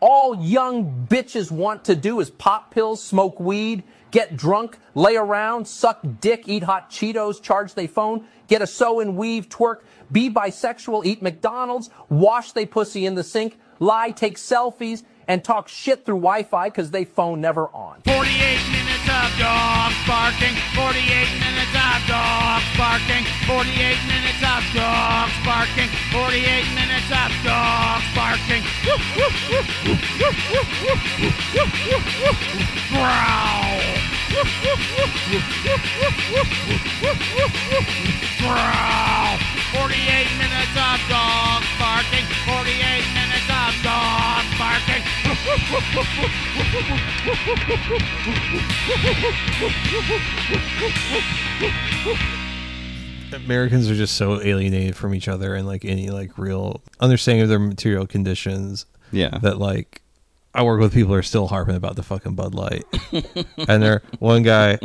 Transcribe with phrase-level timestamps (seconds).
[0.00, 5.66] All young bitches want to do is pop pills, smoke weed, get drunk, lay around,
[5.66, 9.80] suck dick, eat hot Cheetos, charge they phone, get a sew and weave, twerk,
[10.12, 15.66] be bisexual, eat McDonald's, wash they pussy in the sink, lie, take selfies, and talk
[15.66, 18.02] shit through Wi-Fi because they phone never on.
[18.04, 18.22] 48
[18.70, 20.54] minutes of dogs barking.
[20.74, 23.24] 48 minutes of dogs barking.
[23.46, 25.88] 48 minutes of dogs barking.
[26.10, 28.62] 48 minutes of dogs barking.
[32.90, 33.78] Growl.
[38.42, 39.38] Growl.
[39.72, 42.26] 48 minutes of dogs barking.
[42.46, 43.15] 48
[53.32, 57.48] Americans are just so alienated from each other and like any like real understanding of
[57.48, 59.38] their material conditions Yeah.
[59.42, 60.00] that like
[60.54, 62.84] I work with people who are still harping about the fucking Bud Light.
[63.68, 64.78] and there one guy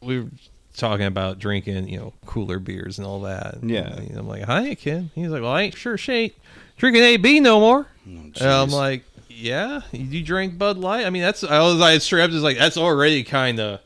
[0.00, 0.30] we were
[0.76, 3.58] talking about drinking, you know, cooler beers and all that.
[3.62, 3.94] Yeah.
[4.16, 5.10] I'm like, Hi kid.
[5.14, 6.34] He's like, Well, I ain't sure shit
[6.78, 7.86] drinking AB no more.
[8.06, 9.04] Oh, and I'm like,
[9.40, 11.06] Yeah, you drink Bud Light?
[11.06, 13.80] I mean that's I was like straight up just like that's already kinda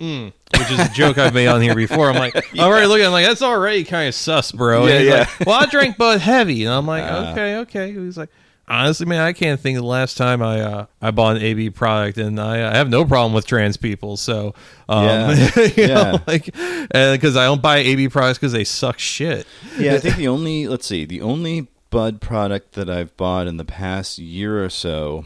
[0.00, 2.08] mm, which is a joke I've made on here before.
[2.10, 3.06] I'm like, I'm already looking.
[3.06, 4.86] I'm like, that's already kind of sus, bro.
[4.86, 5.18] Yeah, yeah.
[5.38, 7.30] like, well, I drank Bud Heavy, and I'm like, Uh.
[7.32, 7.92] okay, okay.
[7.92, 8.28] He's like,
[8.68, 11.70] honestly, man, I can't think of the last time I uh, I bought an AB
[11.70, 14.16] product, and I, I have no problem with trans people.
[14.16, 14.54] So,
[14.88, 15.48] um, Yeah.
[15.76, 16.18] you know, Yeah.
[16.26, 19.46] like, and because I don't buy AB products because they suck shit.
[19.78, 23.56] yeah, I think the only let's see, the only Bud product that I've bought in
[23.56, 25.24] the past year or so,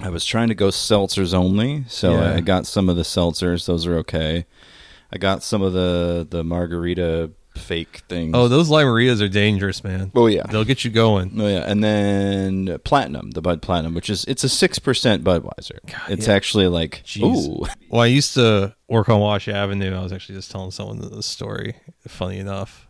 [0.00, 2.34] I was trying to go seltzers only, so Yeah.
[2.34, 4.46] I got some of the seltzers; those are okay.
[5.12, 8.32] I got some of the the margarita fake things.
[8.34, 10.12] Oh, those limeritas are dangerous, man.
[10.14, 10.44] Oh, yeah.
[10.44, 11.32] they'll get you going.
[11.40, 15.78] Oh yeah, and then platinum, the Bud Platinum, which is it's a six percent Budweiser.
[16.08, 16.34] it's yeah.
[16.34, 17.48] actually like Jeez.
[17.48, 19.94] ooh, Well, I used to work on Wash Avenue.
[19.96, 21.76] I was actually just telling someone this story.
[22.06, 22.87] Funny enough,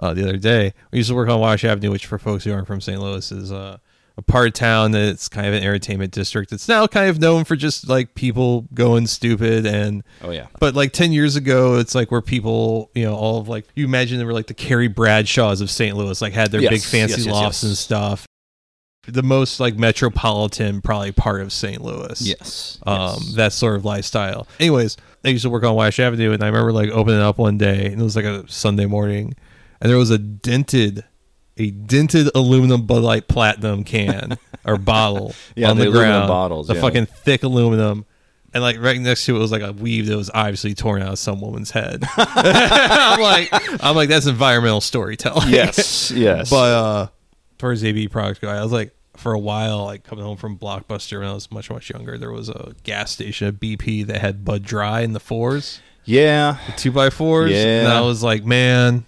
[0.00, 2.52] uh, the other day we used to work on Wash Avenue, which for folks who
[2.52, 3.00] aren't from St.
[3.00, 3.78] Louis is uh,
[4.18, 6.50] a part of town that's kind of an entertainment district.
[6.52, 10.74] It's now kind of known for just like people going stupid and oh yeah, but
[10.74, 14.18] like 10 years ago, it's like where people, you know, all of like, you imagine
[14.18, 15.94] they were like the Carrie Bradshaws of St.
[15.96, 18.26] Louis, like had their Yes, big fancy yes, yes, lofts and stuff.
[19.08, 21.80] The most like metropolitan, probably part of St.
[21.80, 22.20] Louis.
[22.22, 23.34] yes, Um, yes.
[23.34, 24.48] that sort of lifestyle.
[24.58, 27.56] Anyways, I used to work on Wash Avenue, and I remember like opening up one
[27.58, 29.34] day, and it was like a Sunday morning,
[29.86, 31.04] and there was a dented,
[31.56, 36.66] a dented aluminum Bud Light Platinum can or bottle Yeah, on the the, ground, bottles,
[36.66, 36.80] the yeah.
[36.80, 38.04] fucking thick aluminum.
[38.52, 41.12] And like right next to it was like a weave that was obviously torn out
[41.12, 42.02] of some woman's head.
[42.16, 43.48] I'm like,
[43.84, 45.50] I'm like, that's environmental storytelling.
[45.50, 49.38] yes, yes, But uh as far as AB products go, I was like for a
[49.38, 52.74] while, like coming home from Blockbuster when I was much, much younger, there was a
[52.82, 57.50] gas station at BP that had Bud Dry in the fours, yeah, two by fours.
[57.52, 57.80] Yeah.
[57.84, 59.06] And I was like, man,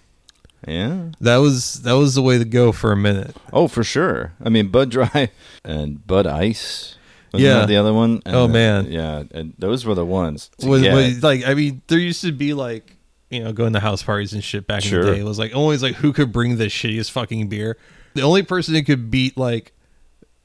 [0.67, 1.11] yeah.
[1.21, 3.37] that was that was the way to go for a minute.
[3.53, 4.33] Oh, for sure.
[4.43, 5.31] I mean, Bud Dry
[5.65, 6.97] and Bud Ice.
[7.33, 7.61] Wasn't Yeah.
[7.61, 8.23] that the other one.
[8.25, 8.91] And Oh, man.
[8.91, 10.51] yeah, and those were the ones.
[10.63, 12.95] Was, was like I mean, there used to be like
[13.31, 15.21] you know, going to house parties and shit back in the day.
[15.21, 17.77] It was like always like who could bring the shittiest fucking beer.
[18.15, 19.73] The only person that could beat like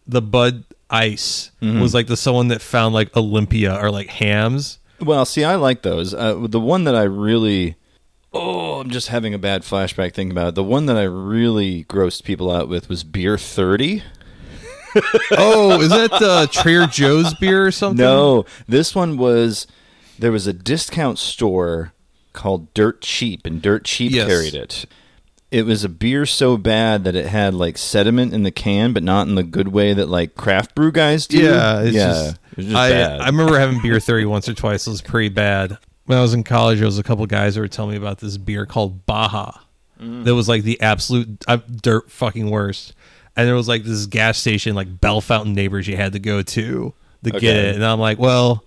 [0.05, 1.79] the Bud Ice Mm-hmm.
[1.79, 4.79] was like the someone that found like Olympia or like Hamm's.
[4.99, 6.13] Well, see, I like those.
[6.13, 7.75] Uh, the one that I really,
[8.33, 10.55] oh, I'm just having a bad flashback thinking about it.
[10.55, 14.03] The one that I really grossed people out with was Beer Thirty.
[15.31, 18.03] Oh, is that uh, Trader Joe's beer or something?
[18.05, 19.65] No, this one was
[20.19, 21.93] there was a discount store
[22.33, 24.27] called Dirt Cheap, and Dirt Cheap Yes.
[24.27, 24.85] carried it.
[25.51, 29.03] It was a beer so bad that it had like sediment in the can, but
[29.03, 31.37] not in the good way that like craft brew guys do.
[31.43, 33.21] Yeah, it's yeah, just, it was just I, bad.
[33.21, 34.87] I remember having beer 30 once or twice.
[34.87, 35.77] It was pretty bad.
[36.05, 38.19] When I was in college, there was a couple guys that were telling me about
[38.19, 39.51] this beer called Baja.
[40.01, 40.25] Mm.
[40.25, 42.93] That was like the absolute uh, dirt fucking worst.
[43.35, 46.93] And there was like this gas station, like Bellefontaine Neighbors, you had to go to
[47.23, 47.75] to get it.
[47.75, 48.63] And I'm like, well,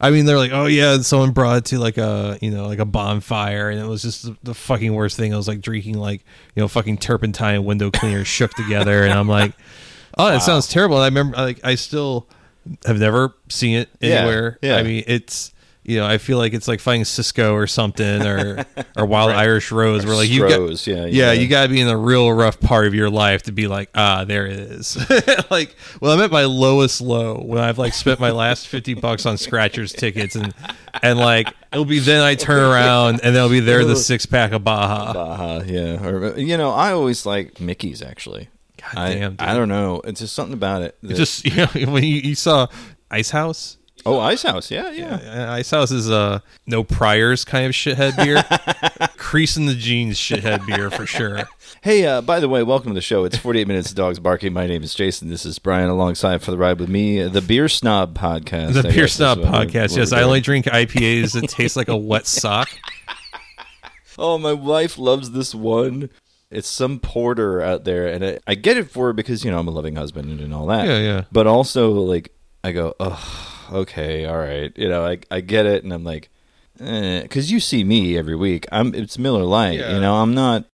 [0.00, 2.78] I mean, they're like, oh yeah, someone brought it to like a you know like
[2.80, 5.32] a bonfire, and it was just the, the fucking worst thing.
[5.32, 6.22] I was like drinking like
[6.54, 9.54] you know fucking turpentine and window cleaner shook together, and I'm like,
[10.18, 10.96] oh, that sounds terrible.
[10.96, 12.28] And I remember like I still
[12.84, 14.58] have never seen it Yeah, anywhere.
[14.62, 14.76] yeah.
[14.76, 15.52] I mean, it's
[15.84, 18.64] you know I feel like it's like fighting Cisco or something or
[18.96, 21.32] or Wild Irish Rose, where like you got yeah, yeah yeah.
[21.32, 23.90] you got to be in a real rough part of your life to be like
[23.94, 24.98] ah there it is
[25.50, 29.26] like well I'm at my lowest low when I've like spent my last fifty bucks
[29.26, 30.54] on scratchers tickets and
[31.02, 34.52] and like it'll be then I turn around and there'll be there the six pack
[34.52, 35.12] of Baja.
[35.12, 36.06] Baja, yeah.
[36.06, 38.48] Or you know, I always like Mickey's actually.
[38.80, 39.40] God I, damn, dude.
[39.40, 40.00] I don't know.
[40.04, 40.96] It's just something about it.
[41.02, 42.68] It that- just you know when you, you saw
[43.10, 43.78] Ice House.
[44.06, 44.70] Oh, Ice House.
[44.70, 45.48] Yeah, yeah.
[45.48, 48.42] Uh, Ice House is uh no priors kind of shithead beer.
[49.16, 51.42] Crease in the jeans shithead beer for sure.
[51.82, 53.24] Hey, uh, by the way, welcome to the show.
[53.24, 54.52] It's 48 Minutes of Dogs Barking.
[54.52, 55.28] My name is Jason.
[55.28, 58.74] This is Brian alongside for the ride with me, the Beer Snob Podcast.
[58.80, 59.96] The I Beer Snob we're- podcast.
[59.96, 62.68] Yes, we're I only drink IPAs that taste like a wet sock.
[64.16, 66.10] Oh, my wife loves this one.
[66.50, 69.58] It's some porter out there, and I, I get it for her because you know
[69.58, 70.86] I'm a loving husband and all that.
[70.86, 71.24] Yeah, yeah.
[71.32, 72.30] But also, like,
[72.62, 74.72] I go, oh, okay, all right.
[74.76, 76.30] You know, I I get it, and I'm like,
[76.80, 78.66] eh, because you see me every week.
[78.72, 79.78] I'm it's Miller Lite.
[79.78, 79.94] Yeah.
[79.94, 80.66] You know, I'm not.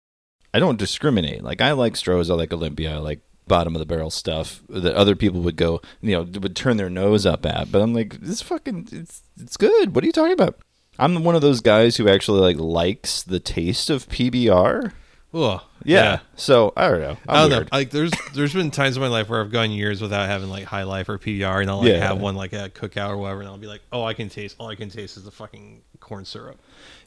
[0.53, 1.43] I don't discriminate.
[1.43, 4.95] Like I like Strohs, I like Olympia, I like bottom of the barrel stuff that
[4.95, 7.71] other people would go, you know, would turn their nose up at.
[7.71, 9.93] But I'm like, this fucking, it's it's good.
[9.93, 10.59] What are you talking about?
[10.97, 14.91] I'm one of those guys who actually like likes the taste of PBR.
[15.33, 16.19] Ugh, Yeah.
[16.35, 17.17] So I don't know.
[17.27, 17.63] I'm I don't weird.
[17.71, 17.77] know.
[17.77, 20.63] Like there's there's been times in my life where I've gone years without having like
[20.63, 22.07] High Life or PBR, and I'll like Yeah.
[22.07, 24.29] have one like at a cookout or whatever, and I'll be like, oh, I can
[24.29, 24.55] taste.
[24.59, 26.59] All I can taste is the fucking corn syrup.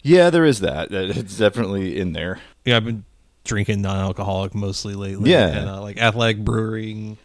[0.03, 0.91] Yeah, there is that.
[0.91, 2.39] That- It's definitely in there.
[2.65, 3.05] Yeah, I've been
[3.45, 5.31] drinking non-alcoholic mostly lately.
[5.33, 5.49] Yeah.
[5.49, 7.19] and uh, like Athletic Brewing,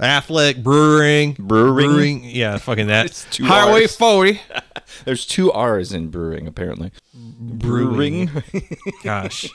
[0.00, 2.22] Athletic Brewing, Brewing?
[2.24, 3.06] Yeah, fucking that.
[3.06, 3.96] It's two Highway Rs.
[3.96, 4.40] Forty.
[5.04, 6.92] There's two R's in brewing, apparently.
[7.14, 8.30] Brewing.
[9.02, 9.48] Gosh,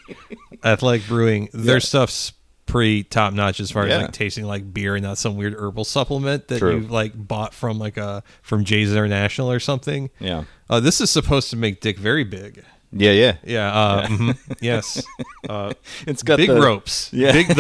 [0.64, 1.50] Athletic Brewing.
[1.54, 1.80] Their Yeah.
[1.80, 2.34] stuff's
[2.66, 3.96] pretty top notch as far Yeah.
[3.98, 6.80] as like tasting like beer and not some weird herbal supplement that True.
[6.82, 10.10] you like bought from like a from Jay's International or something.
[10.20, 10.46] yeah.
[10.70, 12.64] Uh, this is supposed to make Dick very big.
[12.94, 13.36] Yeah, yeah.
[13.46, 13.72] Yeah.
[13.74, 15.04] Uh, mhm, yes.
[15.48, 15.74] Uh,
[16.06, 17.10] It's got big the, ropes.
[17.14, 17.32] Yeah.
[17.32, 17.48] Big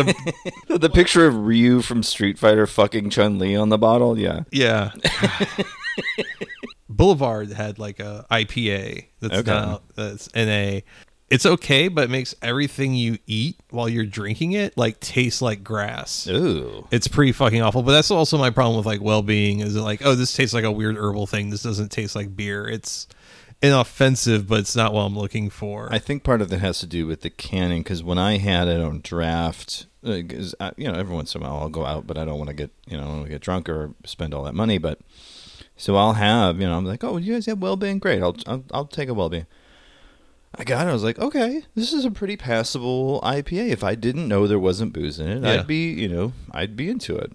[0.68, 4.18] the The picture of Ryu from Street Fighter fucking Chun Li on the bottle.
[4.20, 4.42] Yeah.
[4.52, 4.92] Yeah.
[6.90, 9.52] Boulevard had like a IPA that's Okay.
[9.52, 10.82] not that's NA.
[11.30, 15.64] It's okay, but it makes everything you eat while you're drinking it like taste like
[15.64, 16.28] grass.
[16.28, 16.86] Ooh.
[16.92, 17.84] It's pretty fucking awful.
[17.84, 20.54] But that's also my problem with like well being is it like, oh, this tastes
[20.54, 21.50] like a weird herbal thing.
[21.50, 22.68] This doesn't taste like beer.
[22.68, 23.08] It's
[23.62, 25.88] inoffensive, but it's not what I'm looking for.
[25.92, 28.68] I think part of that has to do with the canning because when I had
[28.68, 31.86] it on draft, uh, 'cause I, you know, every once in a while I'll go
[31.86, 33.70] out, but I don't want to get, you know, I don't want to get drunk
[33.70, 34.78] or spend all that money.
[34.78, 35.00] But
[35.78, 38.22] so I'll have, you know, I'm like, oh, you guys have well-being, great.
[38.22, 39.48] I'll, I'll, I'll take a well-being.
[40.56, 40.90] I got it.
[40.90, 43.70] I was like, okay, this is a pretty passable IPA.
[43.70, 45.62] If I didn't know there wasn't booze in it, Yeah.
[45.62, 47.32] I'd be, you know, I'd be into it.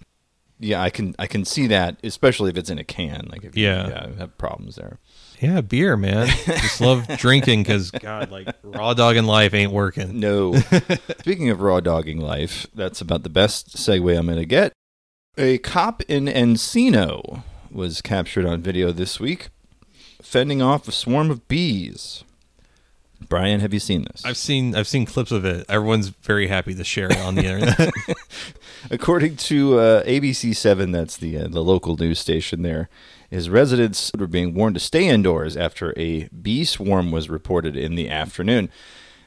[0.61, 3.29] Yeah, I can, I can see that, especially if it's in a can.
[3.31, 3.89] Like, if you- Yeah.
[3.89, 4.99] yeah, I have problems there.
[5.41, 6.29] Yeah, beer, man.
[6.47, 10.19] Just love drinking because God, like raw dogging life ain't working.
[10.21, 10.55] No.
[11.21, 14.73] Speaking of raw dogging life, that's about the best segue I'm going to get.
[15.39, 19.49] A cop in Encino was captured on video this week,
[20.23, 22.25] fending off a swarm of bees.
[23.29, 24.25] Brian, have you seen this?
[24.25, 25.65] I've seen I've seen clips of it.
[25.69, 27.93] Everyone's very happy to share it on the internet.
[28.91, 32.89] According to uh, ABC7, that's the uh, the local news station there,
[33.37, 37.95] is residents were being warned to stay indoors after a bee swarm was reported in
[37.95, 38.71] the afternoon.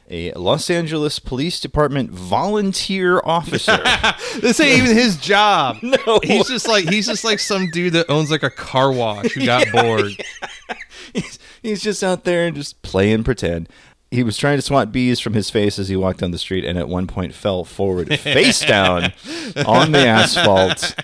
[0.10, 3.78] A Los Angeles Police Department volunteer officer
[4.42, 5.78] this ain't even his job.
[5.84, 6.20] No.
[6.24, 9.46] he's just like he's just like some dude that owns like a car wash who
[9.46, 10.12] got bored.
[11.14, 13.70] he's, he's just out there and just playing pretend.
[14.10, 16.66] He was trying to swat bees from his face as he walked down the street,
[16.66, 19.14] and at one point fell forward, face down,
[19.68, 20.96] on the asphalt.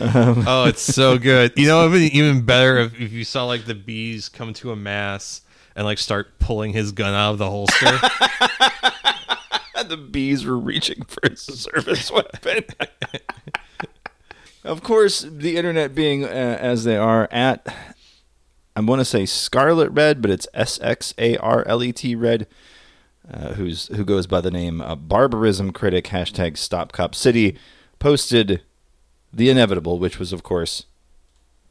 [0.00, 1.52] Oh, it's so good.
[1.56, 5.42] You know, even better if, if you saw like the bees come to a mass
[5.74, 7.98] and like start pulling his gun out of the holster.
[9.88, 12.64] the bees were reaching for his service weapon.
[14.64, 17.66] of course, the internet being uh, as they are at,
[18.76, 22.14] I'm going to say Scarlet Red, but it's S X A R L E T
[22.14, 22.46] Red.
[23.30, 27.56] Uh, who's who goes by the name uh, barbarism critic hashtag stop cop city
[28.00, 28.62] posted
[29.32, 30.86] the inevitable which was of course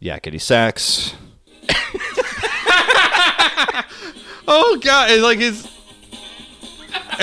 [0.02, 1.16] yakety sax
[4.48, 5.68] oh god, and like his.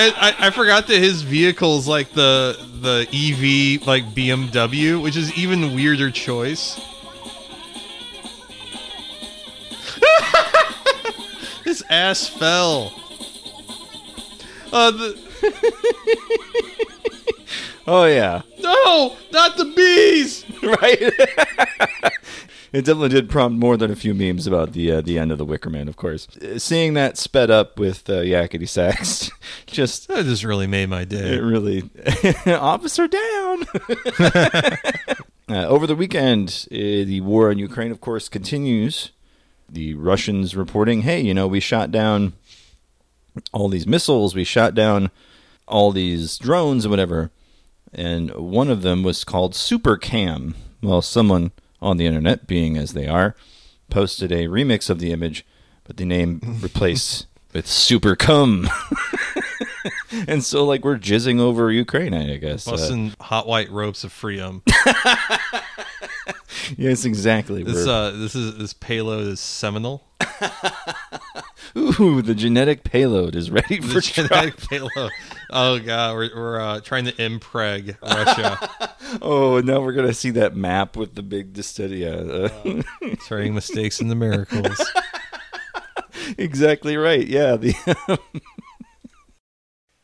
[0.01, 5.75] I, I forgot that his vehicle's like the the EV like BMW, which is even
[5.75, 6.79] weirder choice.
[11.65, 12.93] His ass fell.
[14.71, 15.19] Uh, the,
[17.89, 18.41] oh yeah
[18.89, 20.45] no, not the bees.
[20.63, 21.01] right?
[22.73, 25.37] it definitely did prompt more than a few memes about the uh, the end of
[25.37, 26.27] the Wicker Man, of course.
[26.37, 29.31] Uh, Seeing that sped up with uh, Yakety Sax,
[29.67, 31.35] just That just really made my day.
[31.35, 31.89] it really
[32.47, 33.65] officer down.
[35.49, 39.11] uh, over the weekend, uh, the war in Ukraine, of course, continues.
[39.69, 42.33] The Russians reporting, "Hey, you know, we shot down
[43.53, 45.11] all these missiles, we shot down
[45.67, 47.31] all these drones and whatever."
[47.93, 50.55] And one of them was called Super Cam.
[50.81, 53.35] Well, someone on the internet, being as they are,
[53.89, 55.45] posted a remix of the image,
[55.83, 58.69] but the name replaced with Super Cum.
[60.27, 62.67] and so, like, we're jizzing over Ukraine, I guess.
[62.67, 64.61] Uh, hot white ropes of freedom.
[66.77, 67.63] yes, exactly.
[67.63, 70.03] This uh, this is this payload is seminal.
[71.77, 74.27] Ooh, the genetic payload is ready The for trial.
[74.27, 75.11] genetic payload.
[75.51, 78.89] Oh god, we're we're uh, trying to impreg Russia,
[79.21, 82.03] Oh, now we're gonna see that map with the big distillery.
[82.03, 82.83] Yeah, uh,
[83.27, 84.79] turning mistakes into miracles.
[86.37, 87.25] exactly right.
[87.27, 87.55] Yeah.
[87.55, 88.19] The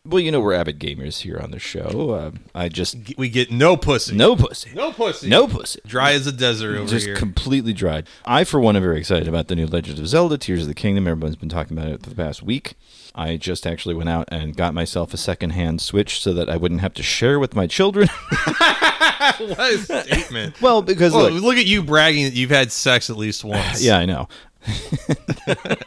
[0.06, 2.12] well, you know we're avid gamers here on the show.
[2.12, 4.16] Uh, I just We get no pussy.
[4.16, 5.28] no pussy, no pussy.
[5.30, 5.80] no pussy.
[5.86, 7.16] Dry as a desert over just here.
[7.16, 8.08] completely dried.
[8.26, 10.74] I, for one, am very excited about the new Legend of Zelda: Tears of the
[10.74, 11.08] Kingdom.
[11.08, 12.76] Everyone's been talking about it for the past week.
[13.18, 16.82] I just actually went out and got myself a secondhand Switch so that I wouldn't
[16.82, 18.10] have to share with my children.
[18.40, 20.62] what a statement.
[20.62, 23.82] well, because Well, look, look at you bragging that you've had sex at least once.
[23.82, 24.28] yeah, I know.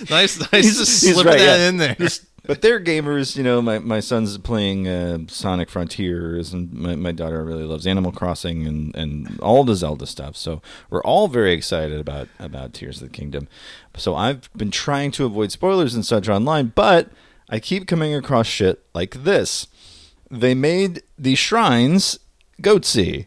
[0.10, 1.68] nice, nice He's- to he's slip right, that yeah.
[1.68, 1.96] in there.
[2.46, 3.60] But they're gamers, you know.
[3.60, 8.66] My, my son's playing uh, Sonic Frontiers, and my, my daughter really loves Animal Crossing
[8.68, 10.36] and, and all the Zelda stuff.
[10.36, 13.48] So we're all very excited about about Tears of the Kingdom.
[13.96, 17.10] So I've been trying to avoid spoilers and such online, but
[17.50, 19.66] I keep coming across shit like this.
[20.30, 22.18] They made the shrines
[22.62, 23.26] goatse,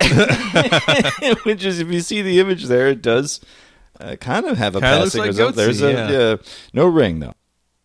[1.44, 3.40] which is if you see the image there, it does
[4.00, 5.54] uh, kind of have a Kinda passing like.
[5.54, 6.36] There's a yeah.
[6.72, 7.34] no ring though.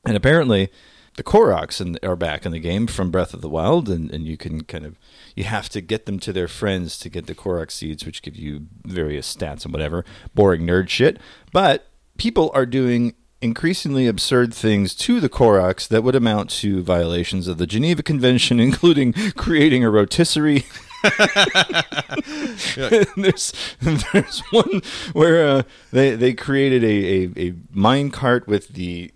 [0.06, 0.70] And apparently,
[1.16, 4.26] the Koroks in, are back in the game from Breath of the Wild, and, and
[4.26, 4.98] you can kind of
[5.36, 8.36] you have to get them to their friends to get the Korok seeds, which give
[8.36, 11.20] you various stats and whatever boring nerd shit.
[11.52, 11.88] But
[12.18, 17.58] people are doing increasingly absurd things to the Koroks that would amount to violations of
[17.58, 20.66] the Geneva Convention, including creating a rotisserie.
[23.18, 24.82] there's there's one
[25.14, 29.12] where uh, they they created a, a, a mine cart with the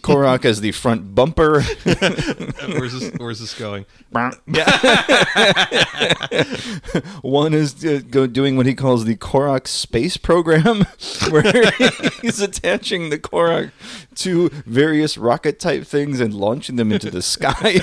[0.00, 1.62] Korok as the front bumper.
[1.62, 3.12] where's this?
[3.16, 3.86] Where's this going?
[7.22, 10.86] One is uh, go doing what he calls the Korok space program,
[11.30, 11.70] where
[12.22, 13.70] he's attaching the Korok
[14.16, 17.80] to various rocket type things and launching them into the sky.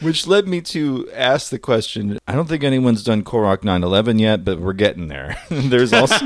[0.00, 4.44] Which led me to ask the question I don't think anyone's done Korok 911 yet,
[4.44, 5.36] but we're getting there.
[5.48, 6.24] there's also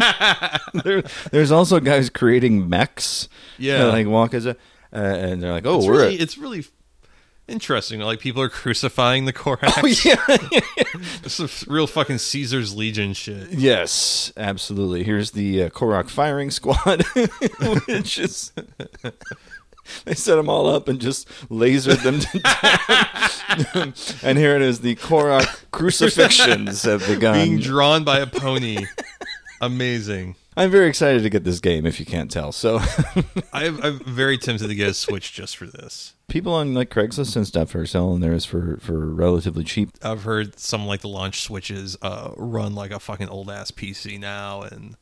[0.85, 3.28] there, there's also guys creating mechs.
[3.59, 3.87] Yeah.
[3.87, 4.50] like walk as a.
[4.92, 6.64] Uh, and they're like, oh, It's we're really, it's really
[7.46, 8.00] interesting.
[8.00, 9.72] Like people are crucifying the Koroks.
[9.82, 10.60] Oh, yeah.
[11.22, 13.52] This is real fucking Caesar's Legion shit.
[13.52, 15.04] Yes, absolutely.
[15.04, 17.04] Here's the uh, Korok firing squad,
[17.87, 18.52] which is
[20.04, 24.25] they set them all up and just lasered them to death.
[24.25, 27.34] and here it is: the Korok crucifixions have begun.
[27.34, 28.84] Being drawn by a pony.
[29.60, 30.37] Amazing.
[30.60, 31.86] I'm very excited to get this game.
[31.86, 32.80] If you can't tell, so
[33.54, 36.12] I'm, I'm very tempted to get a Switch just for this.
[36.28, 39.88] people on like Craigslist and stuff are selling theirs for for relatively cheap.
[40.02, 44.20] I've heard some like the launch switches uh, run like a fucking old ass PC
[44.20, 44.96] now, and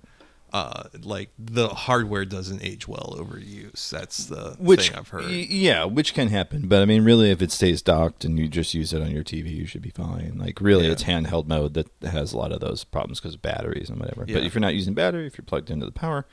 [0.52, 3.90] uh, like the hardware doesn't age well over use.
[3.90, 5.24] That's the Which thing I've heard.
[5.24, 6.68] y- yeah, which can happen.
[6.68, 9.24] But I mean, really, if it stays docked and you just use it on your
[9.24, 10.34] TV, you should be fine.
[10.38, 10.92] Like, really, Yeah.
[10.92, 14.24] it's handheld mode that has a lot of those problems because of batteries and whatever.
[14.24, 16.26] But if you're not using battery, if you're plugged into the power,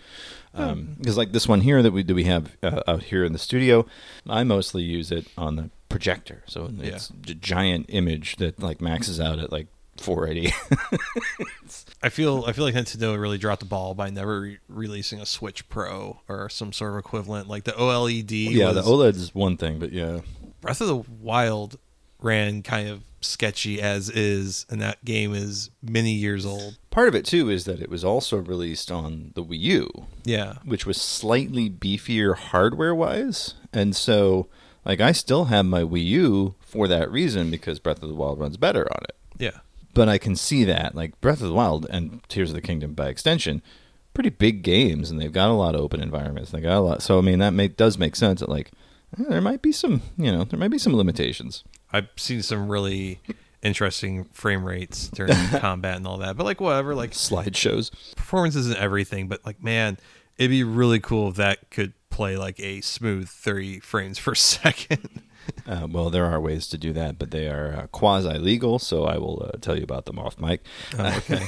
[0.53, 3.39] because like this one here that we do we have uh, out here in the
[3.39, 3.85] studio,
[4.27, 6.43] I mostly use it on the projector.
[6.47, 10.53] So it's a giant image that like maxes out at like 480.
[12.03, 15.25] I feel I feel like Nintendo really dropped the ball by never re- releasing a
[15.25, 17.47] Switch Pro or some sort of equivalent.
[17.47, 18.51] Like the OLED.
[18.51, 20.19] yeah, was, the OLED is one thing, but yeah.
[20.61, 21.77] Breath of the Wild
[22.21, 26.77] ran kind of sketchy as is, and that game is many years old.
[26.91, 30.05] Part of it too is that it was also released on the Wii U.
[30.23, 33.55] Yeah, which was slightly beefier hardware wise.
[33.73, 34.47] And so,
[34.85, 38.39] like, I still have my Wii U for that reason because Breath of the Wild
[38.39, 39.15] runs better on it.
[39.39, 39.59] yeah.
[39.95, 42.93] But I can see that, like, Breath of the Wild and Tears of the Kingdom
[42.93, 43.63] by extension,
[44.13, 46.51] pretty big games, and they've got a lot of open environments.
[46.51, 47.01] They got a lot.
[47.01, 48.71] So, I mean, that make, does make sense that, like,
[49.19, 51.63] eh, there might be some, you know, there might be some limitations.
[51.91, 53.21] I've seen some really
[53.63, 58.15] interesting frame rates during combat and all that, but like whatever, like Slideshows.
[58.15, 59.97] performance isn't everything, but like man,
[60.37, 65.21] it'd be really cool if that could play like a smooth 30 frames per second.
[65.67, 69.05] Uh, well, there are ways to do that, but they are uh, quasi legal, so
[69.05, 70.63] I will uh, tell you about them off mic.
[70.99, 71.41] okay.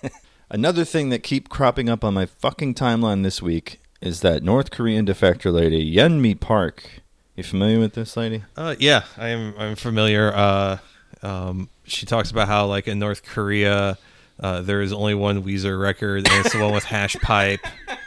[0.50, 4.72] Another thing that keep cropping up on my fucking timeline this week is that North
[4.72, 7.02] Korean defector lady Yeonmi Park
[7.36, 8.42] You familiar with this lady?
[8.56, 10.32] Uh, yeah, I'm I'm familiar.
[10.34, 10.78] Uh,
[11.22, 13.96] um, she talks about how like in North Korea,
[14.40, 17.60] uh, there is only one Weezer record, and it's the one with Hash Pipe.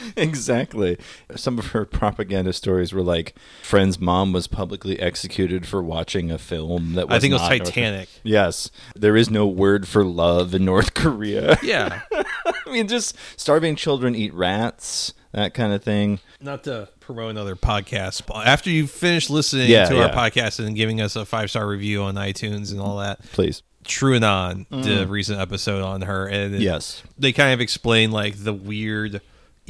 [0.16, 0.98] exactly.
[1.36, 6.38] Some of her propaganda stories were like friend's mom was publicly executed for watching a
[6.38, 8.08] film that was I think it was not North- Titanic.
[8.22, 8.70] Yes.
[8.94, 11.58] There is no word for love in North Korea.
[11.62, 16.18] Yeah, I mean just starving children eat rats, that kind of thing.
[16.40, 18.26] not to promote another podcast.
[18.26, 21.66] but After you finish listening Yeah, to our podcast and giving us a five star
[21.68, 23.62] review on iTunes and all that, Please.
[23.84, 25.10] TrueAnon did a mm.
[25.10, 27.02] recent episode on her, and Yes.
[27.18, 29.20] they kind of explain like the weird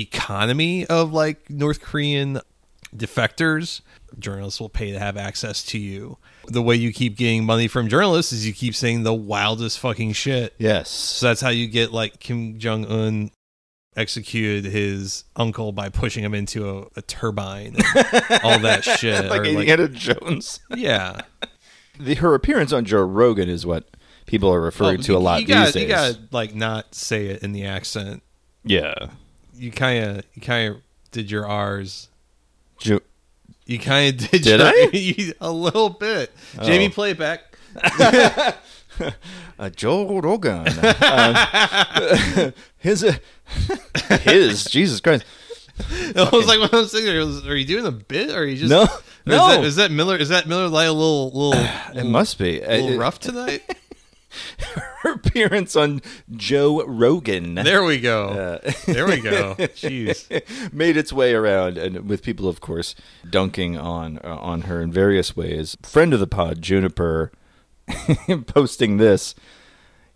[0.00, 2.40] economy of like North Korean
[2.96, 3.80] defectors.
[4.18, 6.18] Journalists will pay to have access to you.
[6.48, 10.12] The way you keep getting money from journalists is you keep saying the wildest fucking
[10.12, 10.54] shit.
[10.58, 10.90] Yes.
[10.90, 13.30] So that's how you get like Kim Jong Un
[13.96, 17.84] executed his uncle by pushing him into a, a turbine and
[18.44, 19.26] all that shit.
[19.26, 20.60] like Or, Indiana Jones.
[20.74, 21.20] yeah.
[21.98, 25.42] The, her appearance on Joe Rogan is what people are referring Oh, to a lot
[25.42, 25.82] you gotta, these days.
[25.82, 28.22] You gotta like not say it in the accent.
[28.64, 29.08] yeah.
[29.60, 32.08] You kind of you kind of did your R's.
[32.78, 33.00] Jo-
[33.66, 34.42] You kind of did.
[34.42, 34.88] Did your- I?
[34.92, 36.32] you- a little bit.
[36.62, 36.90] Jamie, Oh.
[36.90, 37.42] play it back.
[39.58, 40.66] uh, Joe Rogan.
[40.68, 43.14] Uh, his, uh,
[44.22, 45.24] his, Jesus Christ.
[46.16, 48.44] I was like, when I was thinking, was- are you doing a bit, or are
[48.46, 48.86] you just No,
[49.26, 49.48] no.
[49.50, 50.16] Is that, is that Miller?
[50.16, 51.66] Is that Miller Lite a little little?
[51.94, 52.60] It must be.
[52.62, 53.62] a little Uh, rough tonight.
[55.02, 57.54] Her appearance on Joe Rogan.
[57.54, 58.28] there we go.
[58.64, 59.54] Uh, There we go.
[59.58, 60.72] Jeez.
[60.72, 62.94] made its way around, and with people, of course,
[63.28, 65.76] dunking on uh, on her in various ways.
[65.82, 67.32] Friend of the pod, Juniper,
[68.46, 69.34] posting this.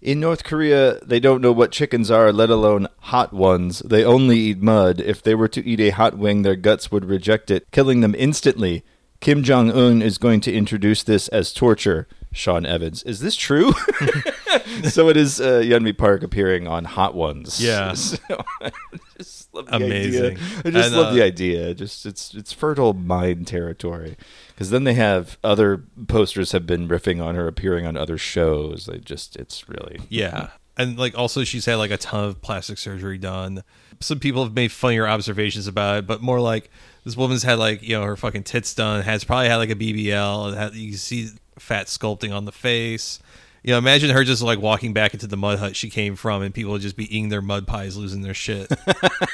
[0.01, 3.79] In North Korea, they don't know what chickens are, let alone hot ones.
[3.79, 5.01] They only eat mud.
[5.01, 8.15] If they were to eat a hot wing, their guts would reject it, killing them
[8.19, 8.85] instantly.
[9.21, 12.07] Kim Jong Un is going to introduce this as torture.
[12.35, 13.03] Sean Evans.
[13.05, 13.73] Is this true?
[14.85, 17.61] so it is uh, Yeonmi Park appearing on Hot Ones.
[17.63, 17.95] Yeah.
[18.05, 18.19] So,
[18.61, 18.71] I
[19.17, 20.25] just love the Amazing.
[20.37, 20.39] idea.
[20.65, 21.75] I just And, love uh, the idea.
[21.75, 24.17] Just it's it's fertile mind territory.
[24.49, 28.87] Because then they have other posters have been riffing on her appearing on other shows.
[28.87, 30.49] They just it's really Yeah.
[30.77, 33.63] And like also she's had like a ton of plastic surgery done.
[34.01, 36.69] Some people have made funnier observations about it, but more like
[37.05, 39.77] this woman's had like, you know, her fucking tits done, has probably had like a
[39.77, 43.19] BBL, and had, you can see fat sculpting on the face.
[43.63, 46.43] You know, imagine her just like walking back into the mud hut she came from
[46.43, 48.71] and people would just be eating their mud pies, losing their shit.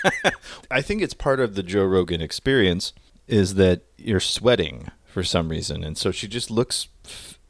[0.70, 2.92] I think it's part of the Joe Rogan experience
[3.26, 6.88] is that you're sweating for some reason, and so she just looks.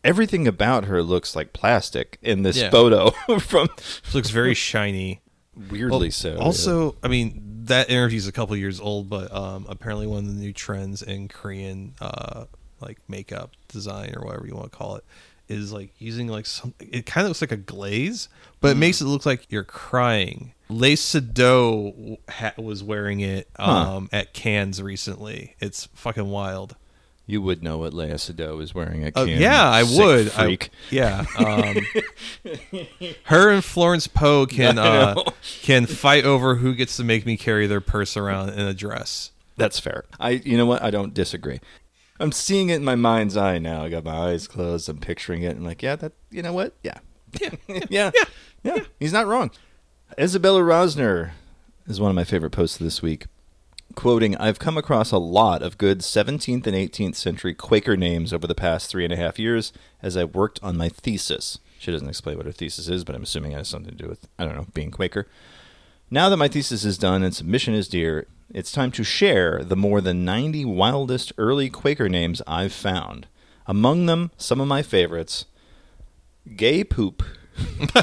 [0.03, 2.71] Everything about her looks like plastic in this Yeah.
[2.71, 3.69] photo from
[4.05, 5.21] She looks very shiny.
[5.55, 6.39] weirdly Well, so.
[6.39, 10.41] Also, I mean, that interview's a couple years old, but um, apparently one of the
[10.41, 12.47] new trends in Korean uh,
[12.81, 15.05] like makeup design or whatever you want to call it
[15.49, 16.75] is like using like some.
[16.79, 18.29] It kind of looks like a glaze,
[18.61, 20.53] but it makes it look like you're crying.
[20.71, 23.97] Léa Seydoux ha- was wearing it Huh.
[23.97, 25.57] um, at Cannes recently.
[25.61, 26.77] It's fucking wild.
[27.27, 30.33] you would know what Léa Seydoux is wearing at Uh, Cannes, yeah, I sick would.
[30.37, 30.59] I-
[30.91, 31.25] yeah.
[31.39, 31.77] Um,
[33.25, 35.15] her and Florence Pugh can uh,
[35.63, 39.31] can fight over who gets to make me carry their purse around in a dress.
[39.57, 40.05] That's fair.
[40.19, 40.83] I, you know what?
[40.83, 41.61] I don't disagree.
[42.21, 43.83] I'm seeing it in my mind's eye now.
[43.83, 44.89] I got my eyes closed.
[44.89, 45.57] I'm picturing it.
[45.57, 46.13] I'm like, yeah, that.
[46.31, 46.75] You know what?
[46.83, 46.99] Yeah,
[47.39, 47.81] Yeah.
[47.89, 48.11] yeah,
[48.63, 48.79] yeah.
[48.99, 49.51] He's not wrong.
[50.19, 51.31] Isabella Rosner
[51.87, 53.27] is one of my favorite posts this week.
[53.95, 58.47] Quoting, I've come across a lot of good 17th and 18th century Quaker names over
[58.47, 61.59] the past three and a half years as I've worked on my thesis.
[61.79, 64.09] She doesn't explain what her thesis is, but I'm assuming it has something to do
[64.09, 65.27] with, I don't know, being Quaker.
[66.11, 69.77] Now that my thesis is done and submission is dear, it's time to share the
[69.77, 73.27] more than 90 wildest early Quaker names I've found.
[73.67, 75.47] Among them, some of my favorites
[76.57, 77.23] Gay Poop,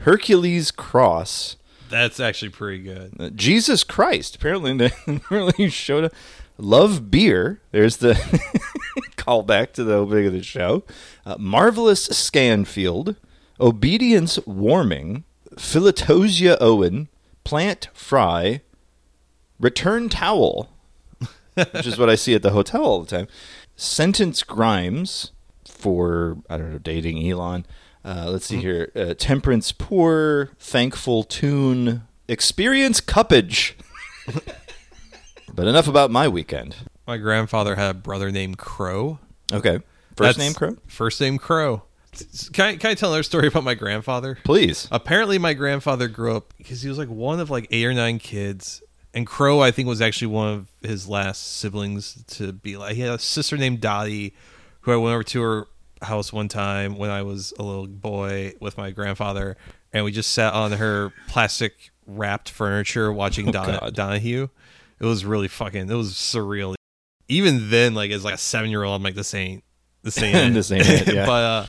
[0.00, 1.56] Hercules Cross,
[1.90, 3.14] That's actually pretty good.
[3.18, 4.36] uh, Jesus Christ.
[4.36, 4.92] Apparently, they
[5.30, 6.12] really showed up.
[6.58, 7.60] Love Beer.
[7.70, 8.14] There's the
[9.16, 10.82] callback to the opening of the show.
[11.24, 13.16] Uh, Marvelous Scanfield.
[13.60, 15.24] Obedience Warming.
[15.54, 17.08] Philatosia Owen.
[17.48, 18.60] Plant Fry.
[19.58, 20.68] Return Towel,
[21.54, 23.26] which is what I see at the hotel all the time.
[23.74, 25.32] Sentence Grimes
[25.66, 27.64] for, I don't know, dating Elon.
[28.04, 28.92] Uh, let's see here.
[28.94, 33.72] Uh, Temperance Poor, Thankful Tune, Experience Cuppage.
[35.54, 36.76] but enough about my weekend.
[37.06, 39.20] My grandfather had a brother named Crow.
[39.50, 39.78] Okay.
[40.16, 40.76] First That's- name Crow?
[40.86, 41.84] First name Crow.
[42.52, 44.38] Can I, can I tell another story about my grandfather?
[44.44, 44.88] Please.
[44.90, 48.18] Apparently, my grandfather grew up because he was like one of like eight or nine
[48.18, 48.82] kids,
[49.14, 52.94] And Crow, I think, was actually one of his last siblings to be like.
[52.94, 54.34] He had a sister named Dottie,
[54.80, 55.66] who I went over to her
[56.02, 59.56] house one time when I was a little boy with my grandfather,
[59.92, 64.48] and we just sat on her plastic wrapped furniture watching Don- Donahue.
[65.00, 65.90] It was really fucking.
[65.90, 66.74] It was surreal.
[67.28, 69.62] Even then, like as like a seven year old, I'm like, this ain't
[70.02, 70.54] this ain't.
[70.54, 71.26] This ain't it, yeah.
[71.26, 71.66] but uh,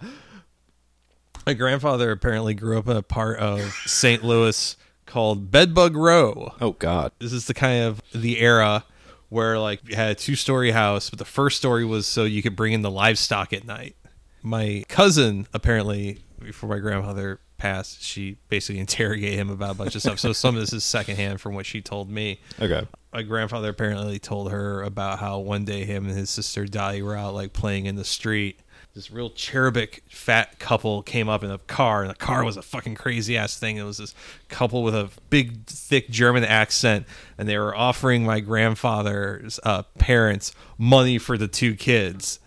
[1.49, 4.23] my grandfather apparently grew up in a part of St.
[4.23, 6.53] Louis called Bedbug Row.
[6.62, 7.12] Oh God.
[7.17, 8.85] This is the kind of the era
[9.29, 12.43] where like you had a two story house, but the first story was so you
[12.43, 13.95] could bring in the livestock at night.
[14.43, 20.03] My cousin apparently before my grandfather passed, she basically interrogated him about a bunch of
[20.03, 20.19] stuff.
[20.19, 22.41] So some of this is secondhand from what she told me.
[22.62, 22.85] Okay.
[23.12, 27.15] My grandfather apparently told her about how one day him and his sister Dolly were
[27.15, 28.59] out like playing in the street.
[28.95, 32.62] This real cherubic fat couple came up in a car, and the car was a
[32.62, 33.78] fucking crazy ass thing.
[33.78, 34.13] It was this
[34.49, 37.06] couple with a big, thick German accent,
[37.38, 42.39] and they were offering my grandfather's uh, parents money for the two kids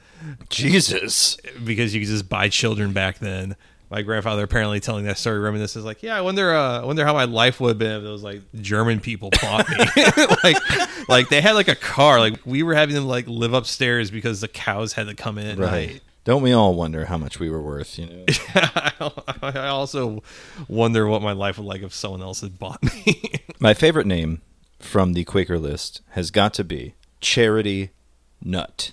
[0.50, 1.37] Jesus.
[1.64, 3.57] because you could just buy children back then.
[3.90, 7.12] My grandfather apparently telling that story reminisces like, yeah, I wonder, uh, I wonder how
[7.12, 9.76] my life would have been if those like German people bought me.
[10.42, 12.18] like, like they had like a car.
[12.18, 15.59] Like we were having them like live upstairs because the cows had to come in
[15.59, 15.90] Right.
[15.90, 16.02] night.
[16.24, 17.98] Don't we all wonder how much we were worth?
[17.98, 18.24] You know.
[19.42, 20.22] I also
[20.68, 23.32] wonder what my life would like if someone else had bought me.
[23.58, 24.40] My favorite name
[24.78, 27.90] from the Quaker list has got to be Charity
[28.44, 28.92] Nutt.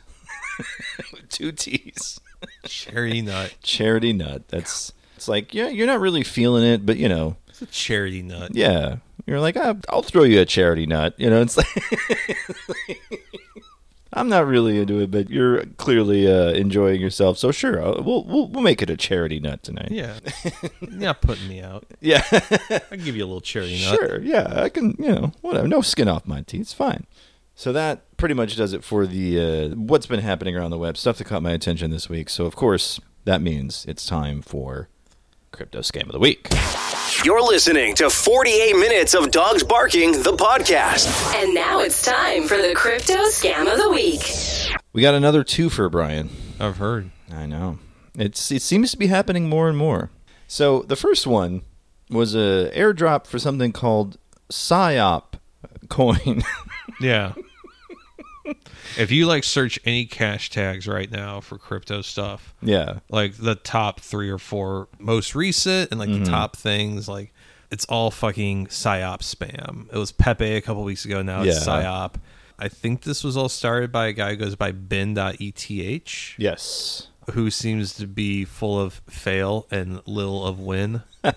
[1.29, 2.19] Two T's.
[2.65, 3.55] charity nut.
[3.61, 4.47] Charity Nut.
[4.47, 8.21] That's it's like yeah, you're not really feeling it, but you know, It's a charity
[8.23, 8.51] nut.
[8.55, 11.13] yeah, you're like ah, I'll throw you a charity nut.
[11.17, 11.67] You know, it's like
[14.11, 17.37] I'm not really into it, but you're clearly uh, enjoying yourself.
[17.37, 19.89] So sure, uh, we'll, we'll we'll make it a charity nut tonight.
[19.91, 20.19] Yeah.
[20.81, 21.85] You're not putting me out.
[21.99, 22.23] Yeah.
[22.91, 23.99] I'll give you a little charity nut.
[23.99, 25.67] Sure, yeah, I can, you know, whatever.
[25.67, 27.05] No skin off my teeth, it's fine.
[27.53, 30.97] So that pretty much does it for the uh, what's been happening around the web
[30.97, 32.29] stuff that caught my attention this week.
[32.29, 34.87] So of course that means it's time for
[35.51, 36.47] crypto scam of the week.
[37.25, 41.35] You're listening to 48 minutes of dogs barking the podcast.
[41.35, 44.21] And now it's time for the crypto scam of the week.
[44.93, 46.29] We got another two for Brian.
[46.61, 47.11] I've heard.
[47.29, 47.79] I know
[48.15, 50.11] it's it seems to be happening more and more.
[50.47, 51.63] So the first one
[52.09, 54.17] was a airdrop for something called
[54.49, 55.33] Psyop
[55.89, 56.43] coin.
[57.01, 57.31] Yeah.
[58.97, 63.55] If you like search any cash tags right now for crypto stuff, yeah, like the
[63.55, 66.31] top three or four most recent and like the mm-hmm.
[66.31, 67.33] top things, like
[67.71, 69.91] it's all fucking psyop spam.
[69.93, 71.21] It was Pepe a couple weeks ago.
[71.21, 71.83] Now it's Yeah.
[71.83, 72.15] psyop.
[72.57, 75.69] I think this was all started by a guy who goes by Ben.eth,
[76.37, 77.07] yes.
[77.31, 81.03] Who seems to be full of fail and little of win.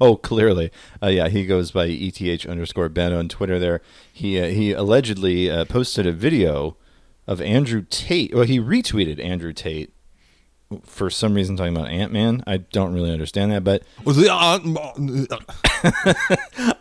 [0.00, 0.70] Oh, clearly,
[1.02, 1.28] uh, yeah.
[1.28, 3.58] He goes by eth underscore ben on Twitter.
[3.58, 3.80] There,
[4.12, 6.76] he uh, he allegedly uh, posted a video
[7.26, 8.34] of Andrew Tate.
[8.34, 9.92] Well, he retweeted Andrew Tate
[10.84, 12.42] for some reason talking about Ant Man.
[12.46, 13.82] I don't really understand that, but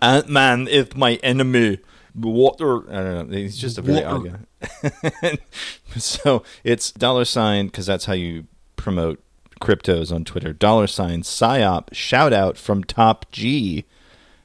[0.02, 1.80] Ant Man is my enemy.
[2.16, 2.90] Water.
[2.90, 3.38] I don't know.
[3.38, 4.38] He's just a very odd guy.
[5.98, 9.22] so it's dollar sign because that's how you promote
[9.62, 10.54] cryptos on Twitter.
[10.54, 13.86] Dollar sign psyop shout out from Top G.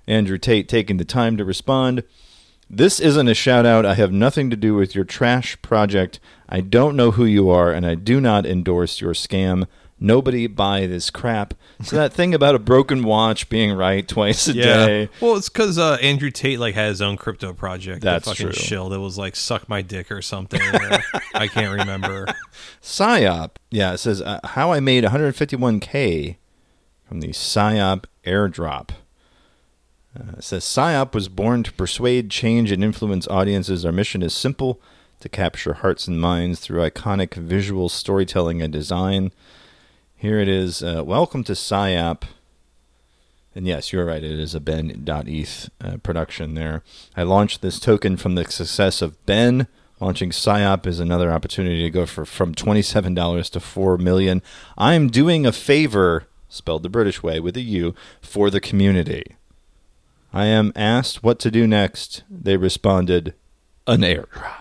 [0.07, 2.03] Andrew Tate taking the time to respond.
[2.69, 3.85] This isn't a shout out.
[3.85, 6.21] I have nothing to do with your trash project.
[6.49, 9.67] I don't know who you are, and I do not endorse your scam.
[10.03, 11.53] Nobody buy this crap.
[11.83, 15.09] So that thing about a broken watch being right twice a day.
[15.21, 18.01] Well, it's because uh, Andrew Tate like had his own crypto project.
[18.03, 18.53] That's that fucking true.
[18.55, 20.61] Shill that was like "suck my dick" or something.
[21.35, 22.27] I can't remember.
[22.83, 23.51] PSYOP.
[23.71, 26.37] Yeah, it says uh, how I made 151k
[27.07, 28.91] from the PSYOP airdrop.
[30.19, 33.85] Uh, it says PSYOP was born to persuade, change, and influence audiences.
[33.85, 34.81] Our mission is simple
[35.21, 39.31] to capture hearts and minds through iconic visual storytelling and design.
[40.21, 40.83] Here it is.
[40.83, 42.25] Uh, welcome to PSYOP.
[43.55, 44.23] And yes, you're right.
[44.23, 46.83] It is a Ben.eth uh, production there.
[47.17, 49.67] I launched this token from the success of Ben.
[49.99, 54.43] Launching PSYOP is another opportunity to go for from $27 to 4 million.
[54.77, 59.37] I'm doing a favor, spelled the British way with a U, for the community.
[60.35, 62.25] I am asked what to do next.
[62.29, 63.33] They responded,
[63.87, 64.60] an airdrop.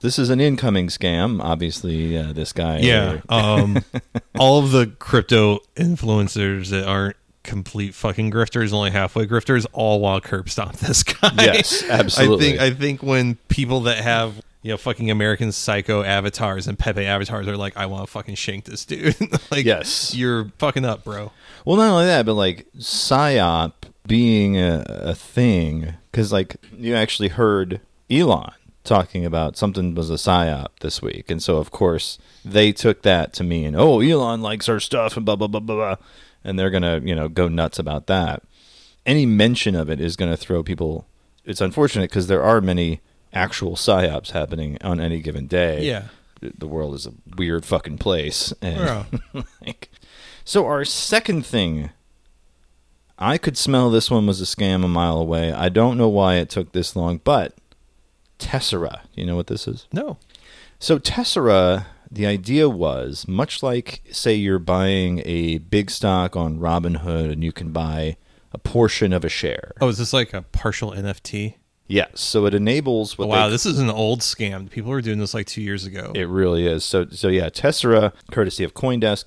[0.00, 1.42] This is an incoming scam.
[1.42, 2.78] Obviously, uh, this guy.
[2.78, 3.20] Yeah.
[3.28, 3.84] Um,
[4.38, 10.22] all of the crypto influencers that aren't complete fucking grifters, only halfway grifters, all want
[10.22, 11.30] to curb stomp this guy.
[11.36, 12.58] Yes, absolutely.
[12.58, 16.78] I think I think when people that have you know fucking American Psycho avatars and
[16.78, 19.16] Pepe avatars are like, I want to fucking shank this dude.
[19.50, 20.14] like, Yes.
[20.14, 21.32] you're fucking up, bro.
[21.64, 23.72] Well, not only that, but like PSYOP
[24.06, 28.50] being a, a thing because like you actually heard Elon
[28.90, 33.32] talking about something was a psyop this week, and so of course they took that
[33.34, 35.96] to mean, oh, Elon likes our stuff and blah blah blah blah blah,
[36.44, 38.42] and they're gonna you know go nuts about that.
[39.06, 41.06] Any mention of it is gonna throw people.
[41.44, 43.00] It's unfortunate because there are many
[43.32, 45.84] actual psyops happening on any given day.
[45.84, 46.08] Yeah.
[46.40, 49.04] The- world is a weird fucking place, and Yeah.
[49.64, 49.90] like,
[50.44, 51.90] so our second thing
[53.18, 55.52] I could smell this one was a scam a mile away.
[55.52, 57.54] I don't know why it took this long, but
[58.40, 59.86] Tessera, Do you know what this is?
[59.92, 60.18] No.
[60.78, 67.30] So Tessera, the idea was much like say you're buying a big stock on Robinhood
[67.30, 68.16] and you can buy
[68.52, 69.72] a portion of a share.
[69.80, 71.54] Oh, is this like a partial NFT?
[71.86, 74.70] Yes, so it enables what Oh, wow, they this is an old scam.
[74.70, 76.12] People were doing this like two years ago.
[76.14, 76.84] It really is.
[76.84, 79.24] So so yeah, Tessera, courtesy of CoinDesk,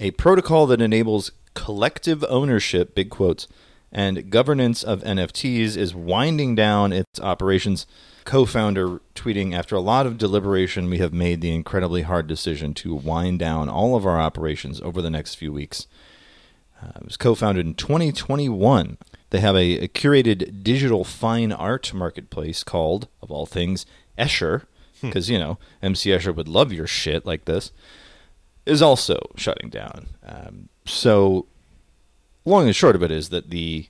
[0.00, 3.46] a protocol that enables collective ownership, big quotes,
[3.92, 7.86] and governance of NFTs is winding down its operations.
[8.24, 12.94] Co-founder tweeting after a lot of deliberation, we have made the incredibly hard decision to
[12.94, 15.86] wind down all of our operations over the next few weeks.
[16.80, 18.98] Uh, it was co-founded in 2021.
[19.30, 23.86] They have a, a curated digital fine art marketplace called, of all things,
[24.18, 24.64] Escher,
[25.00, 27.72] because you know MC Escher would love your shit like this.
[28.64, 30.06] Is also shutting down.
[30.24, 31.46] Um, so,
[32.44, 33.88] long and short of it is that the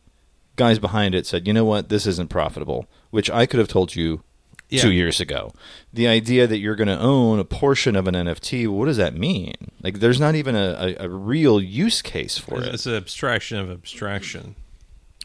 [0.64, 1.88] guys behind it said, "You know what?
[1.88, 4.22] This isn't profitable," which I could have told you
[4.68, 4.82] Yeah.
[4.82, 5.52] two years ago.
[5.92, 9.14] The idea that you're going to own a portion of an NFT, what does that
[9.14, 9.54] mean?
[9.82, 12.74] Like, there's not even a, a, a real use case for It's, it.
[12.74, 14.56] it's an abstraction of abstraction.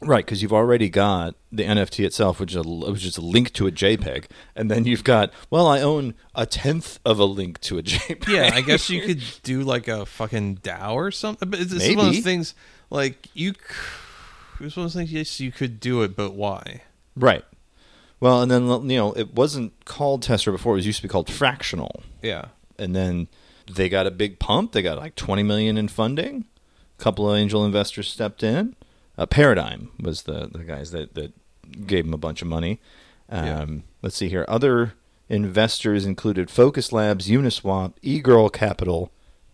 [0.01, 3.51] Right, because you've already got the NFT itself, which is, a, which is a link
[3.53, 7.59] to a JPEG, and then you've got, well, I own a tenth of a link
[7.61, 8.27] to a JPEG.
[8.27, 11.49] Yeah, I guess you could do like a fucking DAO or something.
[11.49, 12.53] But it's, it's one of those things
[12.91, 13.53] like you.
[13.53, 13.59] c-
[14.59, 15.11] It's one of those things.
[15.13, 16.81] Yes, you could do it, but why?
[17.15, 17.43] Right.
[18.19, 21.11] Well, and then you know it wasn't called Tessera before; it was used to be
[21.11, 22.45] called Fractional, Yeah.
[22.79, 23.27] and then
[23.71, 24.71] they got a big pump.
[24.71, 26.45] They got like twenty million in funding.
[26.99, 28.75] A couple of angel investors stepped in.
[29.17, 31.33] Uh, Paradigm was the the guys that that
[31.85, 32.79] gave them a bunch of money.
[33.29, 33.65] Um, Yeah.
[34.01, 34.45] Let's see here.
[34.47, 34.93] Other
[35.29, 39.11] investors included Focus Labs, Uniswap, eGirl Capital,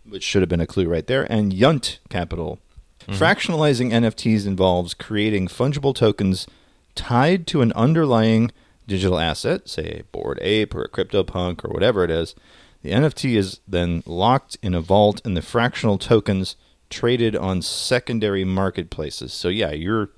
[0.08, 2.60] which should have been a clue right there, and Yunt Capital.
[3.00, 3.22] Mm-hmm.
[3.22, 6.46] Fractionalizing NFTs involves creating fungible tokens
[6.94, 8.50] tied to an underlying
[8.86, 12.34] digital asset, say a Bored Ape or a CryptoPunk or whatever it is.
[12.82, 16.56] The NFT is then locked in a vault, and the fractional tokens
[16.90, 19.32] traded on secondary marketplaces.
[19.32, 20.10] So yeah, you're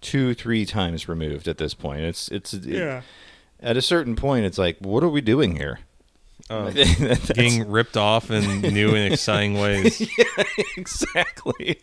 [0.00, 2.00] two, three times removed at this point.
[2.00, 3.02] It's it's yeah.
[3.60, 5.80] at a certain point, it's like, what are we doing here?
[6.48, 10.08] That's- Getting ripped off in new and exciting ways.
[10.76, 11.80] exactly.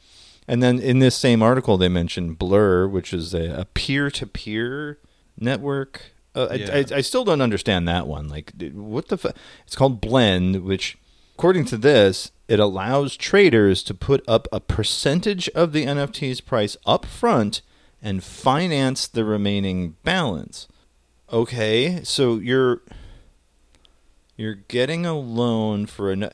[0.48, 5.00] And then in this same article, they mentioned Blur, which is a, a peer-to-peer
[5.38, 6.14] network.
[6.36, 6.76] Uh, I- Yeah.
[6.92, 8.28] I, I, still don't understand that one.
[8.28, 9.18] Like, what the?
[9.18, 9.32] Fu-
[9.66, 10.98] it's called Blend, which,
[11.36, 16.76] according to this, it allows traders to put up a percentage of the NFT's price
[16.86, 17.62] up front
[18.02, 20.68] and finance the remaining balance.
[21.32, 22.82] Okay, so you're
[24.36, 26.32] you're getting a loan for a.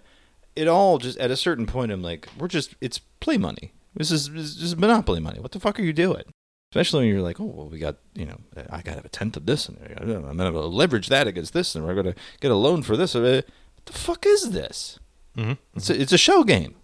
[0.55, 3.73] It all just at a certain point, I'm like, we're just it's play money.
[3.95, 5.39] This is this is monopoly money.
[5.39, 6.23] What the fuck are you doing?
[6.71, 9.09] Especially when you're like, oh well, we got you know, I got to have a
[9.09, 12.15] tenth of this, and I'm going to leverage that against this, and we're going to
[12.41, 13.15] get a loan for this.
[13.15, 13.41] Uh,
[13.75, 14.99] What the fuck is this?
[15.37, 15.57] Mhm.
[15.75, 16.75] It's a, it's a show game,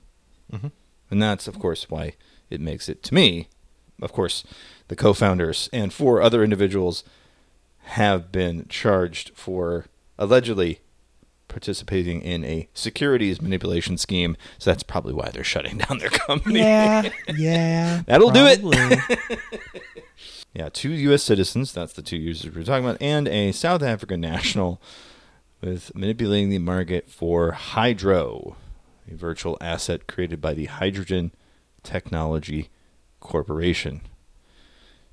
[1.12, 2.14] and that's of course why
[2.50, 3.48] it makes it to me.
[4.02, 4.44] Of course,
[4.88, 7.04] the co-founders and four other individuals
[7.80, 9.86] have been charged for
[10.18, 10.80] allegedly
[11.48, 14.36] participating in a securities manipulation scheme.
[14.58, 16.60] So that's probably why they're shutting down their company.
[16.60, 18.04] Yeah, yeah.
[18.06, 18.60] That'll do it.
[18.64, 19.82] it.
[20.56, 21.22] Yeah, two U.S.
[21.22, 24.82] citizens, that's the two users we're talking about, and a South African national
[25.60, 28.56] with manipulating the market for Hydro,
[29.12, 31.34] a virtual asset created by the Hydrogen
[31.84, 32.70] Technology
[33.20, 34.00] Corporation.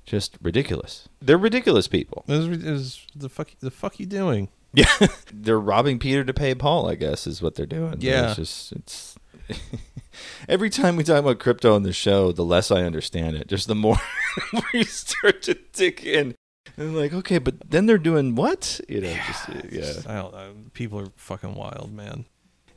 [0.05, 1.09] Just ridiculous.
[1.21, 2.23] They're ridiculous people.
[2.29, 4.47] Is, is the fuck the fuck you doing?
[4.73, 6.89] Yeah, they're robbing Peter to pay Paul.
[6.89, 7.97] I guess is what they're doing.
[7.99, 8.27] Yeah.
[8.27, 9.15] it's just it's.
[10.47, 13.47] Every time we talk about crypto on the show, the less I understand it.
[13.47, 13.97] Just the more
[14.73, 16.35] we start to dig in,
[16.77, 18.79] and I'm like, okay, but then they're doing what?
[18.87, 19.93] You know, just, uh, yeah.
[20.07, 20.53] I don't know.
[20.73, 22.25] People are fucking wild, man.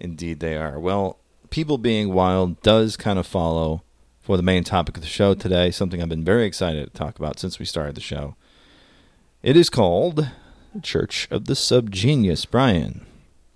[0.00, 0.78] Indeed, they are.
[0.78, 1.18] Well,
[1.50, 3.82] people being wild does kind of follow
[4.20, 7.18] for the main topic of the show today, something I've been very excited to talk
[7.18, 8.34] about since we started the show.
[9.42, 10.28] It is called
[10.82, 12.48] Church of the Subgenius.
[12.50, 13.04] Brian,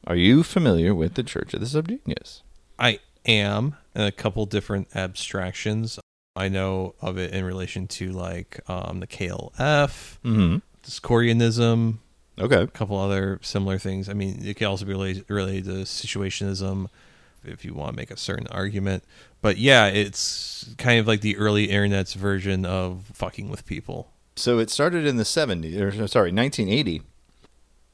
[0.06, 2.42] are you familiar with the Church of the Subgenius?
[2.78, 5.98] I am in a couple different abstractions.
[6.36, 10.56] I know of it in relation to like um, the KLF, Mm-hmm.
[10.84, 11.98] Discordianism,
[12.38, 12.62] Okay.
[12.62, 14.08] a couple other similar things.
[14.08, 16.86] I mean, it can also be related, related to situationism
[17.44, 19.04] if you want to make a certain argument.
[19.42, 24.10] But yeah, it's kind of like the early internet's version of fucking with people.
[24.36, 27.02] So it started in the 70s, or sorry, 1980.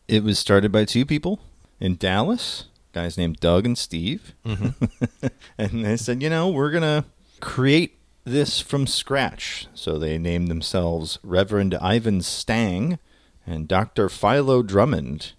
[0.08, 1.40] It was started by two people
[1.80, 4.34] in Dallas, guys named Doug and Steve.
[4.44, 5.26] Mm-hmm.
[5.58, 7.04] and they said, you know, we're going to
[7.40, 9.66] create this from scratch.
[9.74, 12.98] So they named themselves Reverend Ivan Stang
[13.46, 14.08] and Dr.
[14.08, 15.32] Philo Drummond.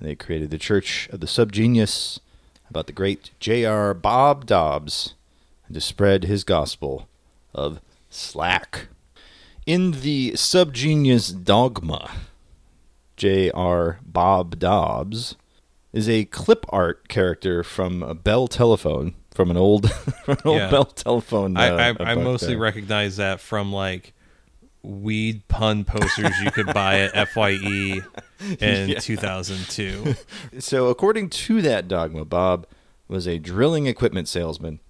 [0.00, 2.20] They created the Church of the Subgenius
[2.70, 3.94] about the great J.R.
[3.94, 5.14] Bob Dobbs
[5.66, 7.08] and to spread his gospel
[7.54, 8.88] of slack.
[9.66, 12.10] In the Subgenius Dogma,
[13.18, 13.98] J.R.
[14.04, 15.36] Bob Dobbs
[15.92, 19.90] is a clip art character from a Bell telephone, from an old,
[20.24, 20.70] from an old Yeah.
[20.70, 21.56] Bell telephone.
[21.56, 22.58] I, uh, I, I book mostly there.
[22.58, 24.14] recognize that from like
[24.82, 27.50] weed pun posters you could buy at Fye
[28.60, 30.14] in 2002.
[30.60, 32.66] So, according to that dogma, Bob
[33.08, 34.80] was a drilling equipment salesman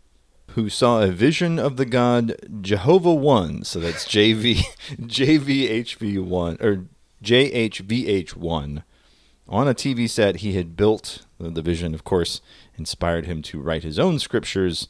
[0.53, 3.65] who saw a vision of the god Jehovah One.
[3.65, 4.63] So that's JV
[5.01, 6.85] JVHV one or
[7.23, 8.85] JHVH one
[9.49, 10.37] on a TV set.
[10.37, 12.41] He had built the vision, of course,
[12.77, 14.89] inspired him to write his own scriptures,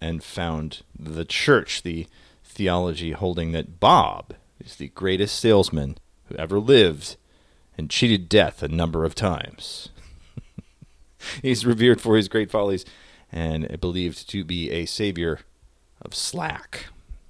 [0.00, 2.06] and found the church, the
[2.44, 7.16] theology holding that Bob is the greatest salesman who ever lived
[7.76, 9.88] and cheated death a number of times.
[11.42, 12.84] He's revered for his great follies
[13.30, 15.40] and believed to be a savior
[16.02, 16.86] of slack.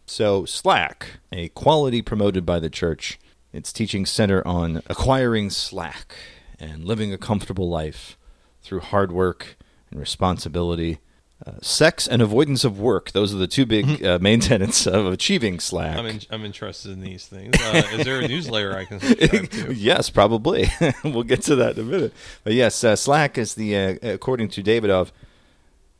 [0.07, 3.19] So, slack, a quality promoted by the church,
[3.53, 6.15] its teaching center on acquiring slack
[6.59, 8.19] and living a comfortable life
[8.63, 9.57] through hard work
[9.91, 10.99] and responsibility.
[11.47, 15.07] Uh, sex and avoidance of work; those are the two big uh, main tenets of
[15.07, 15.97] achieving slack.
[15.97, 17.55] I'm, in, I'm interested in these things.
[17.61, 19.73] Uh, is there a newsletter I can subscribe to?
[19.73, 20.69] yes, probably.
[21.05, 22.13] we'll get to that in a minute.
[22.43, 25.13] But yes, uh, Slack is the, uh, according to Davidoff,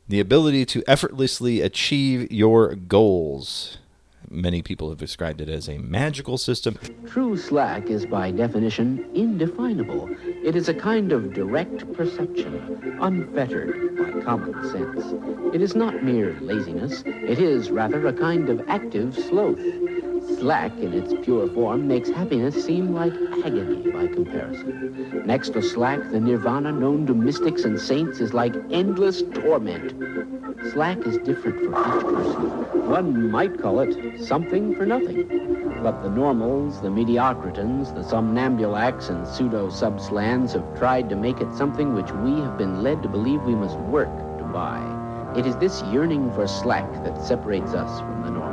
[0.09, 3.77] the ability to effortlessly achieve your goals.
[4.31, 6.77] Many people have described it as a magical system.
[7.07, 10.07] True slack is by definition indefinable.
[10.45, 15.03] It is a kind of direct perception, unfettered by common sense.
[15.55, 19.57] It is not mere laziness, it is rather a kind of active sloth.
[20.37, 23.13] Slack, in its pure form, makes happiness seem like
[23.43, 25.25] agony by comparison.
[25.25, 29.91] Next to slack, the nirvana known to mystics and saints is like endless torment.
[30.71, 32.89] Slack is different for each person.
[32.89, 35.27] One might call it something for nothing.
[35.81, 41.93] But the normals, the mediocretins, the somnambulacs, and pseudo-subslans have tried to make it something
[41.93, 44.79] which we have been led to believe we must work to buy.
[45.37, 48.48] It is this yearning for slack that separates us from the normals.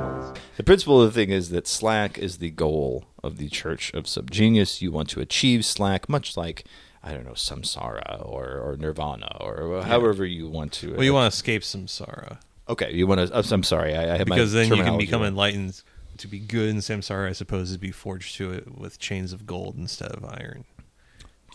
[0.57, 4.05] The principle of the thing is that Slack is the goal of the Church of
[4.05, 4.81] Subgenius.
[4.81, 6.65] You want to achieve Slack, much like,
[7.03, 10.95] I don't know, samsara or, or nirvana or however you want to.
[10.95, 13.55] Well, you uh, want to escape samsara Okay, you want to.
[13.55, 15.83] I'm sorry, I, I have my because then you can become enlightened.
[16.19, 19.47] To be good in samsara, I suppose, is be forged to it with chains of
[19.47, 20.65] gold instead of iron.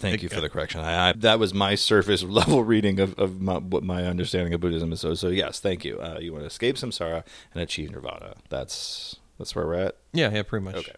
[0.02, 0.82] Thank you for the correction.
[0.82, 4.62] I, I, that was my surface level reading of, of my, what my understanding of
[4.62, 5.00] Buddhism is.
[5.02, 6.00] So, so yes, thank you.
[6.00, 8.36] Uh, you want to escape samsara and achieve nirvana.
[8.50, 9.98] That's that's where we're at.
[10.14, 10.76] Yeah, yeah, pretty much.
[10.76, 10.94] Okay.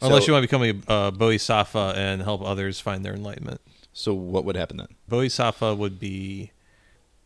[0.00, 3.60] Unless So- you want to become a uh, bodhisattva and help others find their enlightenment.
[3.92, 4.88] So what would happen then?
[5.08, 6.50] Bodhisattva would be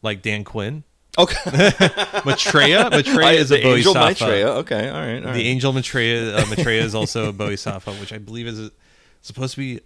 [0.03, 0.85] like Dan Quinn.
[1.19, 1.37] Okay,
[2.27, 2.90] Maitreya.
[2.90, 4.25] Maitreya is a the angel bodhisattva.
[4.27, 4.49] Maitreya.
[4.59, 5.35] Okay, all right, all right.
[5.35, 6.37] The angel Maitreya.
[6.37, 8.71] Uh, Maitreya is also a bodhisattva, which I believe is
[9.23, 9.81] supposed to be.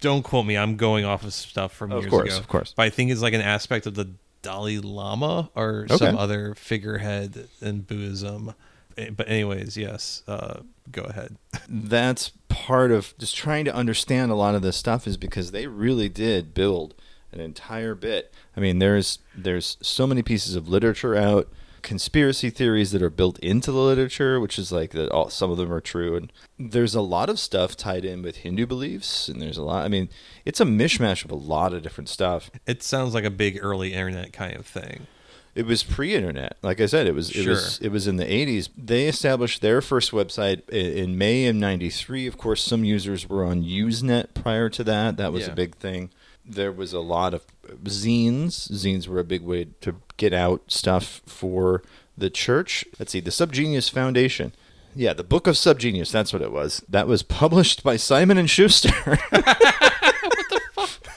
[0.00, 0.56] Don't quote me.
[0.56, 2.38] I'm going off of stuff from Of years course, ago.
[2.38, 2.74] of course.
[2.76, 4.10] But I think it's like an aspect of the
[4.42, 5.96] Dalai Lama or Okay.
[5.96, 8.54] some other figurehead in Buddhism.
[8.96, 10.22] Eh, But anyways, yes.
[10.28, 10.60] Uh,
[10.92, 11.36] go ahead.
[11.68, 15.66] that's part of just trying to understand a lot of this stuff is because they
[15.66, 16.94] really did build
[17.32, 18.32] an entire bit.
[18.56, 21.48] I mean, there's there's so many pieces of literature out,
[21.84, 25.56] conspiracy theories that are built into the literature, which is like that all some of
[25.58, 29.40] them are true, and there's a lot of stuff tied in with Hindu beliefs, and
[29.40, 29.84] there's a lot.
[29.84, 30.08] I mean,
[30.44, 32.50] it's a mishmash of a lot of different stuff.
[32.66, 35.06] It sounds like a big early internet kind of thing.
[35.54, 36.56] It was pre-internet.
[36.62, 37.86] Like I said, it was it was Sure.
[37.86, 38.70] it was in the 80s.
[38.76, 42.26] They established their first website in May of 93.
[42.26, 45.16] Of course, some users were on Usenet prior to that.
[45.16, 46.10] That was a big thing.
[46.46, 47.44] There was a lot of
[47.84, 48.70] zines.
[48.70, 51.82] Zines were a big way to get out stuff for
[52.16, 52.84] the church.
[52.98, 54.52] Let's see, the Subgenius Foundation.
[54.94, 56.84] Yeah, the Book of Subgenius, that's what it was.
[56.88, 59.18] That was published by Simon and Schuster.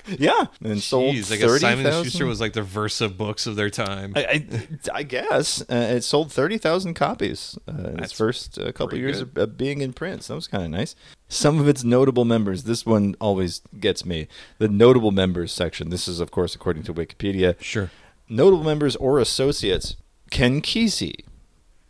[0.19, 3.47] yeah, and sold Jeez, I guess thirty Simon and Schuster was like the Verso books
[3.47, 4.13] of their time.
[4.15, 4.47] I, I,
[4.93, 9.21] I guess uh, it sold thirty thousand copies uh, in its first uh, couple years
[9.21, 10.23] of, of being in print.
[10.23, 10.95] So that was kind of nice.
[11.27, 12.63] Some of its notable members.
[12.63, 14.27] This one always gets me.
[14.59, 15.89] The notable members section.
[15.89, 17.59] This is, of course, according to Wikipedia.
[17.61, 17.91] Sure.
[18.29, 19.97] Notable members or associates:
[20.31, 21.25] Ken Kesey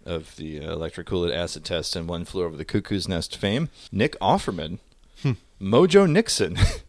[0.07, 3.69] of the uh, Electric Kool-Aid Acid Test and One Flew Over the Cuckoo's Nest fame.
[3.91, 4.79] Nick Offerman,
[5.61, 6.57] Mojo Nixon,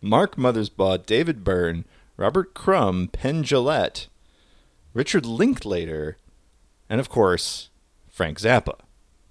[0.00, 1.84] Mark Mothersbaugh, David Byrne,
[2.16, 4.06] Robert Crumb, Penn Jillette,
[4.94, 6.16] Richard Linklater,
[6.88, 7.70] and of course
[8.10, 8.78] Frank Zappa.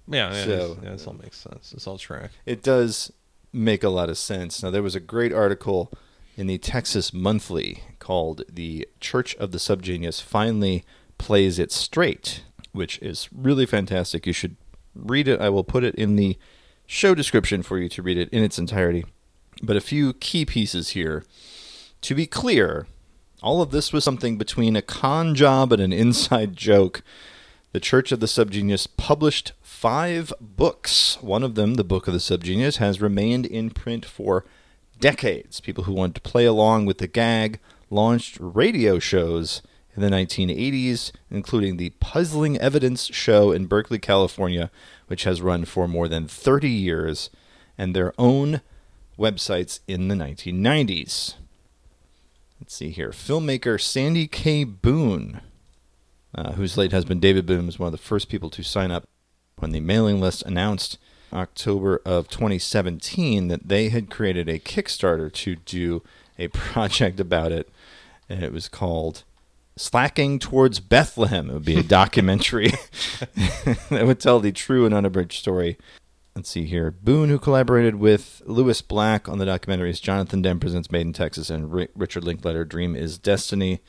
[0.06, 1.70] Yeah, yeah, So- this, yeah, this all makes sense.
[1.70, 2.30] This all track.
[2.46, 3.12] It does
[3.52, 4.62] make a lot of sense.
[4.62, 5.90] Now, there was a great article
[6.36, 10.84] in the Texas Monthly called The Church of the Subgenius Finally
[11.18, 12.42] Plays It Straight,
[12.72, 14.26] which is really fantastic.
[14.26, 14.56] You should
[14.94, 15.40] read it.
[15.40, 16.38] I will put it in the
[16.86, 19.04] show description for you to read it in its entirety.
[19.62, 21.24] But a few key pieces here.
[22.02, 22.86] To be clear,
[23.42, 27.02] all of this was something between a con job and an inside joke.
[27.72, 31.18] The Church of the Subgenius published five books.
[31.20, 34.44] One of them, the Book of the Subgenius, has remained in print for
[35.00, 35.60] decades.
[35.60, 39.62] People who wanted to play along with the gag launched radio shows
[39.94, 44.70] in the 1980s, including the Puzzling Evidence Show in Berkeley, California,
[45.08, 47.30] which has run for more than 30 years,
[47.76, 48.60] and their own
[49.18, 51.34] websites in the 1990s.
[52.60, 53.10] Let's see here.
[53.10, 54.64] Filmmaker Sandy K.
[54.64, 55.40] Boone,
[56.34, 59.04] uh, whose late husband David Boone was one of the first people to sign up
[59.56, 60.98] when the mailing list announced
[61.32, 66.02] October of 2017 that they had created a Kickstarter to do
[66.38, 67.68] a project about it,
[68.28, 69.24] and it was called
[69.76, 71.50] Slacking Towards Bethlehem.
[71.50, 72.68] It would be a documentary
[73.90, 75.78] that would tell the true and unabridged story.
[76.34, 76.90] Let's see here.
[76.92, 81.50] Boone, who collaborated with Lewis Black on the documentaries Jonathan Demme Presents Made in Texas
[81.50, 83.80] and Ri- Richard Linklater Dream is Destiny,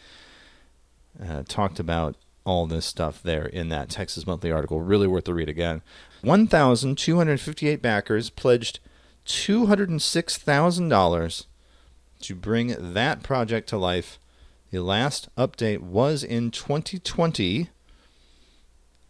[1.24, 2.16] uh, talked about
[2.46, 4.82] all this stuff there in that Texas Monthly article.
[4.82, 5.84] Really worth the read again.
[6.22, 8.80] 1,258 backers pledged
[9.28, 11.46] $206,000
[12.22, 14.18] to bring that project to life.
[14.72, 17.70] The last update was in 2020.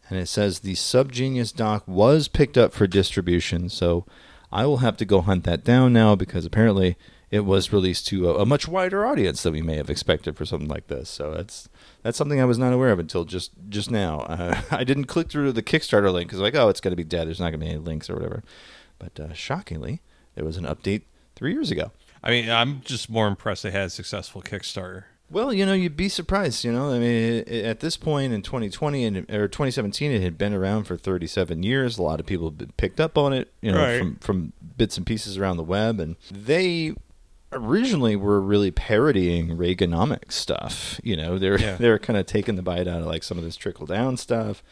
[0.09, 3.69] And it says the Subgenius doc was picked up for distribution.
[3.69, 4.05] So
[4.51, 6.97] I will have to go hunt that down now because apparently
[7.31, 10.45] it was released to a, a much wider audience than we may have expected for
[10.45, 11.09] something like this.
[11.09, 11.69] So that's
[12.01, 14.21] that's something I was not aware of until just just now.
[14.21, 17.03] Uh, I didn't click through the Kickstarter link because like, oh, it's going to be
[17.03, 17.27] dead.
[17.27, 18.43] There's not going to be any links or whatever.
[18.97, 20.01] But uh, shockingly,
[20.35, 21.03] there was an update
[21.35, 21.91] three years ago.
[22.23, 25.05] I mean, I'm just more impressed they had a successful Kickstarter.
[25.31, 26.63] Well, you know, you'd be surprised.
[26.63, 30.53] You know, I mean, at this point in 2020 and or 2017, it had been
[30.53, 31.97] around for 37 years.
[31.97, 33.99] A lot of people picked up on it, you know, Right.
[33.99, 36.93] from from bits and pieces around the web, and they
[37.51, 40.99] originally were really parodying Reaganomics stuff.
[41.03, 41.75] You know, they're Yeah.
[41.79, 44.63] they're kind of taking the bite out of like some of this trickle down stuff.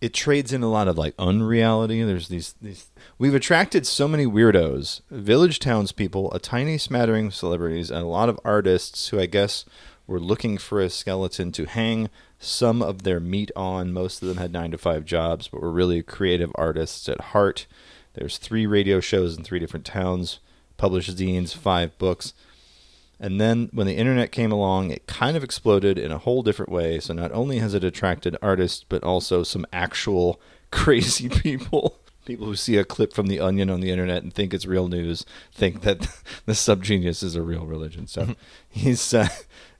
[0.00, 2.02] It trades in a lot of like unreality.
[2.02, 2.90] There's these these.
[3.20, 8.30] We've attracted so many weirdos, village townspeople, a tiny smattering of celebrities, and a lot
[8.30, 9.66] of artists who I guess
[10.06, 12.08] were looking for a skeleton to hang
[12.38, 13.92] some of their meat on.
[13.92, 17.66] Most of them had nine to five jobs, but were really creative artists at heart.
[18.14, 20.40] There's three radio shows in three different towns,
[20.78, 22.32] published zines, five books.
[23.20, 26.72] And then when the internet came along, it kind of exploded in a whole different
[26.72, 26.98] way.
[27.00, 30.40] So not only has it attracted artists, but also some actual
[30.70, 31.99] crazy people.
[32.24, 34.88] People who see a clip from The Onion on the internet and think it's real
[34.88, 36.00] news think that
[36.46, 38.06] the subgenius is a real religion.
[38.06, 38.36] So
[38.68, 39.28] he's uh,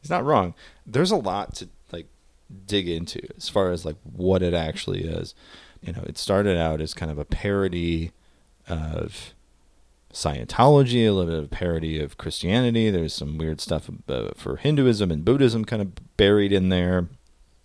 [0.00, 0.54] he's not wrong.
[0.86, 2.06] There's a lot to like
[2.66, 5.34] dig into as far as like what it actually is.
[5.82, 8.12] You know, it started out as kind of a parody
[8.68, 9.32] of
[10.12, 12.90] Scientology, a little bit of parody of Christianity.
[12.90, 17.08] There's some weird stuff uh, for Hinduism and Buddhism kind of buried in there.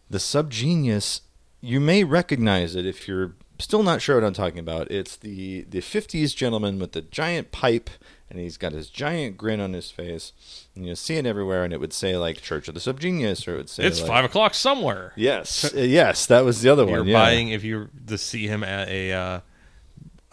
[0.09, 1.21] The subgenius,
[1.59, 4.89] you may recognize it if you're still not sure what I'm talking about.
[4.91, 7.89] It's the, the 50s gentleman with the giant pipe,
[8.29, 10.33] and he's got his giant grin on his face.
[10.75, 13.53] And you see it everywhere, and it would say, like, Church of the Subgenius, or
[13.53, 15.13] it would say, It's like, five o'clock somewhere.
[15.15, 16.91] Yes, uh, yes, that was the other one.
[16.93, 17.07] You're one.
[17.09, 17.19] yeah.
[17.23, 19.39] buying if you to see him at a uh,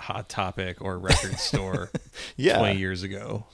[0.00, 1.90] Hot Topic or record store
[2.36, 2.58] Yeah.
[2.58, 3.46] 20 years ago.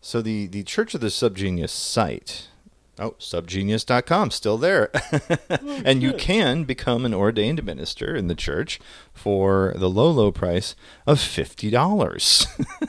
[0.00, 2.48] So the the Church of the Subgenius site,
[2.98, 4.90] oh, subgenius.com, still there.
[5.84, 8.80] and you can become an ordained minister in the church
[9.12, 10.74] for the low, low price
[11.06, 12.46] of $50.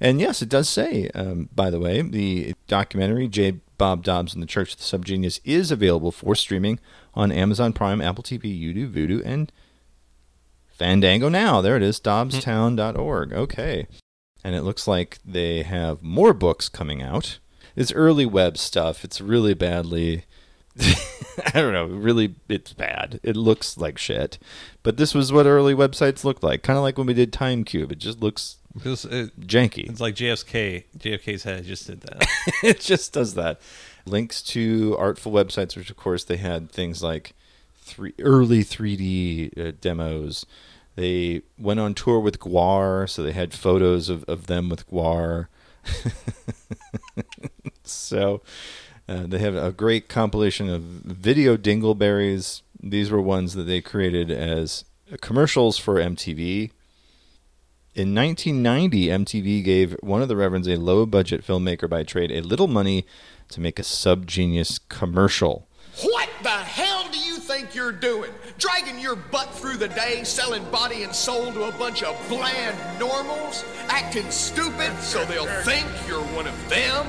[0.00, 3.60] and yes, it does say, um, by the way, the documentary, J.
[3.76, 6.78] Bob Dobbs and the Church of the Subgenius, is available for streaming
[7.14, 9.50] on Amazon Prime, Apple TV, YouTube, Vudu, and
[10.68, 11.60] Fandango Now.
[11.60, 13.32] There it is, dobbstown.org.
[13.32, 13.86] Okay.
[14.44, 17.38] and it looks like they have more books coming out.
[17.76, 19.04] It's early web stuff.
[19.04, 20.24] It's really badly.
[20.80, 21.86] I don't know.
[21.86, 23.20] Really, it's bad.
[23.22, 24.38] It looks like shit.
[24.82, 26.62] But this was what early websites looked like.
[26.62, 27.92] Kind of like when we did Time Cube.
[27.92, 29.88] It just looks it, janky.
[29.88, 30.84] it's like JFK.
[30.98, 32.26] JFK's head just did that.
[32.62, 33.60] it just does that.
[34.06, 37.34] Links to artful websites, which of course they had things like
[37.76, 40.44] three early 3D uh, demos.
[40.96, 45.48] They went on tour with GWAR, so they had photos of, of them with GWAR.
[47.84, 48.42] so
[49.08, 52.62] uh, they have a great compilation of video dingleberries.
[52.82, 54.84] These were ones that they created as
[55.20, 56.70] commercials for MTV.
[57.94, 62.40] In 1990, MTV gave one of the Reverends, a low budget filmmaker by trade, a
[62.40, 63.06] little money
[63.50, 65.68] to make a subgenius commercial.
[66.02, 66.83] What the hell
[67.54, 68.32] think you're doing?
[68.58, 72.76] Dragging your butt through the day, selling body and soul to a bunch of bland
[72.98, 73.64] normals?
[73.86, 77.06] Acting stupid so they'll think you're one of them?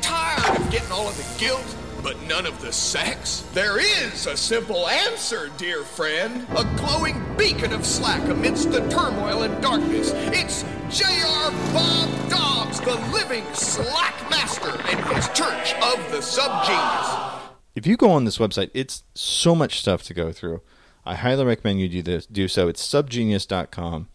[0.00, 3.44] Tired of getting all of the guilt, but none of the sex?
[3.52, 6.46] There is a simple answer, dear friend.
[6.56, 10.12] A glowing beacon of slack amidst the turmoil and darkness.
[10.14, 11.50] It's J.R.
[11.74, 17.39] Bob Dobbs, the living slack master, and his church of the subgenius.
[17.74, 20.60] If you go on this website, it's so much stuff to go through.
[21.04, 22.26] I highly recommend you do this.
[22.26, 22.68] Do so.
[22.68, 24.08] It's subgenius.com.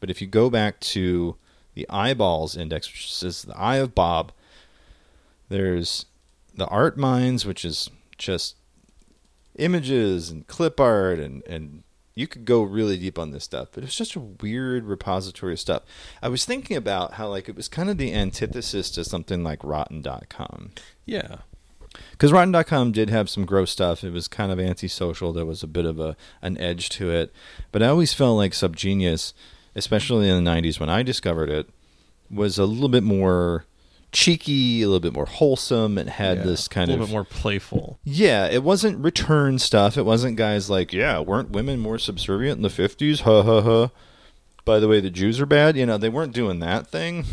[0.00, 1.36] But if you go back to
[1.74, 4.32] the eyeballs index, which is the eye of Bob,
[5.48, 6.06] there's
[6.54, 8.56] the art minds, which is just
[9.58, 11.82] images and clip art, and and
[12.14, 13.68] you could go really deep on this stuff.
[13.72, 15.82] But it's just a weird repository of stuff.
[16.22, 19.62] I was thinking about how like it was kind of the antithesis to something like
[19.62, 20.72] Rotten.com.
[21.06, 21.38] yeah.
[22.12, 24.04] Because Rotten.com did have some gross stuff.
[24.04, 25.32] It was kind of antisocial.
[25.32, 27.32] There was a bit of a an edge to it.
[27.72, 29.32] But I always felt like Subgenius,
[29.74, 31.68] especially in the 90s when I discovered it,
[32.30, 33.64] was a little bit more
[34.12, 35.98] cheeky, a little bit more wholesome.
[35.98, 36.44] It had Yeah.
[36.44, 37.98] this kind of a little of bit more playful.
[38.04, 39.96] yeah, it wasn't return stuff.
[39.96, 43.20] It wasn't guys like, yeah, weren't women more subservient in the 50s?
[43.22, 43.90] Ha ha ha.
[44.64, 45.76] By the way, the Jews are bad.
[45.76, 47.24] You know, they weren't doing that thing.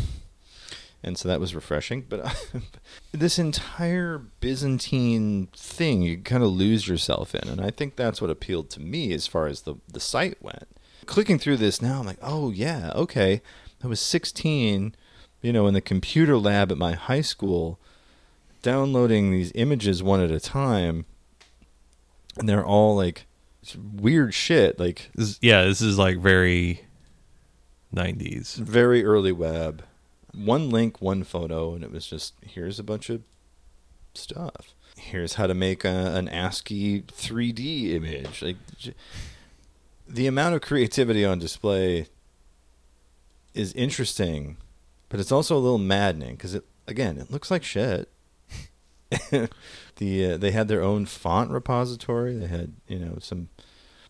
[1.02, 2.04] And so that was refreshing.
[2.08, 2.50] But
[3.12, 7.48] this entire Byzantine thing, you kind of lose yourself in.
[7.48, 10.68] And I think that's what appealed to me as far as the, the site went.
[11.06, 13.40] Clicking through this now, I'm like, oh, yeah, okay.
[13.82, 14.94] I was 16,
[15.40, 17.78] you know, in the computer lab at my high school
[18.60, 21.06] downloading these images one at a time
[22.38, 23.26] and they're all like
[23.94, 26.84] weird shit like yeah, this is like very
[27.94, 28.56] 90s.
[28.56, 29.82] very early web
[30.34, 33.22] one link one photo and it was just here's a bunch of
[34.14, 38.56] stuff here's how to make a, an ascii 3d image like
[40.06, 42.06] the amount of creativity on display
[43.54, 44.56] is interesting
[45.08, 48.08] but it's also a little maddening because it again it looks like shit
[49.30, 52.36] the uh, they had their own font repository.
[52.36, 53.48] They had you know some.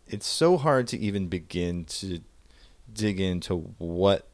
[0.06, 2.20] It's so hard to even begin to
[2.92, 4.26] dig into what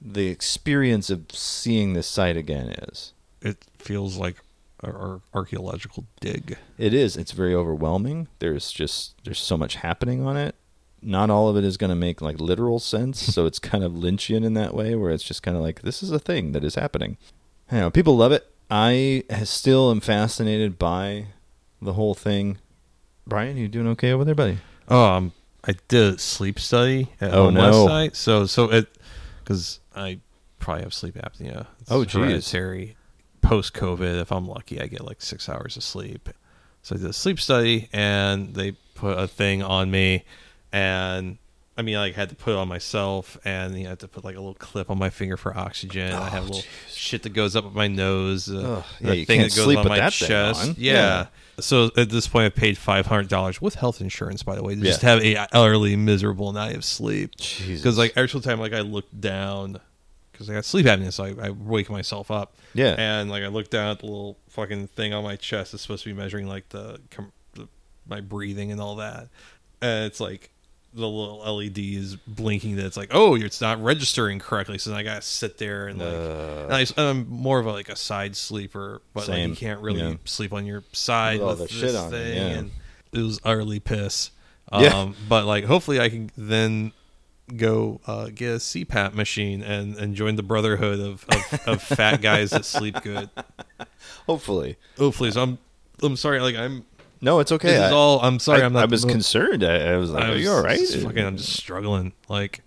[0.00, 3.12] the experience of seeing this site again is.
[3.42, 4.36] It feels like
[4.82, 6.56] an archaeological dig.
[6.78, 7.16] It is.
[7.16, 8.28] It's very overwhelming.
[8.38, 10.54] There's just there's so much happening on it.
[11.02, 13.92] Not all of it is going to make like literal sense, so it's kind of
[13.92, 16.64] Lynchian in that way, where it's just kind of like this is a thing that
[16.64, 17.16] is happening.
[17.72, 18.46] I know people love it.
[18.70, 21.26] I still am fascinated by
[21.80, 22.58] the whole thing.
[23.26, 24.58] Brian, you doing okay over there, buddy?
[24.88, 25.32] Oh, um,
[25.64, 27.60] I did a sleep study at Oh, no.
[27.60, 28.16] last night.
[28.16, 28.88] So, so it,
[29.42, 30.20] because I
[30.58, 31.66] probably have sleep apnea.
[31.80, 32.14] It's Oh, geez.
[32.14, 32.96] hereditary.
[33.42, 36.28] Post COVID, if I'm lucky, I get like six hours of sleep.
[36.82, 40.24] So I did a sleep study, and they put a thing on me,
[40.72, 41.38] and
[41.76, 44.24] I mean, like, I had to put it on myself, and you had to put
[44.24, 46.12] like a little clip on my finger for oxygen.
[46.12, 49.54] I have a little shit that goes up my nose, uh, Ugh, yeah, thing that
[49.54, 50.68] goes sleep on with my that thing chest.
[50.70, 50.74] on.
[50.78, 50.92] Yeah.
[50.94, 51.26] Yeah.
[51.60, 54.74] So at this point, I've paid five hundred dollars with health insurance, by the way,
[54.74, 57.32] to just have a utterly miserable night of sleep.
[57.66, 59.80] Because like actual time, like I look down,
[60.32, 62.54] because I got sleep apnea, so I, I wake myself up.
[62.74, 62.94] Yeah.
[62.98, 65.74] And like I look down at the little fucking thing on my chest.
[65.74, 67.68] It's supposed to be measuring like the, com- the
[68.08, 69.28] my breathing and all that,
[69.80, 70.50] and it's like
[70.92, 74.76] the little LED is blinking that it's like, oh, it's not registering correctly.
[74.78, 76.08] So then I gotta sit there and like,
[76.88, 79.50] and I, am more of a, like a side sleeper, but like Same.
[79.50, 80.14] you can't really Yeah.
[80.24, 82.42] sleep on your side With all with the this shit on it, thing, yeah.
[82.58, 82.70] and
[83.12, 84.30] it was utterly piss.
[84.72, 85.12] Um, Yeah.
[85.28, 86.92] But like, hopefully, I can then
[87.56, 92.20] go uh, get a CPAP machine and, and join the brotherhood of, of, of fat
[92.20, 93.30] guys that sleep good.
[94.26, 94.76] Hopefully.
[94.98, 95.58] Hopefully, so I'm
[96.02, 96.84] I'm sorry, like I'm.
[97.20, 97.68] No, it's okay.
[97.68, 98.20] This is I- all.
[98.20, 98.62] I'm sorry.
[98.62, 98.82] I, I'm not.
[98.82, 99.62] I was concerned.
[99.64, 102.12] I, I was like, I "Are you all right?" just fucking, I'm just struggling.
[102.28, 102.62] Like,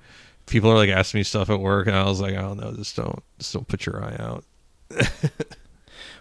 [0.46, 2.72] people are like asking me stuff at work, and I was like, I don't know,
[2.74, 4.44] just don't, just don't put your eye out.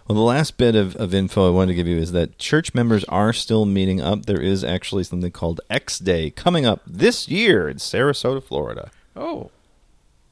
[0.05, 2.73] Well, the last bit of, of info I wanted to give you is that church
[2.73, 4.25] members are still meeting up.
[4.25, 8.91] There is actually something called X Day coming up this year in Sarasota, Florida.
[9.15, 9.49] Oh,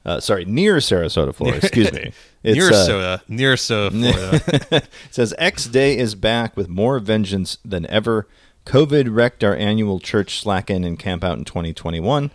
[0.04, 1.58] Uh, sorry, near Sarasota, Florida.
[1.64, 2.12] Excuse me.
[2.44, 4.42] It's, near uh, soda, near soda, Florida.
[4.72, 8.28] it says X Day is back with more vengeance than ever.
[8.66, 12.32] COVID wrecked our annual church slack in and camp out in 2021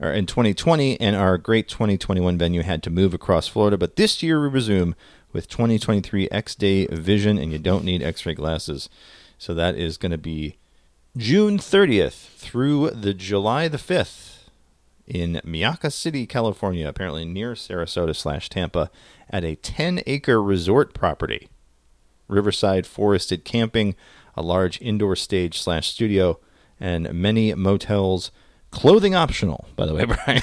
[0.00, 3.76] or in 2020, and our great 2021 venue had to move across Florida.
[3.76, 4.94] But this year we resume
[5.32, 8.88] with 2023 X Day Vision, and you don't need X-ray glasses.
[9.38, 10.56] So that is going to be
[11.16, 14.33] June 30th through the July the 5th
[15.06, 18.90] in Myakka City, California, apparently near Sarasota slash Tampa,
[19.30, 21.48] at a 10 acre resort property.
[22.28, 23.94] Riverside forested camping,
[24.36, 26.38] a large indoor stage slash studio,
[26.80, 28.30] and many motels.
[28.70, 30.42] Clothing optional, by the way, Brian.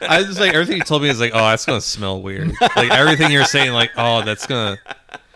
[0.00, 2.52] I was like, everything you told me is like, oh, that's gonna smell weird.
[2.60, 4.78] Like everything you're saying, like, oh, that's gonna,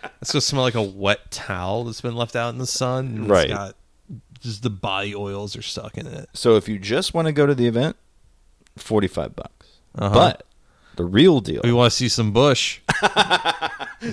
[0.01, 3.27] that's gonna smell like a wet towel that's been left out in the sun.
[3.27, 3.49] Right.
[3.49, 3.75] Got
[4.43, 6.29] just the body oils are stuck in it.
[6.33, 7.95] so if you just want to go to the event,
[8.77, 9.67] 45 bucks.
[9.95, 10.13] Uh-huh.
[10.13, 10.45] But
[10.95, 11.61] the real deal.
[11.63, 12.79] We want to see some bush.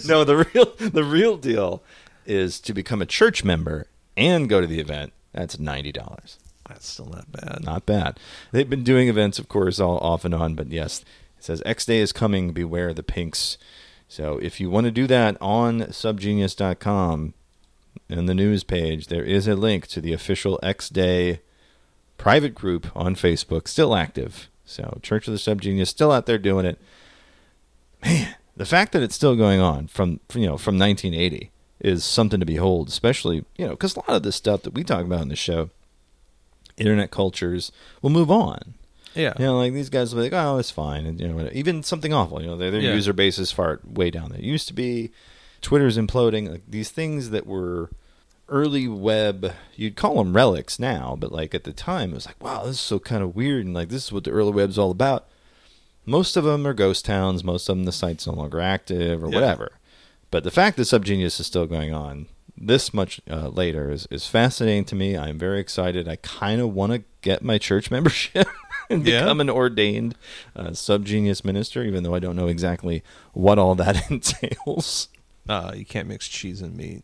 [0.06, 1.82] no, the real the real deal
[2.26, 5.12] is to become a church member and go to the event.
[5.32, 6.38] That's ninety dollars.
[6.68, 7.64] That's still not bad.
[7.64, 8.20] Not bad.
[8.52, 11.00] They've been doing events, of course, all off and on, but yes,
[11.36, 12.52] it says X Day is coming.
[12.52, 13.58] Beware the pinks.
[14.08, 17.34] So if you want to do that on subgenius.com
[18.09, 21.41] in the news page, there is a link to the official X Day
[22.18, 24.49] private group on Facebook, still active.
[24.64, 26.78] So Church of the Subgenius still out there doing it.
[28.05, 32.41] Man, the fact that it's still going on from you know from 1980 is something
[32.41, 35.22] to behold, especially you know because a lot of the stuff that we talk about
[35.22, 35.70] in the show,
[36.76, 37.72] internet cultures
[38.03, 38.74] will move on.
[39.14, 39.34] Yeah.
[39.38, 41.05] You know, like these guys will be like, oh, it's fine.
[41.05, 42.95] And, you know, even something awful, you know, their, their Yeah.
[42.95, 45.11] user base is far way down it used to be.
[45.62, 46.50] Twitter's imploding.
[46.50, 47.90] Like these things that were
[48.48, 52.42] early web, you'd call them relics now, but like at the time, it was like,
[52.42, 53.64] wow, this is so kind of weird.
[53.64, 55.26] And like, this is what the early web's all about.
[56.06, 57.44] Most of them are ghost towns.
[57.44, 59.34] Most of them, the site's no longer active or Yeah.
[59.34, 59.72] whatever.
[60.30, 62.26] But the fact that Subgenius is still going on
[62.62, 65.16] this much uh, later is, is fascinating to me.
[65.16, 66.06] I'm very excited.
[66.08, 68.46] I kind of want to get my church membership
[68.90, 69.20] and Yeah?
[69.20, 70.14] become an ordained
[70.56, 73.02] uh, Subgenius minister, even though I don't know exactly
[73.32, 75.08] what all that entails.
[75.49, 77.03] Uh, you can't mix cheese and meat.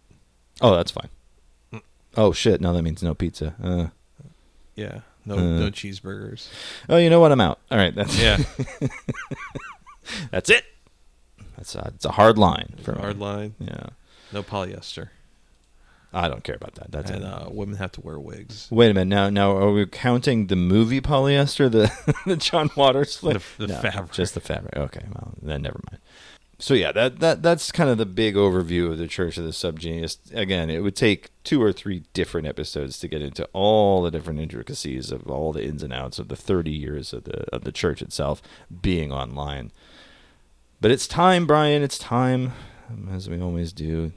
[0.60, 1.08] Oh, that's fine.
[2.16, 2.60] Oh shit!
[2.60, 3.54] No, that means no pizza.
[3.62, 3.86] Uh,
[4.74, 5.00] Yeah.
[5.26, 5.58] No, Uh.
[5.58, 6.48] no cheeseburgers.
[6.88, 7.32] oh, you know what?
[7.32, 7.58] I'm out.
[7.70, 8.38] All right, that's Yeah.
[10.30, 10.64] that's it.
[11.56, 13.00] That's a, it's a hard line for me.
[13.00, 13.54] Hard line.
[13.58, 13.86] Yeah,
[14.32, 15.08] No polyester.
[16.12, 16.90] I don't care about that.
[16.92, 17.26] That's and it.
[17.26, 18.68] uh, women have to wear wigs.
[18.70, 19.14] Wait a minute.
[19.14, 21.92] Now, now, are we counting the movie polyester, the
[22.26, 23.38] the John Waters flick?
[23.58, 24.12] The- the No, fabric.
[24.12, 24.76] just the fabric.
[24.76, 26.00] Okay, well, then never mind.
[26.58, 29.50] So yeah, that that that's kind of the big overview of the Church of the
[29.50, 30.16] Subgenius.
[30.34, 34.40] Again, it would take two or three different episodes to get into all the different
[34.40, 37.72] intricacies of all the ins and outs of the 30 years of the of the
[37.72, 38.40] church itself
[38.80, 39.70] being online.
[40.80, 41.82] But it's time, Brian.
[41.82, 42.52] It's time,
[43.10, 44.12] as we always do.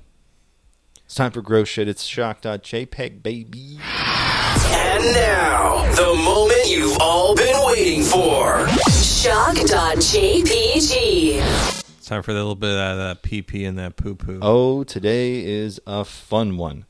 [1.06, 1.90] It's time for gross shit.
[1.90, 3.80] It's shock.jpg, baby.
[3.82, 8.68] And now, the moment you've all been waiting for.
[8.92, 11.69] Shock.jpg.
[12.10, 14.40] Time for a little bit of that pee pee and that poo poo.
[14.42, 16.88] Oh, today is a fun one.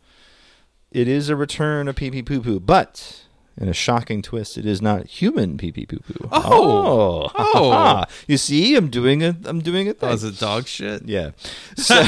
[0.92, 3.26] It is a return of pee pee poo poo, but
[3.58, 6.30] in a shocking twist, it is not human pee pee poo poo.
[6.32, 7.30] Oh.
[7.36, 7.36] Oh.
[7.36, 8.06] oh.
[8.30, 9.36] you see, I'm doing it.
[9.44, 9.98] I'm doing it.
[10.02, 11.06] Oh, is it dog shit?
[11.06, 11.32] Yeah.
[11.76, 12.00] So,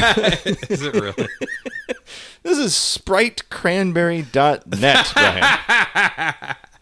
[0.69, 1.13] is it really?
[2.43, 5.43] this is spritecranberry.net, Brian.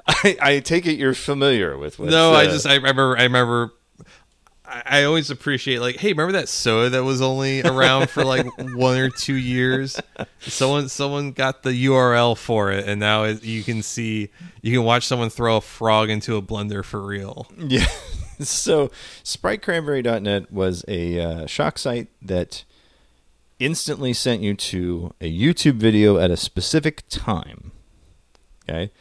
[0.05, 1.99] I, I take it you're familiar with.
[1.99, 3.73] No, I uh, just I remember I remember
[4.85, 8.45] I, always appreciate like, hey, remember that soda that was only around for like
[8.75, 9.99] one or two years?
[10.41, 14.29] Someone someone got the URL for it, and now it, you can see
[14.61, 17.47] you can watch someone throw a frog into a blender for real.
[17.57, 17.87] Yeah.
[18.39, 18.89] so
[19.23, 22.63] spritecranberry.net was a uh, shock site that
[23.59, 27.71] instantly sent you to a YouTube video at a specific time.
[28.69, 28.91] Okay.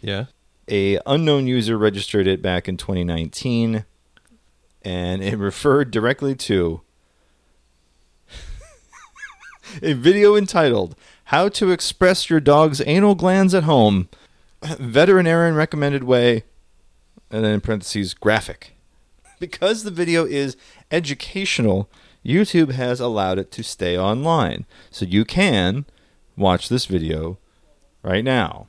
[0.00, 0.26] Yeah.
[0.70, 3.84] A unknown user registered it back in 2019
[4.88, 6.80] and it referred directly to
[9.82, 14.08] a video entitled How to Express Your Dog's Anal Glands at Home,
[14.62, 16.44] Veterinarian Recommended Way,
[17.30, 18.76] and then in parentheses, graphic.
[19.38, 20.56] Because the video is
[20.90, 21.90] educational,
[22.24, 24.64] YouTube has allowed it to stay online.
[24.90, 25.84] So you can
[26.34, 27.36] watch this video
[28.02, 28.68] right now.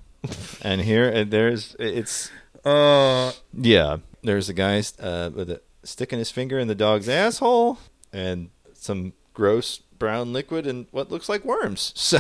[0.61, 2.29] and here, and there's, it's,
[2.65, 3.97] Uh, yeah.
[4.21, 7.77] there's a guy uh, with a sticking his finger in the dog's asshole
[8.13, 11.93] and some gross brown liquid and what looks like worms.
[11.95, 12.19] So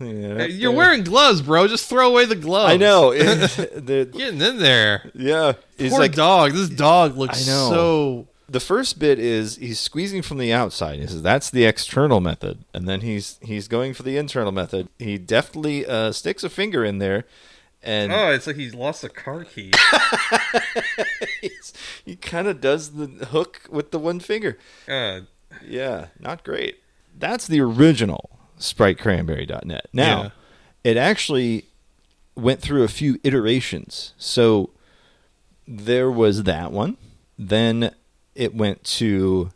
[0.00, 0.76] Yeah, You're yeah.
[0.76, 1.68] wearing gloves, bro.
[1.68, 2.72] Just throw away the gloves.
[2.72, 3.12] I know.
[3.16, 5.10] It- the- Getting in there.
[5.14, 6.52] yeah, he's Poor like dog.
[6.52, 7.70] This dog looks I know.
[7.70, 8.28] so.
[8.48, 10.98] the first bit is he's squeezing from the outside.
[10.98, 14.88] He says that's the external method, and then he's he's going for the internal method.
[14.98, 17.24] He deftly uh, sticks a finger in there,
[17.82, 19.72] and Oh, it's like he's lost a car key.
[22.04, 24.58] he kind of does the hook with the one finger.
[24.88, 25.20] uh,
[25.66, 26.78] Yeah, not great.
[27.18, 29.88] That's the original SpriteCranberry.net.
[29.92, 30.30] Now, Yeah.
[30.84, 31.66] it actually
[32.34, 34.14] went through a few iterations.
[34.16, 34.70] So
[35.68, 36.96] there was that one.
[37.38, 37.94] Then
[38.34, 39.50] it went to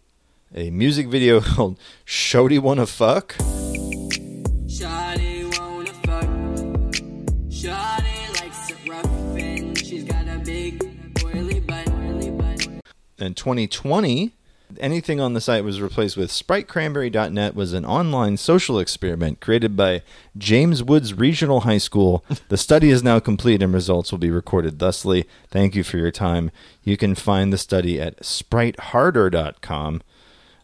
[0.55, 3.35] a music video called Shawty Wanna Fuck.
[4.69, 5.26] Shawty
[13.19, 14.33] In 2020,
[14.79, 20.03] anything on the site was replaced with SpriteCranberry.net was an online social experiment created by
[20.37, 22.25] James Woods Regional High School.
[22.49, 25.25] the study is now complete and results will be recorded thusly.
[25.49, 26.51] Thank you for your time.
[26.83, 30.03] You can find the study at SpriteHarder.com.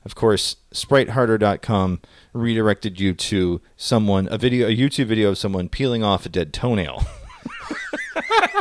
[0.04, 2.00] Of course, SpriteHarder.com
[2.34, 6.52] redirected you to someone, a video, a YouTube video of someone peeling off a dead
[6.52, 7.02] toenail.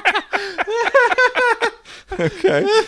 [2.19, 2.85] okay.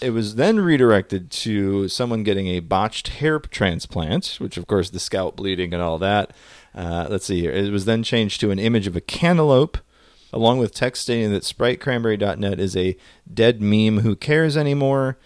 [0.00, 5.00] it was then redirected to someone getting a botched hair transplant, which, of course, the
[5.00, 6.32] scalp bleeding and all that.
[6.74, 7.52] Uh, let's see here.
[7.52, 9.78] It was then changed to an image of a cantaloupe,
[10.32, 12.96] along with text stating that SpriteCranberry.net is a
[13.32, 14.00] dead meme.
[14.00, 15.16] Who cares anymore?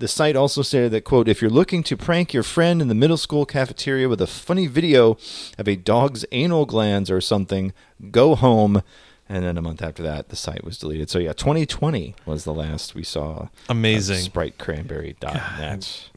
[0.00, 2.94] The site also stated that, quote, if you're looking to prank your friend in the
[2.94, 5.18] middle school cafeteria with a funny video
[5.58, 7.74] of a dog's anal glands or something,
[8.10, 8.82] go home.
[9.32, 11.08] And then a month after that, the site was deleted.
[11.08, 13.46] So, yeah, 2020 was the last we saw.
[13.68, 14.26] Amazing.
[14.26, 16.10] Of SpriteCranberry.net.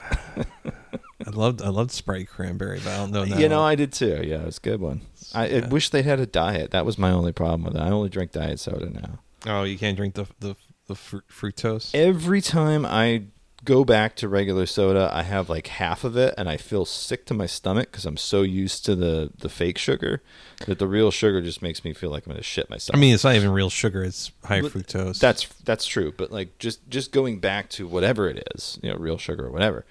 [1.26, 3.38] I loved I loved Sprite Cranberry, but I don't know now.
[3.38, 4.24] You know, I did too.
[4.26, 5.02] Yeah, it was a good one.
[5.34, 6.72] I, I wish they had a diet.
[6.72, 7.80] That was my only problem with it.
[7.80, 9.20] I only drink diet soda now.
[9.46, 10.56] oh, you can't drink the the
[10.88, 11.92] the fru- fructose.
[11.94, 13.24] Every time I
[13.64, 17.26] go back to regular soda, I have like half of it, and I feel sick
[17.28, 20.22] to my stomach because I'm so used to the the fake sugar
[20.68, 22.96] that the real sugar just makes me feel like I'm gonna shit myself.
[22.96, 25.20] I mean, it's not even real sugar; it's high But fructose.
[25.20, 28.98] That's that's true, but like just just going back to whatever it is, you know,
[28.98, 29.86] real sugar or whatever,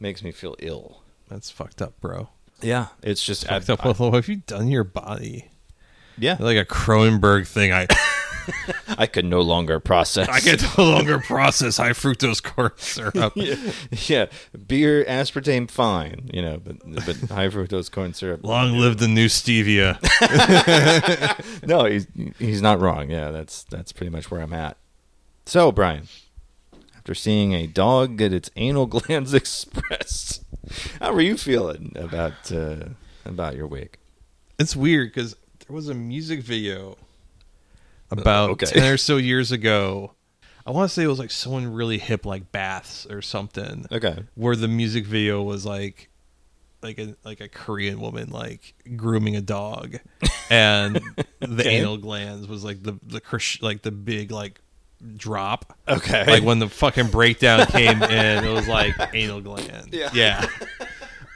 [0.00, 1.02] makes me feel ill.
[1.28, 2.28] that's fucked up, bro.
[2.62, 3.98] Yeah, it's just Fucked I- up.
[3.98, 5.50] What have you done to your body?
[6.16, 6.36] yeah.
[6.38, 7.72] Like a Cronenberg thing.
[7.72, 7.86] I
[8.98, 10.28] I could no longer process.
[10.28, 13.32] I can no longer process high fructose corn syrup.
[13.34, 13.56] yeah,
[14.06, 14.26] yeah,
[14.66, 18.44] beer, aspartame, fine, you know, but but high fructose corn syrup.
[18.44, 19.98] Long live the new stevia.
[21.66, 22.06] No, he's
[22.38, 23.10] he's not wrong.
[23.10, 24.76] Yeah, that's that's pretty much where I'm at.
[25.46, 26.08] So, Brian,
[26.96, 30.42] after seeing a dog get its anal glands expressed,
[31.00, 32.88] how were you feeling about uh,
[33.24, 33.98] about your week?
[34.58, 35.36] It's weird because
[35.66, 36.96] there was a music video
[38.18, 38.66] about okay.
[38.66, 40.12] 10 or so years ago.
[40.66, 43.84] I want to say it was like someone really hip, like Baths or something.
[43.92, 44.24] Okay.
[44.34, 46.08] Where the music video was like,
[46.82, 49.98] like a like a Korean woman like grooming a dog,
[50.50, 50.96] and
[51.40, 51.76] the Okay.
[51.76, 54.60] anal glands was like the the crush, like the big like
[55.16, 55.76] drop.
[55.86, 56.24] Okay.
[56.26, 59.88] Like when the fucking breakdown came in, it was like anal gland.
[59.92, 60.10] Yeah.
[60.14, 60.46] Yeah.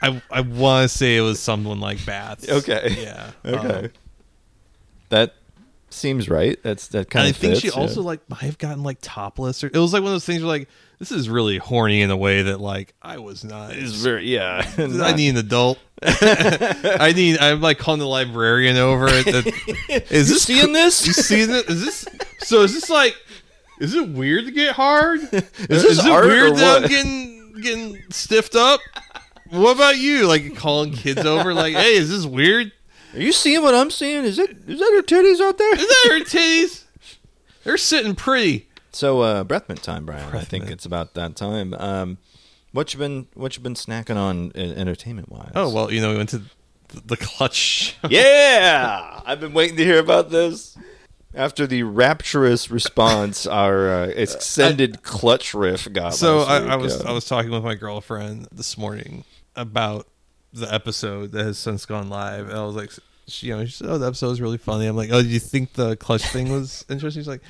[0.01, 2.49] I I want to say it was someone like Baths.
[2.49, 2.95] Okay.
[2.99, 3.31] Yeah.
[3.45, 3.85] Okay.
[3.85, 3.91] Um,
[5.09, 5.33] that
[5.93, 6.61] seems right.
[6.63, 7.29] That's that and of.
[7.29, 7.73] I think fits, she yeah.
[7.73, 10.41] also like might have gotten like topless or it was like one of those things
[10.41, 10.69] where like
[10.99, 13.73] this is really horny in a way that like I was not.
[13.73, 14.69] is very yeah.
[14.77, 15.79] I need an adult.
[16.01, 17.39] I need.
[17.39, 19.07] I'm like calling the librarian over.
[19.07, 21.05] At the, is this seeing this?
[21.05, 21.69] You seeing it?
[21.69, 22.07] Is this?
[22.39, 23.15] So is this like?
[23.79, 25.21] Is it weird to get hard?
[25.21, 25.29] Is
[25.67, 28.81] this it weird that I'm getting getting stiffed up?
[29.49, 30.27] What about you?
[30.27, 31.53] Like calling kids over?
[31.53, 32.71] Like, hey, is this weird?
[33.13, 34.23] Are you seeing what I'm seeing?
[34.23, 35.73] Is it is that her titties out there?
[35.73, 36.83] Is that her titties?
[37.63, 38.67] They're sitting pretty.
[38.91, 40.35] So uh breath mint time, Brian.
[40.35, 40.73] I think mint.
[40.73, 41.73] it's about that time.
[41.73, 42.17] Um
[42.71, 45.51] what you been what you been snacking on entertainment wise?
[45.55, 46.41] Oh well, you know we went to
[47.05, 47.95] the, clutch.
[48.09, 50.75] Yeah, I've been waiting to hear about this.
[51.35, 56.15] After the rapturous response, our uh, extended clutch riff got.
[56.15, 59.23] So I, I was uh, I was talking with my girlfriend this morning
[59.55, 60.07] about
[60.53, 62.91] the episode that has since gone live, and I was like,
[63.27, 65.27] she, you know, she said, "Oh, the episode was really funny." I'm like, "Oh, do
[65.27, 67.41] you think the clutch thing was interesting?" She's like,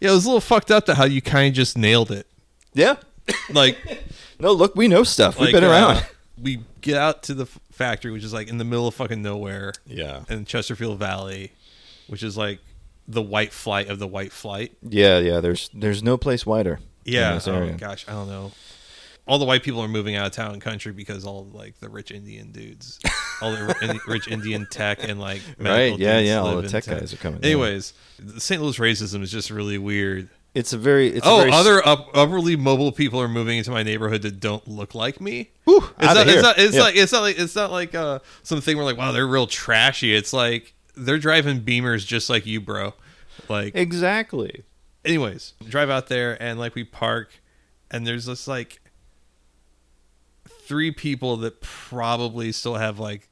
[0.00, 2.26] "Yeah, it was a little fucked up to how you kind of just nailed it."
[2.74, 2.96] yeah.
[3.52, 3.76] Like,
[4.38, 5.36] No, look, we know stuff.
[5.38, 6.06] We've like, been uh, around.
[6.40, 9.72] we get out to the factory, which is like in the middle of fucking nowhere,
[9.86, 10.20] Yeah.
[10.28, 11.52] in Chesterfield Valley,
[12.06, 12.60] which is like
[13.08, 14.76] the white flight of the white flight.
[14.82, 15.40] Yeah, yeah.
[15.40, 16.78] There's there's no place wider.
[17.04, 17.40] Yeah.
[17.46, 18.52] Oh gosh, I don't know.
[19.26, 21.88] All the white people are moving out of town and country because all like the
[21.88, 23.00] rich Indian dudes,
[23.42, 27.00] all the rich Indian tech and like Right, yeah, yeah, all the tech town.
[27.00, 27.44] guys are coming.
[27.44, 28.62] Anyways, the St.
[28.62, 30.28] Louis racism is just really weird.
[30.54, 31.08] It's a very.
[31.08, 34.40] It's a oh, very other up, upperly mobile people are moving into my neighborhood that
[34.40, 35.50] don't look like me.
[35.64, 36.58] Whew, it's not, it's not.
[36.58, 36.80] It's Yeah.
[36.82, 36.96] like.
[36.96, 37.38] It's not like.
[37.38, 40.14] It's not like uh, something where like, wow, they're real trashy.
[40.14, 42.94] It's like they're driving Beamers just like you, bro.
[43.50, 44.62] Like exactly.
[45.04, 47.32] anyways, drive out there and like we park,
[47.90, 48.80] and there's this like
[50.66, 53.28] three people that probably still have like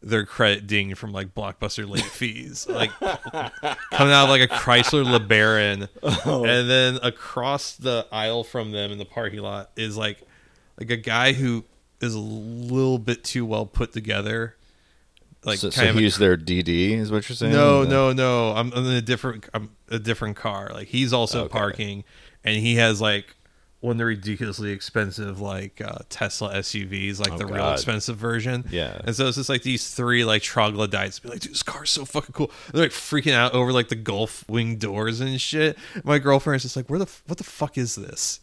[0.00, 5.04] their credit dinged from like blockbuster late fees, like coming out of like a Chrysler
[5.04, 5.88] LeBaron,
[6.24, 6.44] Oh.
[6.44, 10.22] and then across the aisle from them in the parking lot is like
[10.78, 11.64] like a guy who
[12.00, 14.54] is a little bit too well put together.
[15.44, 17.52] Like so, so of a he's their DD, is what you're saying?
[17.52, 18.50] no, The- no, no.
[18.52, 20.70] I'm, I'm in a different, I'm a different car.
[20.72, 21.52] Like he's also Okay.
[21.52, 22.04] parking,
[22.44, 23.34] and he has like
[23.80, 28.64] one of the ridiculously expensive like uh, Tesla SUVs, like Oh, the real expensive version.
[28.70, 29.00] Yeah.
[29.04, 32.04] And so it's just like these three like troglodytes be like, dude, this car's so
[32.04, 32.50] fucking cool.
[32.72, 35.78] They're like freaking out over like the gull wing doors and shit.
[36.02, 38.40] My girlfriend's just like, where the f- what the fuck is this?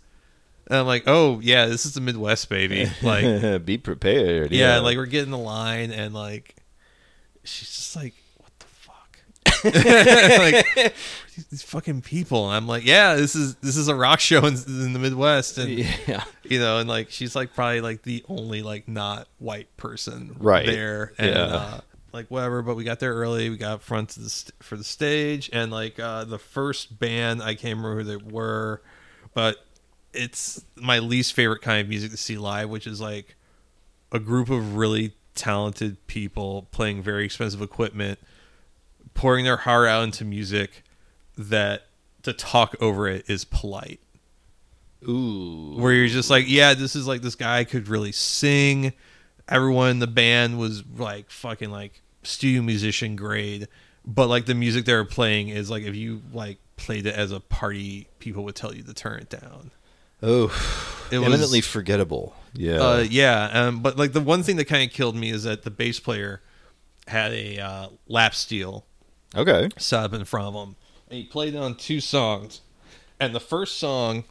[0.68, 2.90] And I'm like, oh yeah, this is the Midwest, baby.
[3.04, 4.52] Like be prepared.
[4.52, 6.56] yeah, Yeah, like we're getting the line, and like
[7.44, 8.25] she's just like, "What the fuck?"
[9.64, 10.66] like
[11.50, 12.48] these, fucking people.
[12.48, 15.58] And I'm like, "Yeah, this is this is a rock show in, in the Midwest,"
[15.58, 15.70] and
[16.08, 16.24] Yeah.
[16.44, 20.66] you know, and like she's like probably like the only like not white person Right.
[20.66, 21.42] there, and Yeah.
[21.44, 21.80] uh,
[22.14, 22.62] like whatever.
[22.62, 23.50] But we got there early.
[23.50, 27.00] We got up front to the st- for the stage, and like uh, the first
[27.00, 28.82] band I can't remember who they were,
[29.34, 29.58] but
[30.14, 33.36] it's my least favorite kind of music to see live, which is like
[34.12, 38.18] a group of really talented people playing very expensive equipment,
[39.16, 40.84] pouring their heart out into music
[41.38, 41.88] that
[42.22, 44.00] to talk over it is polite.
[45.08, 45.76] Ooh.
[45.78, 48.94] Where you're just like, yeah, this is like this guy could really sing.
[49.48, 53.68] Everyone in the band was like fucking like studio musician grade,
[54.06, 57.32] but like the music they were playing is like if you like played it as
[57.32, 59.72] a party, people would tell you to turn it down.
[60.24, 60.46] Oh,
[61.12, 62.36] It was- eminently forgettable.
[62.54, 62.78] Yeah.
[62.82, 65.64] Uh, yeah, um, but like the one thing that kind of killed me is that
[65.64, 66.42] the bass player
[67.06, 68.86] had a uh, lap steel
[69.36, 69.70] okay.
[69.78, 70.76] set up in front of him,
[71.10, 72.62] and he played on two songs.
[73.20, 74.26] And the first song,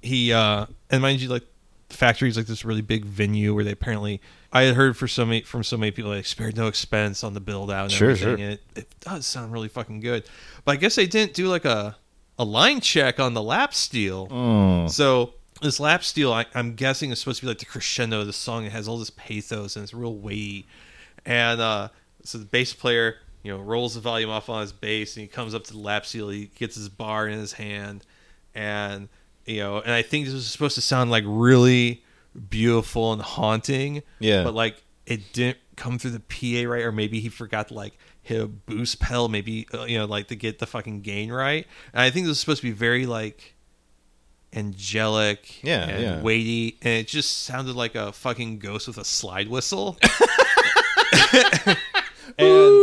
[0.00, 1.44] he uh, and mind you, like
[1.88, 4.20] the factory is like this really big venue where they apparently
[4.52, 7.34] I had heard for so many from so many people they spared no expense on
[7.34, 8.44] the build out and Sure, everything, sure.
[8.44, 10.24] and it, it does sound really fucking good.
[10.64, 11.96] But I guess they didn't do like a
[12.38, 14.28] a line check on the lap steel.
[14.28, 14.90] Mm.
[14.90, 18.26] So this lap steel, I, I'm guessing, is supposed to be like the crescendo of
[18.26, 18.64] the song.
[18.64, 20.66] It has all this pathos and it's real weighty.
[21.24, 21.88] And uh,
[22.24, 25.28] so the bass player, you know, rolls the volume off on his bass and he
[25.28, 26.28] comes up to the lap steel.
[26.28, 28.04] He gets his bar in his hand,
[28.54, 29.08] and
[29.46, 32.04] you know, and I think this was supposed to sound like really
[32.48, 34.02] beautiful and haunting.
[34.20, 34.44] Yeah.
[34.44, 37.94] But like it didn't come through the PA right, or maybe he forgot to like
[38.22, 41.66] hit a boost pedal, maybe uh, you know, like to get the fucking gain right.
[41.92, 43.54] And I think this was supposed to be very like
[44.54, 46.20] angelic Yeah, and yeah.
[46.20, 49.96] weighty and it just sounded like a fucking ghost with a slide whistle
[52.38, 52.81] and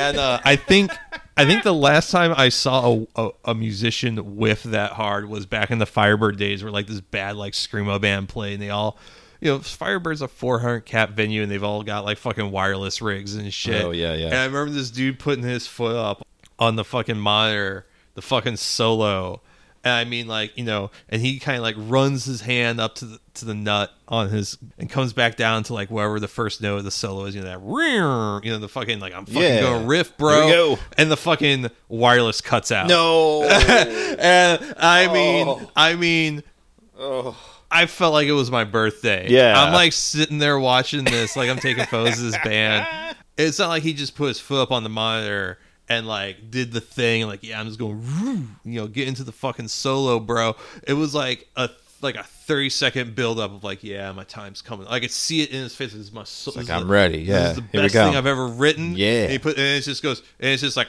[0.00, 0.90] and uh, I think
[1.36, 5.46] I think the last time I saw a, a, a musician whiff that hard was
[5.46, 8.70] back in the Firebird days, where like this bad like screamo band played, and they
[8.70, 8.98] all,
[9.40, 13.34] you know, Firebird's a 400 cap venue, and they've all got like fucking wireless rigs
[13.34, 13.84] and shit.
[13.84, 14.26] Oh, yeah, yeah.
[14.26, 16.26] And I remember this dude putting his foot up
[16.58, 19.42] on the fucking monitor, the fucking solo.
[19.84, 22.94] And I mean, like you know, and he kind of like runs his hand up
[22.96, 26.26] to the to the nut on his, and comes back down to like wherever the
[26.28, 27.34] first note of the solo is.
[27.34, 29.60] You know that, "Rear," you know the fucking like I'm fucking Yeah.
[29.60, 30.48] going riff, bro.
[30.48, 30.78] Go.
[30.96, 32.86] And the fucking wireless cuts out.
[32.88, 33.42] No.
[34.18, 34.72] and oh.
[34.78, 35.70] I mean, Oh.
[35.76, 36.42] I mean,
[37.70, 39.28] I felt like it was my birthday.
[39.28, 39.60] Yeah.
[39.62, 42.86] I'm like sitting there watching this, like I'm taking photos of this band.
[43.36, 45.58] It's not like he just put his foot up on the monitor
[45.88, 48.02] and like did the thing, like yeah, I'm just going,
[48.64, 50.56] you know, get into the fucking solo, bro.
[50.86, 51.70] It was like a
[52.02, 54.86] like a 30 second build up of like, yeah, my time's coming.
[54.88, 55.94] I could see it in his face.
[55.94, 56.52] it's my soul.
[56.56, 57.24] like, I'm ready.
[57.24, 57.50] This Yeah.
[57.50, 58.04] is the Here we best go.
[58.06, 58.94] thing I've ever written.
[58.94, 59.22] Yeah.
[59.22, 60.88] And, he put, and it just goes, and it's just like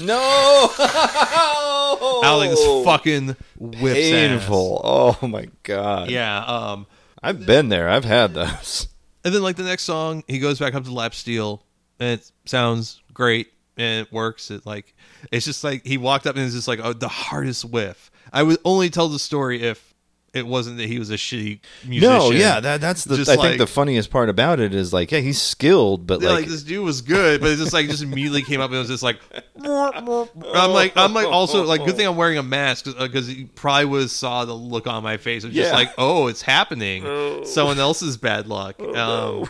[0.00, 0.68] no.
[0.78, 4.10] out like this fucking whips ass.
[4.40, 4.80] Painful.
[4.84, 6.10] Oh my god.
[6.10, 6.44] Yeah.
[6.44, 6.86] Um.
[7.22, 7.88] I've been there.
[7.88, 8.88] I've had those.
[9.24, 11.62] And then like the next song, he goes back up to lap steel,
[11.98, 14.50] and it sounds great and it works.
[14.50, 14.94] It like
[15.32, 18.10] it's just like he walked up and it's just like oh, the hardest whiff.
[18.32, 19.94] I would only tell the story if
[20.34, 22.12] it wasn't that he was a shitty musician.
[22.18, 23.16] No, yeah, that that's the.
[23.16, 26.20] Just I like- think the funniest part about it is like, yeah, he's skilled, but
[26.20, 28.66] Yeah, like, like, this dude was good, but it just like just immediately came up
[28.68, 29.18] and it was just like
[29.64, 33.86] I'm like, I'm like, also like, good thing I'm wearing a mask because he probably
[33.86, 35.74] was saw the look on my face of just Yeah.
[35.76, 37.44] like, oh, it's happening.
[37.46, 38.78] Someone else's bad luck.
[38.80, 39.48] Um,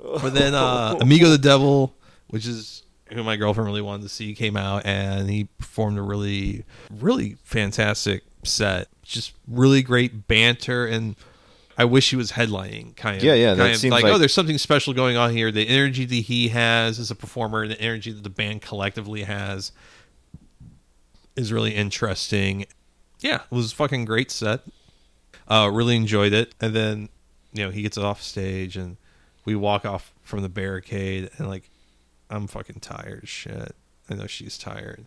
[0.00, 1.94] but then uh, Amigo the Devil,
[2.28, 2.82] which is
[3.12, 7.36] who my girlfriend really wanted to see, came out and he performed a really, really
[7.44, 8.88] fantastic set.
[9.02, 11.16] Just really great banter and.
[11.80, 13.22] I wish he was headlining, kind of.
[13.22, 15.52] Yeah, yeah, that seems like, like- oh, there's something special going on here.
[15.52, 19.22] The energy that he has as a performer, and the energy that the band collectively
[19.22, 19.70] has,
[21.36, 22.66] is really interesting.
[23.20, 24.62] Yeah, it was a fucking great set.
[25.46, 26.52] Uh, really enjoyed it.
[26.60, 27.08] And then,
[27.52, 28.96] you know, he gets off stage and
[29.44, 31.70] we walk off from the barricade and like,
[32.30, 33.74] I'm fucking tired shit.
[34.10, 35.06] I know she's tired.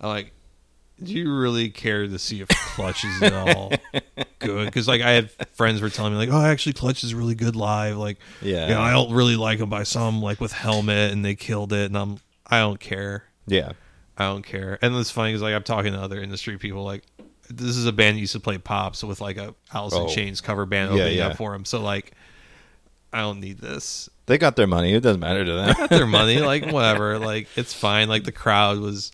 [0.00, 0.32] I'm like,
[1.02, 3.70] do you really care to see if Clutch is at all
[4.38, 4.66] good?
[4.66, 7.54] Because like I had friends were telling me like, oh, actually Clutch is really good
[7.56, 7.96] live.
[7.96, 8.68] Like, Yeah.
[8.68, 9.68] you know, I don't really like them.
[9.70, 12.80] but I saw him like with helmet and they killed it, and I'm I don't
[12.80, 13.24] care.
[13.46, 13.72] Yeah.
[14.18, 14.78] I don't care.
[14.80, 17.02] And it's funny because like I'm talking to other industry people like
[17.48, 20.08] this is a band that used to play pops with like a Alice in Oh.
[20.08, 21.26] Chains cover band Yeah, opening yeah.
[21.28, 21.64] up for him.
[21.64, 22.12] So like
[23.16, 24.08] I don't need this.
[24.26, 24.92] They got their money.
[24.92, 25.74] It doesn't matter to them.
[25.76, 27.18] Got their money, like whatever.
[27.18, 28.08] Like it's fine.
[28.08, 29.12] Like the crowd was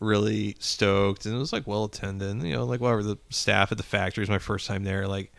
[0.00, 2.42] really stoked and it was like well attended.
[2.42, 5.32] You know, like whatever the staff at the factory was my first time there, like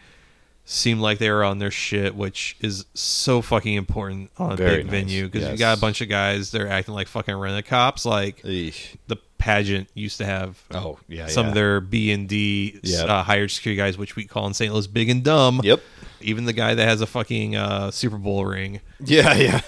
[0.68, 4.78] seemed like they were on their shit, which is so fucking important on a Very
[4.78, 4.92] big nice.
[4.92, 8.04] venue because you got a bunch of guys they're acting like fucking rent a cops
[8.06, 8.96] like Eesh.
[9.08, 11.50] the pageant used to have Oh, yeah, some yeah.
[11.50, 13.08] of their B and D Yep.
[13.08, 14.74] uh, hired security guys, which we call in St.
[14.74, 15.62] Louis big and dumb.
[15.64, 15.82] Yep.
[16.26, 19.62] Even the guy that has a fucking uh, Super Bowl ring, Yeah, yeah.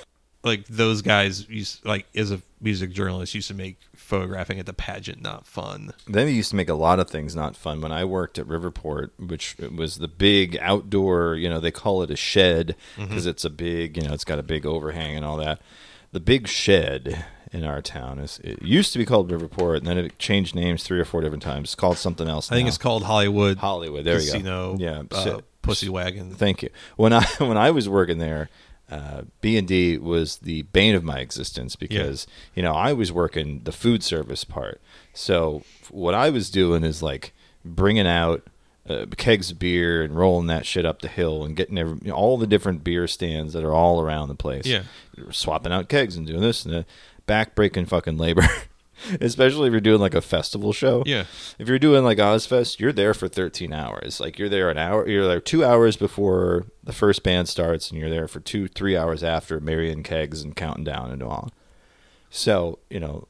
[0.43, 4.73] like those guys used like as a music journalist used to make photographing at the
[4.73, 5.93] pageant not fun.
[6.07, 7.81] Then they used to make a lot of things not fun.
[7.81, 12.09] When I worked at Riverport, which was the big outdoor, you know, they call it
[12.11, 15.37] a shed because it's a big, you know, it's got a big overhang and all
[15.37, 15.61] that.
[16.13, 19.97] The big shed in our town is it used to be called Riverport, and then
[19.97, 21.67] it changed names three or four different times.
[21.69, 22.51] It's called something else.
[22.51, 22.69] I think now.
[22.69, 23.57] it's called Hollywood.
[23.57, 24.03] Hollywood.
[24.05, 24.31] There you go.
[24.33, 24.75] Casino.
[24.79, 26.31] Yeah, uh, so- Pussy Wagon.
[26.31, 26.69] Thank you.
[26.95, 28.49] When I when I was working there,
[28.89, 33.11] uh, B and D was the bane of my existence because you know I was
[33.11, 34.81] working the food service part.
[35.13, 38.47] So what I was doing is like bringing out
[38.89, 42.09] uh, kegs of beer and rolling that shit up the hill and getting every, you
[42.09, 44.65] know, all the different beer stands that are all around the place.
[44.65, 44.83] Yeah.
[45.31, 46.85] swapping out kegs and doing this and that.
[47.25, 48.47] Back-breaking fucking labor.
[49.21, 51.03] Especially if you're doing like a festival show.
[51.05, 51.25] Yeah.
[51.59, 54.19] If you're doing like Ozzfest, you're there for 13 hours.
[54.19, 57.99] Like you're there an hour, you're there two hours before the first band starts, and
[57.99, 61.51] you're there for two, three hours after Marion kegs and counting down and all.
[62.29, 63.27] So you know,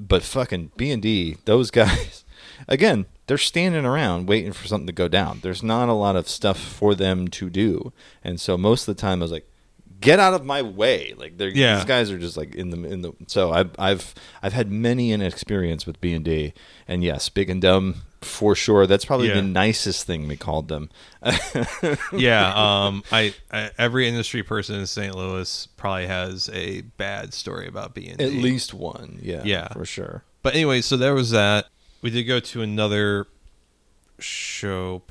[0.00, 2.24] but fucking B and D, those guys,
[2.68, 5.40] again, they're standing around waiting for something to go down.
[5.42, 7.92] There's not a lot of stuff for them to do,
[8.24, 9.46] and so most of the time I was like.
[10.00, 11.14] Get out of my way!
[11.16, 11.76] Like they're, Yeah.
[11.76, 13.12] these guys are just like in the in the.
[13.26, 16.52] So I've I've I've had many an experience with B and D,
[16.86, 18.86] and yes, big and dumb for sure.
[18.86, 19.34] That's probably Yeah.
[19.34, 20.90] the nicest thing we called them.
[22.12, 22.52] yeah,
[22.86, 25.14] um, I, I every industry person in St.
[25.16, 28.24] Louis probably has a bad story about B and D.
[28.24, 29.68] At least one, yeah, Yeah.
[29.72, 30.22] for sure.
[30.42, 31.66] But anyway, so there was that.
[32.02, 33.26] We did go to another
[34.20, 35.02] show.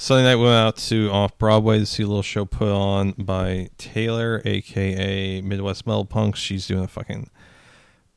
[0.00, 3.14] Sunday night we went out to off Broadway to see a little show put on
[3.18, 6.38] by Taylor, aka Midwest Metal Punks.
[6.38, 7.28] She's doing a fucking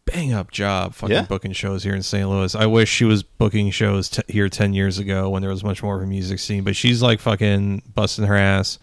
[0.06, 1.22] bang up job fucking Yeah.
[1.24, 2.30] booking shows here in St.
[2.30, 2.54] Louis.
[2.54, 5.82] I wish she was booking shows t- here 10 years ago when there was much
[5.82, 8.78] more of a music scene, but she's like fucking busting her ass,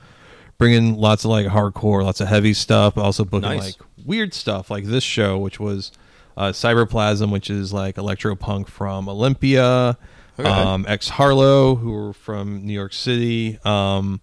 [0.59, 3.62] bringing lots of like hardcore, lots of heavy stuff, but also booking Nice.
[3.62, 5.92] like weird stuff like this show, which was
[6.36, 9.96] uh, Cyberplasm, which is like electro punk from Olympia,
[10.39, 10.49] Okay.
[10.49, 14.20] um, ex Harlow, who were from New York City, um,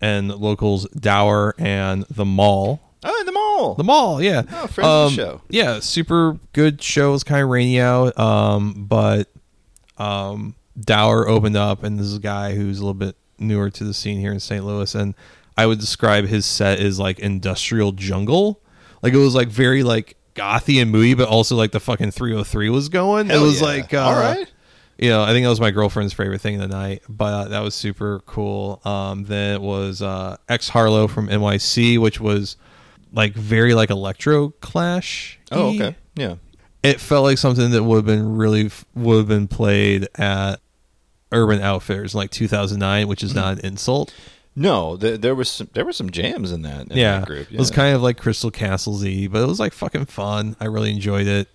[0.00, 2.80] and locals Dower and the Mall.
[3.02, 3.74] Oh, the mall.
[3.74, 4.42] The Mall, yeah.
[4.50, 5.40] Oh, friends of the Um, show.
[5.48, 7.10] Yeah, super good show.
[7.10, 9.28] It was kind of rainy out, um, but
[9.96, 13.84] um, Dower opened up, and this is a guy who's a little bit newer to
[13.84, 14.64] the scene here in St.
[14.64, 15.14] Louis, and
[15.56, 18.60] I would describe his set as like industrial jungle.
[19.02, 22.70] Like it was like very like gothy and moody, but also like the fucking 303
[22.70, 23.28] was going.
[23.28, 23.66] Hell it was yeah.
[23.66, 24.50] like uh, All right.
[24.98, 27.48] You know, I think that was my girlfriend's favorite thing of the night, but uh,
[27.48, 28.80] that was super cool.
[28.84, 32.56] Um, then it was uh, X Harlow from NYC, which was
[33.12, 35.38] like very like electro clash.
[35.52, 35.96] Oh, okay.
[36.14, 36.36] Yeah.
[36.82, 40.60] It felt like something that would have been really would have been played at
[41.32, 43.38] Urban Outfitters in like 2009, which is Mm-hmm.
[43.40, 44.14] not an insult.
[44.58, 47.52] No, th- there was some, there were some jams in that, in yeah, that group.
[47.52, 50.56] it was kind of like Crystal Castlesy, but it was like fucking fun.
[50.60, 51.48] I really enjoyed it.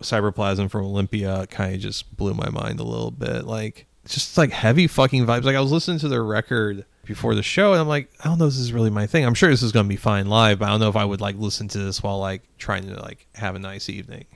[0.00, 3.44] Cyberplasm from Olympia kind of just blew my mind a little bit.
[3.44, 5.44] Like just like heavy fucking vibes.
[5.44, 8.38] Like I was listening to their record before the show, and I'm like, I don't
[8.38, 9.24] know, if this is really my thing.
[9.24, 11.20] I'm sure this is gonna be fine live, but I don't know if I would
[11.20, 14.26] like listen to this while like trying to like have a nice evening.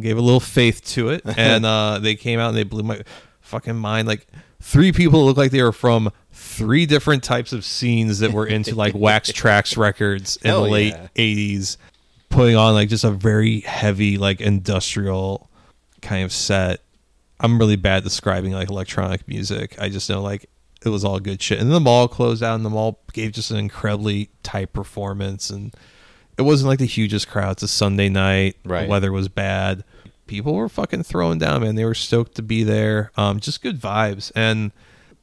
[0.00, 3.02] gave a little faith to it, and uh, they came out and they blew my
[3.40, 4.06] fucking mind.
[4.06, 4.26] Like
[4.60, 8.74] three people looked like they were from three different types of scenes that were into
[8.74, 11.08] like Wax Trax records in Hell the late yeah.
[11.16, 11.76] '80s,
[12.32, 15.50] putting on like just a very heavy like industrial
[16.00, 16.80] kind of set.
[17.38, 19.76] I'm really bad describing like electronic music.
[19.80, 20.48] I just know like
[20.84, 21.60] it was all good shit.
[21.60, 25.50] And then the mall closed out, and the mall gave just an incredibly tight performance.
[25.50, 25.74] And
[26.38, 27.52] it wasn't like the hugest crowd.
[27.52, 28.56] It's a Sunday night.
[28.64, 28.82] Right.
[28.82, 29.84] The weather was bad.
[30.26, 31.74] People were fucking throwing down, man.
[31.74, 33.12] They were stoked to be there.
[33.16, 34.32] Um, just good vibes.
[34.34, 34.72] And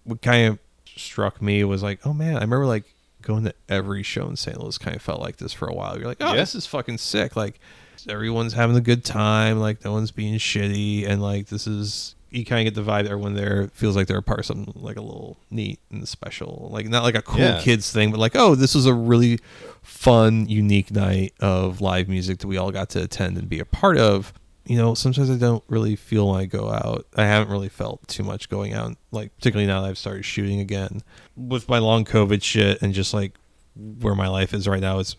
[0.03, 2.85] what kind of struck me was like, oh man, I remember like
[3.29, 4.59] going to every show in St.
[4.59, 4.77] Louis.
[4.77, 5.97] Kind of felt like this for a while.
[5.97, 6.37] You're like, oh, Yeah.
[6.37, 7.35] this is fucking sick.
[7.35, 7.59] Like
[8.09, 9.59] everyone's having a good time.
[9.59, 13.05] Like no one's being shitty, and like this is you kind of get the vibe
[13.05, 16.69] everyone there feels like they're a part of something like a little neat and special.
[16.71, 17.59] Like not like a cool Yeah.
[17.59, 19.39] kids thing, but like oh, this was a really
[19.81, 23.65] fun, unique night of live music that we all got to attend and be a
[23.65, 24.33] part of.
[24.65, 27.07] You know, sometimes I don't really feel when I go out.
[27.15, 30.59] I haven't really felt too much going out, like particularly now that I've started shooting
[30.59, 31.01] again
[31.35, 33.33] with my long COVID shit and just like
[33.75, 34.99] where my life is right now.
[34.99, 35.15] It's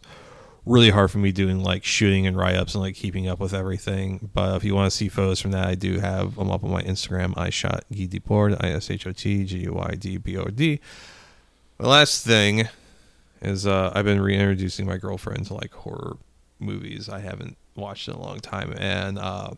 [0.66, 3.54] really hard for me doing like shooting and write ups and like keeping up with
[3.54, 4.30] everything.
[4.32, 6.70] But if you want to see photos from that, I do have them up on
[6.70, 7.34] my Instagram.
[7.36, 10.44] I shot Guy Debord, I S H O T G U I D B O
[10.44, 10.80] D.
[11.78, 12.68] The last thing
[13.42, 16.18] is uh, I've been reintroducing my girlfriend to like horror
[16.58, 19.50] movies I haven't watched in a long time, and uh,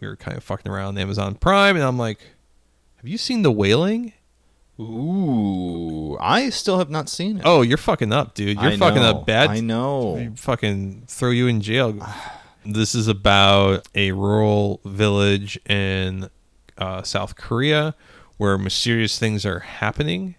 [0.00, 2.20] we were kind of fucking around Amazon Prime, and I'm like,
[2.96, 4.12] "Have you seen The Wailing?"
[4.80, 7.42] Ooh, I still have not seen it.
[7.44, 8.60] Oh, you're fucking up, dude.
[8.60, 9.50] You're I fucking know, up bad.
[9.50, 10.32] I know.
[10.36, 11.94] Fucking throw you in jail.
[12.66, 16.28] this is about a rural village in
[16.76, 17.94] uh, South Korea
[18.36, 20.34] where mysterious things are happening.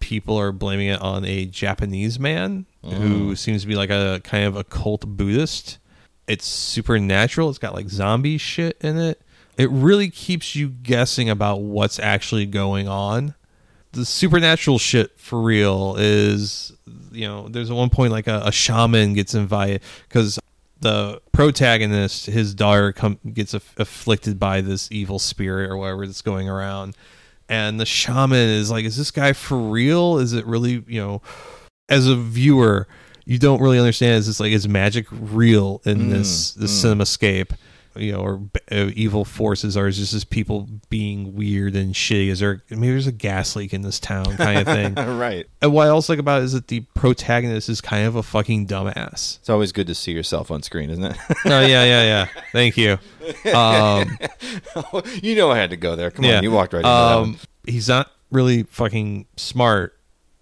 [0.00, 4.44] People are blaming it on a Japanese man who seems to be like a kind
[4.44, 5.78] of occult Buddhist.
[6.26, 7.48] It's supernatural.
[7.50, 9.22] It's got like zombie shit in it.
[9.56, 13.34] It really keeps you guessing about what's actually going on
[13.96, 16.72] the supernatural shit for real is
[17.10, 20.38] you know there's at one point like a, a shaman gets invited because
[20.80, 26.22] the protagonist his daughter come, gets aff- afflicted by this evil spirit or whatever that's
[26.22, 26.94] going around
[27.48, 31.22] and the shaman is like is this guy for real is it really you know
[31.88, 32.86] as a viewer
[33.26, 37.50] you don't really understand is this like is magic real in this this cinemascape?
[37.96, 42.28] You know or uh, evil forces or is this just people being weird and shitty?
[42.28, 44.94] Is there maybe there's a gas leak in this town kind of thing.
[45.18, 45.46] Right.
[45.62, 48.22] and what i also like about it is that the protagonist is kind of a
[48.22, 49.38] fucking dumbass.
[49.38, 51.16] It's always good to see yourself on screen, isn't it?
[51.46, 52.26] oh yeah yeah yeah.
[52.52, 52.98] Thank you.
[53.54, 54.18] Um
[55.22, 56.10] you know I had to go there.
[56.10, 56.36] Come yeah.
[56.36, 57.16] on, you walked right into that.
[57.16, 59.95] um he's not really fucking smart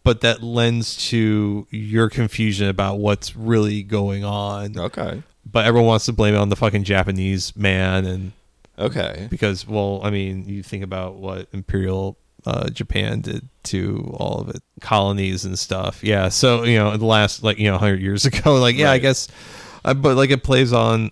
[0.04, 5.22] but that lends to your confusion about what's really going on Okay.
[5.50, 8.32] but everyone wants to blame it on the fucking Japanese man, and
[8.78, 9.26] Okay.
[9.30, 14.48] because well, I mean, you think about what Imperial uh, Japan did to all of
[14.50, 16.02] it colonies and stuff.
[16.04, 18.90] Yeah, so you know, in the last like you know hundred years ago, like yeah,
[18.90, 19.28] I guess,
[19.84, 21.10] uh, but like it plays on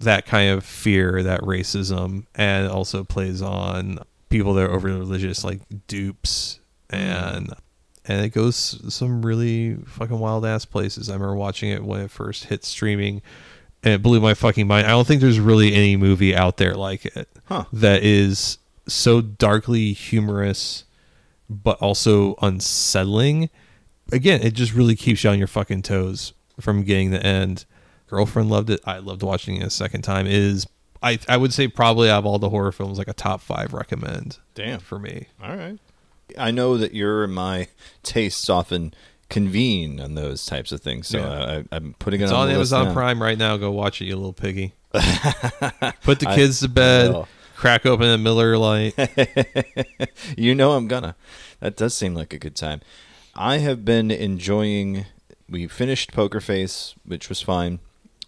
[0.00, 3.98] that kind of fear, that racism, and also plays on
[4.28, 6.58] people that are over religious, like dupes,
[6.90, 7.52] and
[8.08, 11.08] and it goes some really fucking wild ass places.
[11.10, 13.22] I remember watching it when it first hit streaming,
[13.82, 14.86] and it blew my fucking mind.
[14.86, 17.64] I don't think there's really any movie out there like it Huh.
[17.72, 20.84] that is so darkly humorous,
[21.50, 23.50] but also unsettling.
[24.12, 27.64] Again, it just really keeps you on your fucking toes from getting the end.
[28.08, 28.80] Girlfriend loved it.
[28.84, 30.26] I loved watching it a second time.
[30.26, 30.66] It is
[31.02, 33.72] I I would say probably out of all the horror films, like a top five
[33.72, 34.38] recommend.
[34.54, 34.78] Damn.
[34.80, 35.26] for me.
[35.42, 35.78] All right.
[36.36, 37.68] I know that your and my
[38.02, 38.94] tastes often
[39.28, 41.62] convene on those types of things, so Yeah.
[41.72, 42.92] I, I'm putting it It's on, on Amazon.
[42.92, 43.56] Prime right now.
[43.56, 44.74] Go watch it, you little piggy.
[44.92, 47.24] Put the I- kids to bed.
[47.56, 48.94] Crack open a Miller Lite.
[50.36, 51.16] you know I'm gonna.
[51.60, 52.82] That does seem like a good time.
[53.34, 55.06] I have been enjoying.
[55.48, 57.78] We finished Poker Face, which was fine.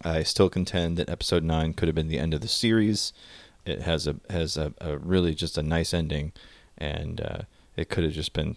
[0.03, 3.13] I still contend that episode nine could have been the end of the series.
[3.65, 6.31] It has a has a, a really just a nice ending,
[6.77, 7.37] and uh,
[7.79, 8.55] it could have just been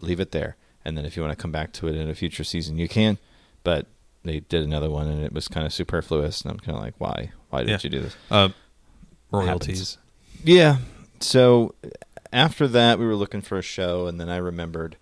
[0.00, 0.56] leave it there.
[0.84, 2.88] And then if you want to come back to it in a future season, you
[2.88, 3.18] can.
[3.62, 3.86] But
[4.24, 6.40] they did another one, and it was kind of superfluous.
[6.42, 7.32] And I'm kind of like, why?
[7.50, 7.78] Why did Yeah.
[7.82, 8.16] you do this?
[8.30, 8.48] Uh,
[9.30, 9.98] royalties.
[10.44, 10.78] Yeah.
[11.20, 11.74] So
[12.32, 14.96] after that, we were looking for a show, and then I remembered,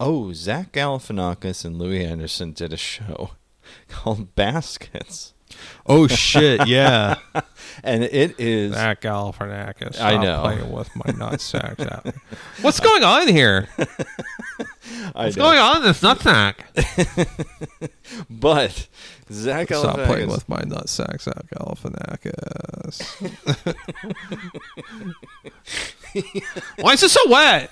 [0.00, 3.32] oh, Zach Galifianakis and Louie Anderson did a show
[3.88, 5.32] called Baskets,
[5.86, 6.66] Oh shit!
[6.66, 7.16] Yeah,
[7.82, 10.00] and it is that Galifianakis.
[10.00, 10.40] I Stop know.
[10.42, 11.80] Playing with my nutsack.
[11.90, 12.14] Out.
[12.62, 13.68] What's going on here?
[15.14, 15.44] I What's know.
[15.44, 16.54] going on in this nutsack?
[18.28, 18.88] but
[19.32, 23.00] Zach Stop playing with my nutsacks, Zach Galifianakis.
[26.80, 27.70] Why is it so wet?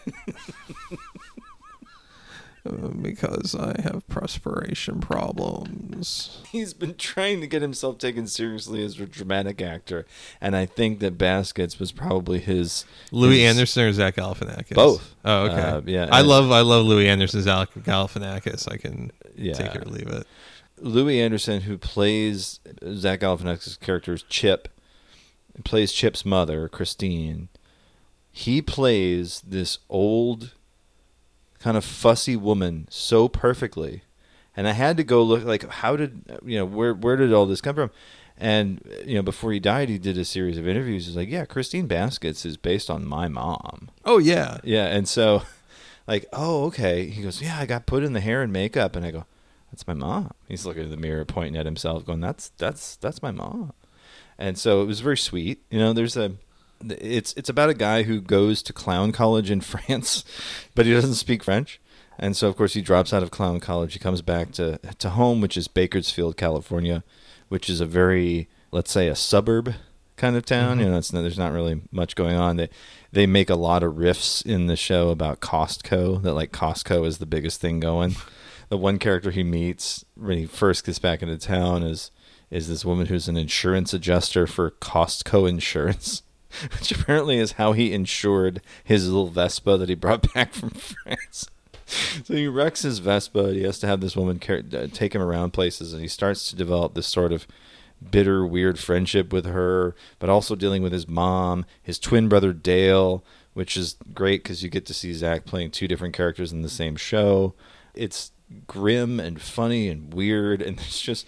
[3.01, 6.39] Because I have perspiration problems.
[6.51, 10.07] He's been trying to get himself taken seriously as a dramatic actor,
[10.41, 14.75] and I think that Baskets was probably his Louie his- Anderson or Zach Galifianakis?
[14.75, 15.15] Both.
[15.25, 15.61] Oh, okay.
[15.61, 18.71] Uh, yeah, I and- love I love Louie Anderson, Zach Galifianakis.
[18.71, 19.55] I can Yeah.
[19.55, 20.27] take it or leave it.
[20.81, 22.61] Louie Anderson, who plays
[22.95, 24.69] Zach Galifianakis' character is Chip,
[25.65, 27.49] plays Chip's mother, Christine.
[28.31, 30.53] He plays this old,
[31.69, 34.01] kind of fussy woman so perfectly,
[34.57, 37.45] and I had to go look like how did you know where where did all
[37.45, 37.91] this come from?
[38.39, 41.05] And you know, before he died, he did a series of interviews.
[41.05, 44.57] He's like, "Yeah, Christine Baskets is based on my mom." Oh yeah.
[44.65, 45.43] Yeah, and so,
[46.07, 47.09] like, oh, okay.
[47.09, 49.27] He goes, yeah, I got put in the hair and makeup, and I go,
[49.71, 50.33] that's my mom.
[50.49, 53.75] He's looking in the mirror, pointing at himself, going, that's that's that's my mom.
[54.39, 55.65] And so it was very sweet.
[55.71, 56.33] You know, there's a,
[56.83, 60.25] it's it's about a guy who goes to clown college in France,
[60.75, 61.81] but he doesn't speak French.
[62.19, 63.93] And so, of course, he drops out of clown college.
[63.93, 67.05] He comes back to to home, which is Bakersfield, California,
[67.49, 69.75] which is a very, let's say, a suburb
[70.17, 70.73] kind of town.
[70.77, 70.81] Mm-hmm.
[70.81, 72.57] You know, it's, there's not really much going on.
[72.57, 72.69] They
[73.13, 76.23] they make a lot of riffs in the show about Costco.
[76.23, 78.17] That like Costco is the biggest thing going.
[78.69, 82.11] the one character he meets when he first gets back into town is
[82.51, 86.23] is this woman who's an insurance adjuster for Costco Insurance,
[86.79, 91.49] which apparently is how he insured his little Vespa that he brought back from France.
[92.25, 93.47] So he wrecks his Vespa.
[93.47, 96.09] And he has to have this woman car- uh, take him around places, and he
[96.09, 97.47] starts to develop this sort of
[98.11, 103.25] bitter, weird friendship with her, but also dealing with his mom, his twin brother Dale,
[103.55, 106.69] which is great because you get to see Zach playing two different characters in the
[106.69, 107.55] same show.
[107.95, 108.31] It's
[108.67, 111.27] grim and funny and weird, and it's just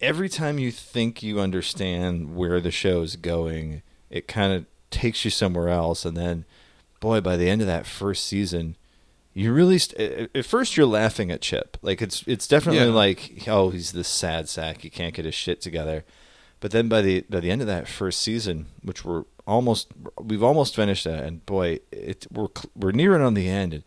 [0.00, 5.24] every time you think you understand where the show is going, it kind of takes
[5.24, 6.44] you somewhere else, and then,
[7.00, 8.76] boy, by the end of that first season.
[9.34, 12.92] You really st- at first you're laughing at Chip, like it's it's definitely Yeah.
[12.94, 16.04] like oh he's this sad sack he can't get his shit together,
[16.58, 20.42] but then by the by the end of that first season, which we're almost we've
[20.42, 23.84] almost finished that, and boy, it we're we're nearing on the end, and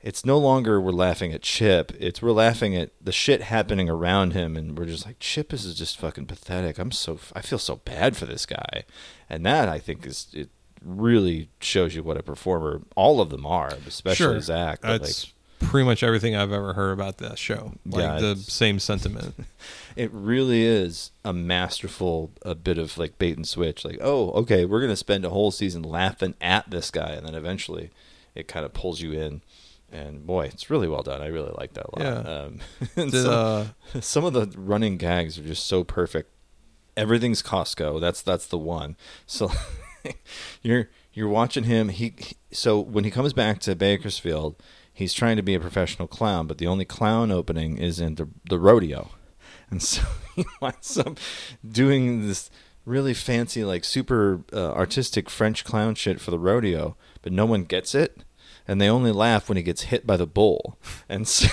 [0.00, 4.32] it's no longer we're laughing at Chip, it's we're laughing at the shit happening around
[4.32, 6.78] him, and we're just like Chip is just fucking pathetic.
[6.78, 8.84] I'm so I feel so bad for this guy,
[9.28, 10.50] and that I think is it
[10.84, 14.40] really shows you what a performer all of them are, especially sure.
[14.40, 14.80] Zach.
[14.82, 15.34] That's like,
[15.68, 17.74] pretty much everything I've ever heard about that show.
[17.84, 19.34] Like Yeah, the same sentiment.
[19.96, 24.64] it really is a masterful a bit of like bait and switch like oh okay
[24.64, 27.90] we're going to spend a whole season laughing at this guy and then eventually
[28.34, 29.42] it kind of pulls you in
[29.92, 31.22] and boy it's really well done.
[31.22, 32.04] I really like that a lot.
[32.24, 32.30] Yeah.
[32.32, 32.58] um,
[32.96, 33.66] and Did, some, uh,
[34.00, 36.30] some of the running gags are just so perfect.
[36.96, 38.00] Everything's costco.
[38.00, 38.96] That's that's the one.
[39.26, 39.50] So
[40.62, 41.88] you're you're watching him.
[41.90, 44.56] He he- so when he comes back to bakersfield
[44.92, 48.28] he's trying to be a professional clown but the only clown opening is in the,
[48.48, 49.10] the rodeo.
[49.70, 50.02] And so
[50.34, 51.18] he winds up
[51.68, 52.50] doing this
[52.86, 57.64] really fancy like super uh, artistic french clown shit for the rodeo but no one
[57.64, 58.24] gets it
[58.68, 60.78] and they only laugh when he gets hit by the bull
[61.08, 61.48] and so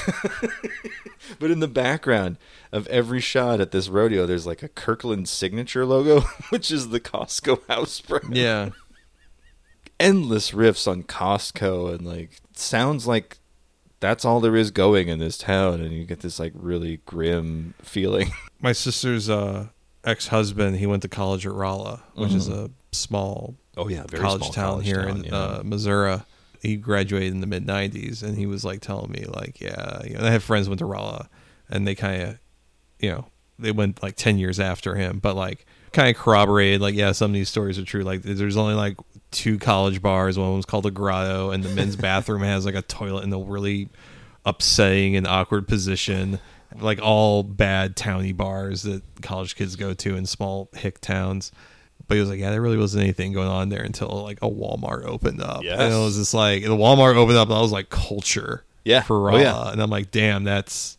[1.39, 2.37] but in the background
[2.71, 6.19] of every shot at this rodeo there's like a kirkland signature logo
[6.49, 8.69] which is the costco house brand yeah.
[9.99, 13.39] endless riffs on Costco and like sounds like
[13.99, 17.73] that's all there is going in this town and you get this like really grim
[17.81, 18.29] feeling.
[18.61, 19.69] My sister's uh,
[20.03, 24.21] ex husband, he went to college at Rolla, which is a small Oh yeah, very
[24.21, 25.35] college small town college here town, in yeah.
[25.35, 26.21] uh, Missouri.
[26.65, 30.15] He graduated in the mid '90s, and he was like telling me, like, yeah, you
[30.15, 31.29] know, I have friends went to Rolla,
[31.69, 32.39] and they kind of,
[32.99, 33.25] you know,
[33.59, 37.31] they went like ten years after him, but like kind of corroborated, like, yeah, some
[37.31, 38.03] of these stories are true.
[38.03, 38.97] Like, there's only like
[39.31, 40.37] two college bars.
[40.37, 43.39] One was called the Grotto, and the men's bathroom has like a toilet in a
[43.39, 43.89] really
[44.45, 46.39] upsetting and awkward position.
[46.77, 51.51] Like all bad towny bars that college kids go to in small hick towns.
[52.07, 54.49] But he was like, yeah, there really wasn't anything going on there until like a
[54.49, 55.63] Walmart opened up.
[55.63, 55.79] Yes.
[55.79, 58.63] And it was just like the Walmart opened up and I was like culture.
[58.83, 59.01] Yeah.
[59.01, 59.71] For Oh, yeah.
[59.71, 60.97] And I'm like, damn, that's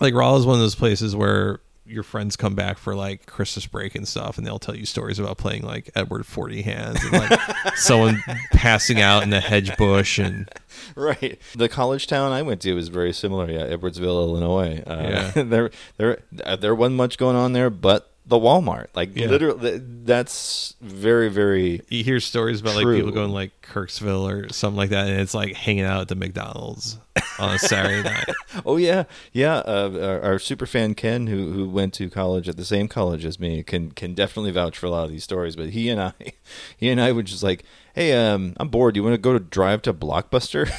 [0.00, 3.66] like Raw is one of those places where your friends come back for like Christmas
[3.66, 7.12] break and stuff and they'll tell you stories about playing like Edward Forty Hands and
[7.12, 7.40] like
[7.76, 10.48] someone passing out in the hedge bush and
[10.96, 11.38] right.
[11.54, 13.50] The college town I went to was very similar.
[13.50, 14.82] Yeah, Edwardsville, Illinois.
[14.86, 15.42] Uh, Yeah.
[15.42, 18.86] there, there, uh, there wasn't much going on there, but the Walmart.
[18.94, 19.26] Like Yeah.
[19.28, 21.82] literally, that's very very.
[21.88, 25.34] You hear stories about like people going like Kirksville or something like that, and it's
[25.34, 26.98] like hanging out at the McDonald's
[27.38, 28.28] on a Saturday night.
[28.66, 29.56] Oh yeah, yeah.
[29.66, 33.24] Uh, our, our super fan Ken, who who went to college at the same college
[33.24, 35.56] as me, can can definitely vouch for a lot of these stories.
[35.56, 36.12] But he and I,
[36.76, 37.64] he and I were just like,
[37.94, 38.92] "Hey, um, I'm bored.
[38.92, 40.70] Do you want to go to drive to Blockbuster?"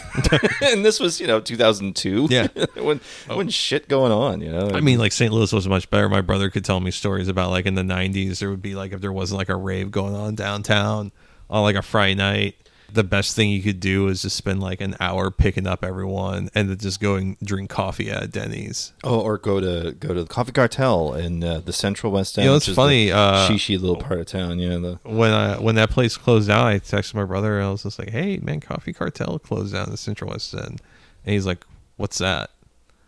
[0.71, 2.27] and this was, you know, 2002.
[2.29, 2.47] Yeah.
[2.75, 4.69] when when shit going on, you know.
[4.71, 5.33] I mean, like St.
[5.33, 6.07] Louis was much better.
[6.07, 8.93] My brother could tell me stories about like in the '90s, there would be like
[8.93, 11.11] if there wasn't like a rave going on downtown
[11.49, 12.55] on like a Friday night.
[12.91, 16.49] The best thing you could do is just spend like an hour picking up everyone
[16.53, 18.93] and then just going drink coffee at Denny's.
[19.03, 22.45] Oh, or go to go to the Coffee Cartel in uh, the Central West End.
[22.45, 24.59] You know, it's funny, uh, shishi little part of town.
[24.59, 27.67] You know, the When I when that place closed down, I texted my brother and
[27.67, 30.81] I was just like, "Hey, man, Coffee Cartel closed down in the Central West End,"
[31.25, 31.65] and he's like,
[31.97, 32.51] "What's that?"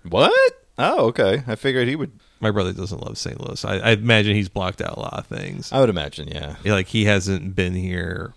[0.09, 0.33] what?
[0.77, 1.43] Oh, okay.
[1.47, 2.11] I figured he would.
[2.39, 3.39] My brother doesn't love St.
[3.39, 3.63] Louis.
[3.63, 5.71] I, I imagine he's blocked out a lot of things.
[5.71, 6.57] I would imagine, yeah.
[6.63, 8.33] Yeah, like he hasn't been here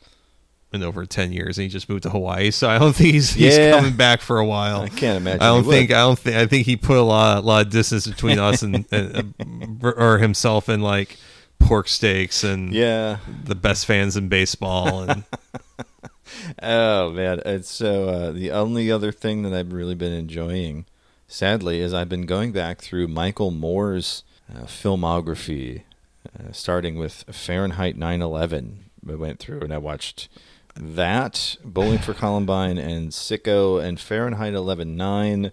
[0.73, 3.33] in over 10 years and he just moved to Hawaii so I don't think he's,
[3.33, 3.71] he's Yeah.
[3.77, 5.75] coming back for a while I can't imagine I don't he would.
[5.75, 8.39] think I don't think I think he put a lot a lot of distance between
[8.39, 9.35] us and, and
[9.83, 11.17] uh, or himself and like
[11.59, 13.19] pork steaks and Yeah.
[13.45, 15.25] the best fans in baseball and
[16.63, 20.85] Oh man, it's so uh, the only other thing that I've really been enjoying,
[21.27, 24.23] sadly, is I've been going back through Michael Moore's
[24.55, 25.83] uh, filmography,
[26.39, 28.75] uh, starting with Fahrenheit 9/11.
[29.11, 30.29] I went through and I watched
[30.79, 35.53] that, Bowling for Columbine, and Sicko, and Fahrenheit 11/9.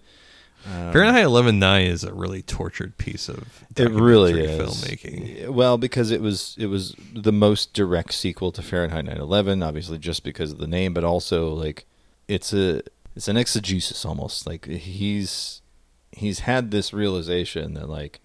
[0.67, 6.09] Um, Fahrenheit 11.9 is a really tortured piece of It really is filmmaking Well, because
[6.09, 10.57] it was it was the most direct sequel to Fahrenheit 9/11, obviously just because of
[10.57, 11.85] the name, but also like
[12.27, 12.81] it's a
[13.15, 14.47] it's an exegesis almost.
[14.47, 15.61] Like he's
[16.11, 18.21] he's had this realization that like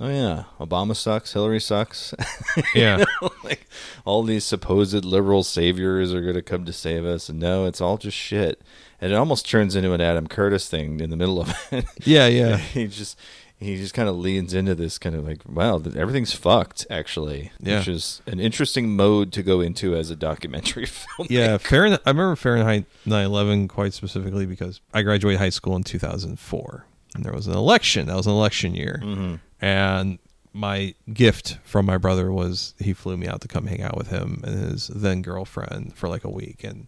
[0.00, 2.14] oh yeah, Obama sucks, Hillary sucks.
[2.74, 3.04] yeah
[3.44, 3.66] like
[4.04, 7.80] all these supposed liberal saviors are going to come to save us and no, it's
[7.80, 8.60] all just shit.
[9.00, 11.84] And it almost turns into an Adam Curtis thing in the middle of it.
[12.04, 13.18] yeah yeah he just
[13.60, 17.78] he just kind of leans into this kind of like wow everything's fucked actually Yeah.
[17.78, 22.00] which is an interesting mode to go into as a documentary film Yeah, Fahrenheit.
[22.06, 26.84] I remember Fahrenheit 9/11 quite specifically because I graduated high school in 2004,
[27.18, 28.06] and there was an election.
[28.06, 29.34] That was an election year, mm-hmm.
[29.60, 30.18] and
[30.52, 34.08] my gift from my brother was he flew me out to come hang out with
[34.08, 36.86] him and his then girlfriend for like a week, and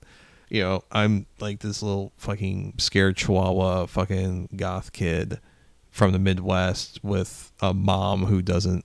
[0.48, 5.40] you know I'm like this little fucking scared Chihuahua fucking goth kid
[5.90, 8.84] from the Midwest with a mom who doesn't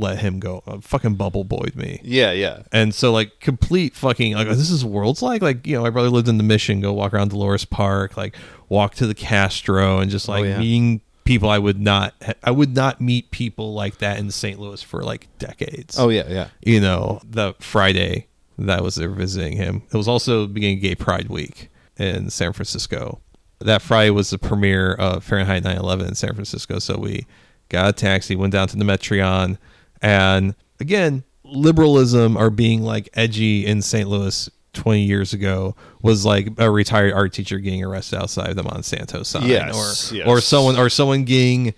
[0.00, 0.62] let him go.
[0.66, 2.00] Uh, fucking bubble boyed me.
[2.02, 5.82] yeah yeah And so like complete fucking like this is world's like like you know
[5.82, 8.34] my brother lived in the Mission go walk around Dolores Park like
[8.68, 10.58] walk to the Castro and just like Oh, yeah.
[10.58, 14.58] meeting people I would not I would not meet people like that in St.
[14.58, 15.96] Louis for like decades.
[15.98, 18.26] oh yeah yeah you know the Friday
[18.58, 19.82] that I was there visiting him.
[19.92, 23.20] It was also beginning Gay Pride Week in San Francisco.
[23.60, 26.78] That Friday was the premiere of Fahrenheit 9/11 in San Francisco.
[26.78, 27.26] So we
[27.70, 29.56] got a taxi, went down to the Metreon,
[30.02, 34.08] and again, liberalism or being like edgy in St.
[34.08, 39.26] Louis 20 years ago was like a retired art teacher getting arrested outside the Monsanto
[39.26, 40.26] sign Yes, or yes.
[40.28, 41.74] or someone or someone getting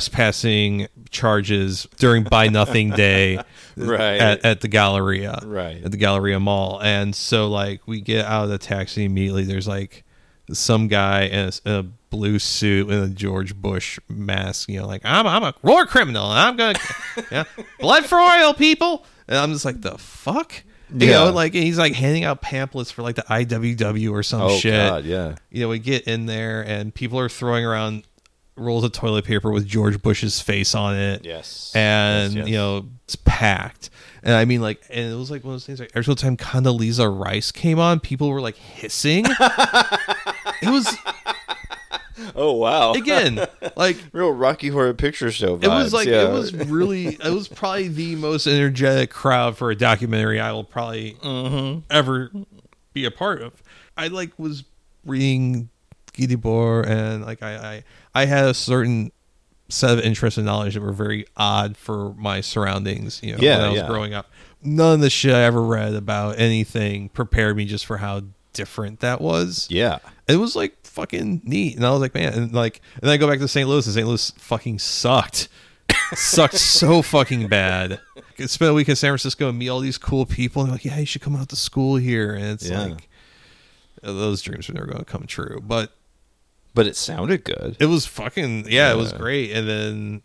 [0.00, 3.36] trespassing charges during Buy Nothing Day
[3.76, 4.20] Right.
[4.20, 5.82] at, at the Galleria Right.
[5.82, 9.66] at the Galleria Mall and so like we get out of the taxi immediately there's
[9.66, 10.04] like
[10.52, 11.86] some guy in a, in a
[12.16, 16.30] blue suit with a George Bush mask you know like I'm I'm a war criminal
[16.30, 16.78] and I'm gonna
[17.30, 17.44] yeah
[17.78, 20.62] blood for oil people and I'm just like the fuck
[20.94, 21.24] you Yeah.
[21.24, 24.72] know like he's like handing out pamphlets for like the IWW or some oh shit
[24.72, 28.04] god yeah you know, we get in there and people are throwing around
[28.56, 31.26] rolls of toilet paper with George Bush's face on it.
[31.26, 31.72] Yes.
[31.74, 32.48] And, Yes, yes.
[32.48, 33.90] you know, it's packed.
[34.22, 36.16] And I mean, like, and it was like one of those things like every single
[36.16, 39.26] time Condoleezza Rice came on, people were like hissing.
[40.62, 40.96] it was,
[42.34, 45.64] oh wow again, like, real rocky horror picture show vibes.
[45.64, 46.28] it was like, yeah.
[46.28, 50.64] it was really, it was probably the most energetic crowd for a documentary I will
[50.64, 51.80] probably mm-hmm.
[51.90, 52.30] ever
[52.92, 53.62] be a part of.
[53.96, 54.64] I like was
[55.04, 55.68] reading
[56.16, 57.84] Guy Debord and like I, I
[58.22, 59.12] I had a certain
[59.68, 63.58] set of interests and knowledge that were very odd for my surroundings, you know, Yeah,
[63.58, 63.86] when I was yeah.
[63.86, 64.30] growing up.
[64.62, 68.22] None of the shit I ever read about anything prepared me just for how
[68.56, 69.66] different that was.
[69.70, 71.76] yeah It was like fucking neat.
[71.76, 73.68] And I was like, man, and like and then I go back to St.
[73.68, 74.06] Louis and St.
[74.06, 75.48] Louis fucking sucked.
[76.14, 78.00] sucked so fucking bad.
[78.36, 80.74] Could spend a week in San Francisco and meet all these cool people and they're
[80.74, 82.34] like, Yeah, you should come out to school here.
[82.34, 82.82] And it's Yeah.
[82.84, 83.08] like
[84.02, 85.60] uh, those dreams are never gonna come true.
[85.64, 85.92] But
[86.74, 89.52] but it sounded good it was fucking yeah, it was great.
[89.52, 90.22] And then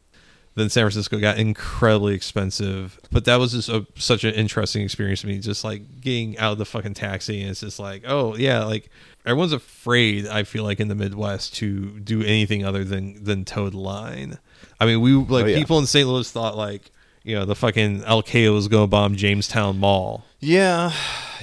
[0.56, 3.00] then San Francisco got incredibly expensive.
[3.12, 6.54] But that was just a, such an interesting experience to me, just like getting out
[6.54, 8.90] of the fucking taxi, and it's just like, oh yeah, like
[9.26, 10.28] everyone's afraid.
[10.28, 14.40] I feel like in the Midwest to do anything other than than toe line.
[14.80, 15.58] I mean, we like Oh, yeah.
[15.58, 16.08] people in St.
[16.08, 16.92] Louis thought like
[17.24, 20.26] you know the fucking Al Qaeda was going to bomb Jamestown Mall.
[20.40, 20.92] Yeah,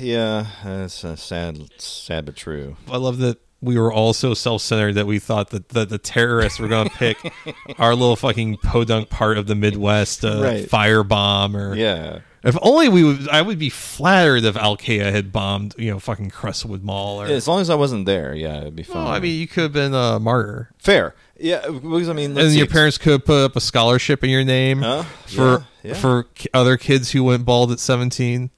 [0.01, 2.77] yeah, that's uh, sad, sad but true.
[2.91, 6.59] I love that we were all so self-centered that we thought that, that the terrorists
[6.61, 7.17] were going to pick
[7.79, 10.65] our little fucking podunk part of the Midwest uh, Right.
[10.71, 15.33] firebomb or Yeah, If only we would, I would be flattered if Al Qaeda had
[15.33, 17.21] bombed, you know, fucking Crestwood Mall.
[17.23, 18.97] Or, as long as I wasn't there, yeah, it'd be fine.
[19.05, 21.15] well, I mean, you could have been a martyr, fair.
[21.41, 24.23] Yeah, because I mean, let's and see, your parents could have put up a scholarship
[24.25, 25.05] in your name for
[25.37, 25.95] Yeah, yeah.
[25.95, 28.51] for other kids who went bald at seventeen.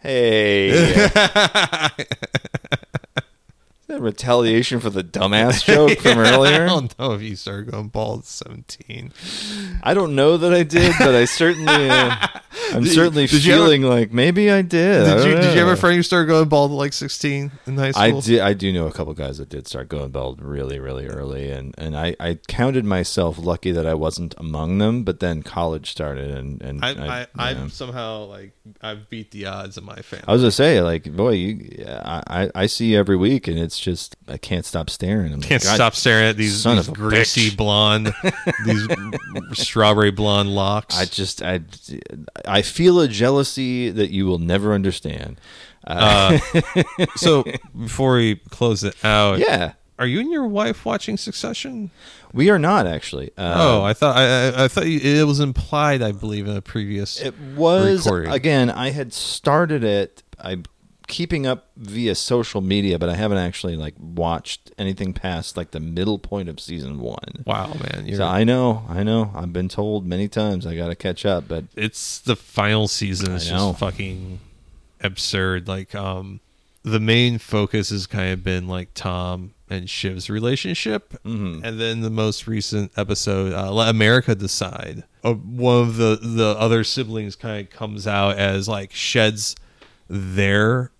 [0.00, 1.08] Hey.
[3.88, 6.64] That retaliation for the dumbass joke from earlier?
[6.64, 9.12] I don't know if you started going bald at seventeen.
[9.82, 12.14] I don't know that I did, but I certainly, uh,
[12.74, 15.06] I'm Did- certainly you ever- feeling like maybe I did.
[15.08, 16.92] I Did you don't did you have a friend who started going bald at like
[16.92, 18.02] sixteen in high school?
[18.18, 18.40] I did.
[18.40, 21.74] I do know a couple guys that did start going bald really, really early, and,
[21.78, 25.02] and I, I counted myself lucky that I wasn't among them.
[25.02, 27.26] But then college started, and and I, I, yeah.
[27.38, 28.52] I've somehow like
[28.82, 30.26] I've beat the odds in my family.
[30.28, 33.48] I was gonna say, like, boy, you, yeah, I, I- I see you every week,
[33.48, 35.32] and it's just I can't stop staring.
[35.32, 38.12] I'm can't "God, stop staring at these, these of greasy bitch." blonde,
[38.64, 38.86] these
[39.52, 40.98] strawberry blonde locks.
[40.98, 41.60] I just I
[42.44, 45.40] I feel a jealousy that you will never understand.
[45.86, 46.38] Uh,
[47.16, 47.44] so
[47.78, 51.90] before we close it out, yeah, are you and your wife watching Succession?
[52.34, 53.30] we are not actually.
[53.38, 56.02] Uh, oh, I thought I, I- I thought you, it was implied.
[56.02, 57.20] I believe in a previous.
[57.20, 58.32] It was recording.
[58.32, 58.70] again.
[58.70, 60.22] I had started it.
[60.38, 60.58] I
[61.08, 65.80] keeping up via social media, but I haven't actually like watched anything past like the
[65.80, 67.42] middle point of season one.
[67.46, 69.32] Wow, man, you're, So I know, I know.
[69.34, 73.34] I've been told many times I got to catch up, but it's the final season.
[73.34, 74.38] It's just fucking
[75.00, 75.66] absurd.
[75.66, 76.40] Like, um,
[76.82, 81.62] the main focus has kind of been like Tom and Shiv's relationship, Mm-hmm.
[81.64, 86.56] and then the most recent episode, uh, "Let America Decide." Uh, one of the the
[86.58, 89.56] other siblings kind of comes out as like sheds
[90.08, 90.90] their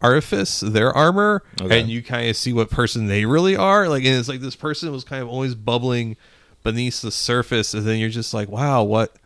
[0.00, 1.80] artifice, their armor, Okay.
[1.80, 3.88] and you kind of see what person they really are.
[3.88, 6.16] Like, and it's like this person was kind of always bubbling
[6.62, 9.16] beneath the surface, and then you're just like, wow, what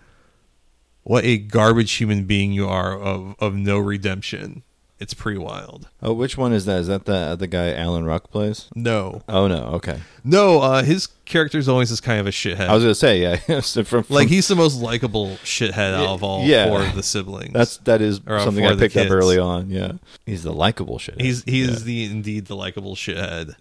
[1.02, 4.62] what a garbage human being you are of of no redemption.
[5.00, 5.88] It's pretty wild.
[6.02, 6.80] oh, which one is that?
[6.80, 8.68] Is that the the guy Alan Ruck plays?
[8.74, 10.00] No, Oh no, okay.
[10.24, 12.68] no, uh, his character's always this kind of a shithead.
[12.68, 13.36] I was gonna say yeah.
[13.60, 16.66] from, from- like he's the most likable shithead out of all Yeah.
[16.66, 17.52] four of the siblings.
[17.52, 19.70] that's that is uh, something I picked up early on.
[19.70, 19.92] Yeah,
[20.26, 21.20] he's the likable shithead.
[21.20, 21.84] he's he is Yeah.
[21.86, 23.54] the indeed the likable shithead.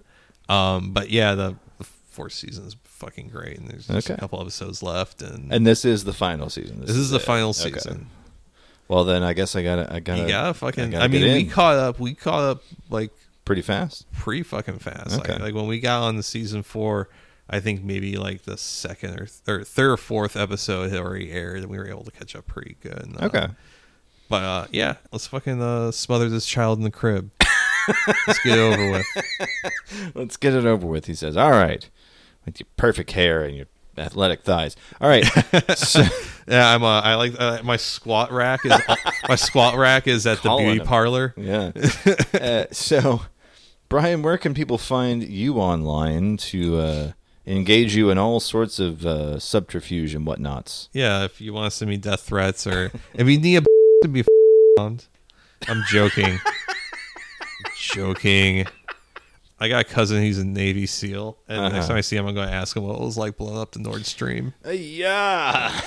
[0.50, 4.42] Um, but yeah, the, the fourth season is fucking great, and there's just a couple
[4.42, 6.82] episodes left, and, and this is the final season.
[6.82, 7.22] this is the it.
[7.22, 7.70] final Okay.
[8.88, 10.92] Well, then I guess I gotta I gotta You gotta fucking.
[10.92, 12.00] gotta I mean, we caught up.
[12.00, 13.12] We caught up like
[13.46, 14.06] pretty fast.
[14.14, 15.12] pretty fucking fast.
[15.18, 15.44] Like, Okay.
[15.44, 17.10] like when we got on the season four,
[17.50, 21.32] I think maybe like the second or, th- or third or fourth episode had already
[21.32, 22.98] aired, and we were able to catch up pretty good.
[23.02, 23.48] And, uh, Okay.
[24.30, 27.32] but uh, yeah, let's fucking uh, smother this child in the crib.
[28.28, 29.06] let's get it over with.
[30.14, 31.06] Let's get it over with.
[31.06, 31.90] He says, "All right,
[32.46, 34.76] with your perfect hair and your athletic thighs.
[35.00, 35.24] All right."
[35.78, 36.04] so,
[36.48, 36.84] Yeah, I'm.
[36.84, 38.72] Uh, I like uh, my squat rack is
[39.30, 40.86] my squat rack is at the Calling beauty him.
[40.88, 41.34] parlor.
[41.38, 41.72] yeah.
[42.34, 43.22] uh, so,
[43.90, 47.12] Brian, where can people find you online to uh,
[47.46, 50.88] engage you in all sorts of uh, subterfuge and whatnots?
[50.94, 53.66] Yeah, if you want to send me death threats or if you need a
[54.04, 54.24] to be
[54.78, 55.06] found,
[55.68, 56.40] I'm joking.
[57.78, 58.66] joking.
[59.60, 60.22] I got a cousin.
[60.22, 61.88] He's a Navy SEAL, and next Uh-huh.
[61.88, 63.72] time I see him, I'm going to ask him what it was like blowing up
[63.72, 64.54] the Nord Stream.
[64.66, 65.82] Uh, yeah.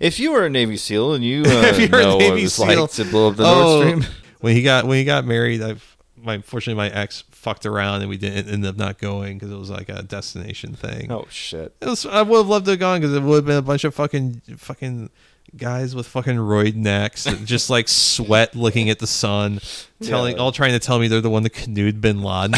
[0.00, 2.28] If you were a Navy SEAL and you uh, If you're a know what it
[2.30, 4.98] Navy was SEAL- like to blow up the Oh, Nord Stream, when he got when
[4.98, 8.76] he got married, I've my unfortunately my ex fucked around and we didn't end up
[8.76, 11.10] not going because it was like a destination thing.
[11.10, 11.74] oh shit.
[11.80, 13.62] It was, I would have loved to have gone because it would have been a
[13.62, 15.10] bunch of fucking fucking
[15.56, 19.60] guys with fucking roid necks, that just like sweat looking at the sun,
[20.02, 22.54] telling all trying to tell me they're the one that canoed Bin Laden.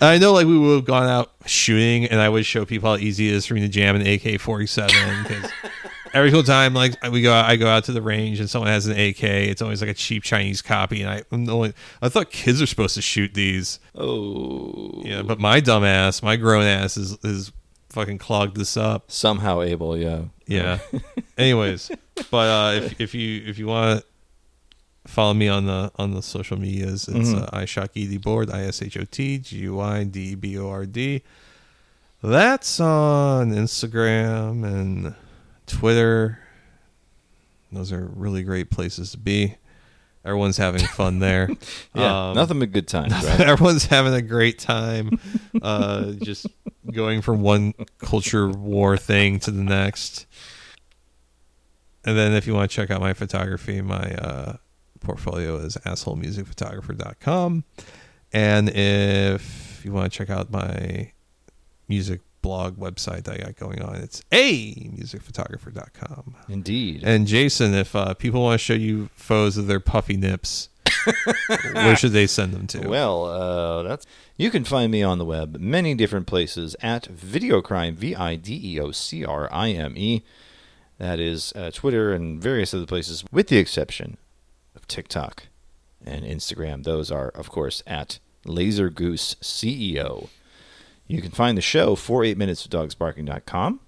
[0.00, 2.90] And I know like we would have gone out shooting, and I would show people
[2.90, 5.50] how easy it is for me to jam an AK forty seven because.
[6.12, 8.70] Every single time, like we go, out, I go out to the range and someone
[8.70, 9.24] has an AK.
[9.24, 12.62] It's always like a cheap Chinese copy, and I, I'm the only, I thought kids
[12.62, 13.80] are supposed to shoot these.
[13.96, 15.02] Oh.
[15.04, 17.50] Yeah, but my dumb ass, my grown ass is is
[17.94, 19.10] fucking clogged this up.
[19.10, 20.22] Somehow able, yeah.
[20.46, 20.78] Yeah.
[21.38, 21.90] Anyways,
[22.30, 26.20] but uh, if if you if you want to follow me on the on the
[26.22, 27.42] social medias, it's Mhm.
[27.42, 27.90] uh, I shot
[28.22, 31.22] Board I S H O T G U I D B O R D.
[32.22, 35.14] That's on Instagram and
[35.66, 36.38] Twitter.
[37.70, 39.56] Those are really great places to be.
[40.24, 41.48] Everyone's having fun there.
[41.94, 43.40] Yeah, Um, nothing but good times, right?
[43.52, 45.18] Everyone's having a great time.
[45.62, 46.46] Uh, just
[46.90, 50.26] going from one culture war thing to the next.
[52.04, 54.56] And then if you want to check out my photography, my uh,
[55.00, 57.64] portfolio is assholemusicphotographer.com.
[58.32, 61.12] And if you want to check out my
[61.88, 66.36] music blog website that I got going on, it's a musicphotographer.com.
[66.50, 67.02] Indeed.
[67.02, 70.68] And Jason, if uh, people want to show you photos of their puffy nips,
[71.72, 72.86] where should they send them to?
[72.86, 74.04] Well, uh, that's
[74.36, 78.60] you can find me on the web many different places at Videocrime V I D
[78.62, 80.22] E O C R I M E.
[80.98, 84.18] That is uh, Twitter and various other places, with the exception
[84.76, 85.44] of TikTok
[86.04, 86.84] and Instagram.
[86.84, 90.28] Those are, of course, at LaserGoose CEO.
[91.06, 93.80] You can find the show for 8minutesofdogsbarking.com.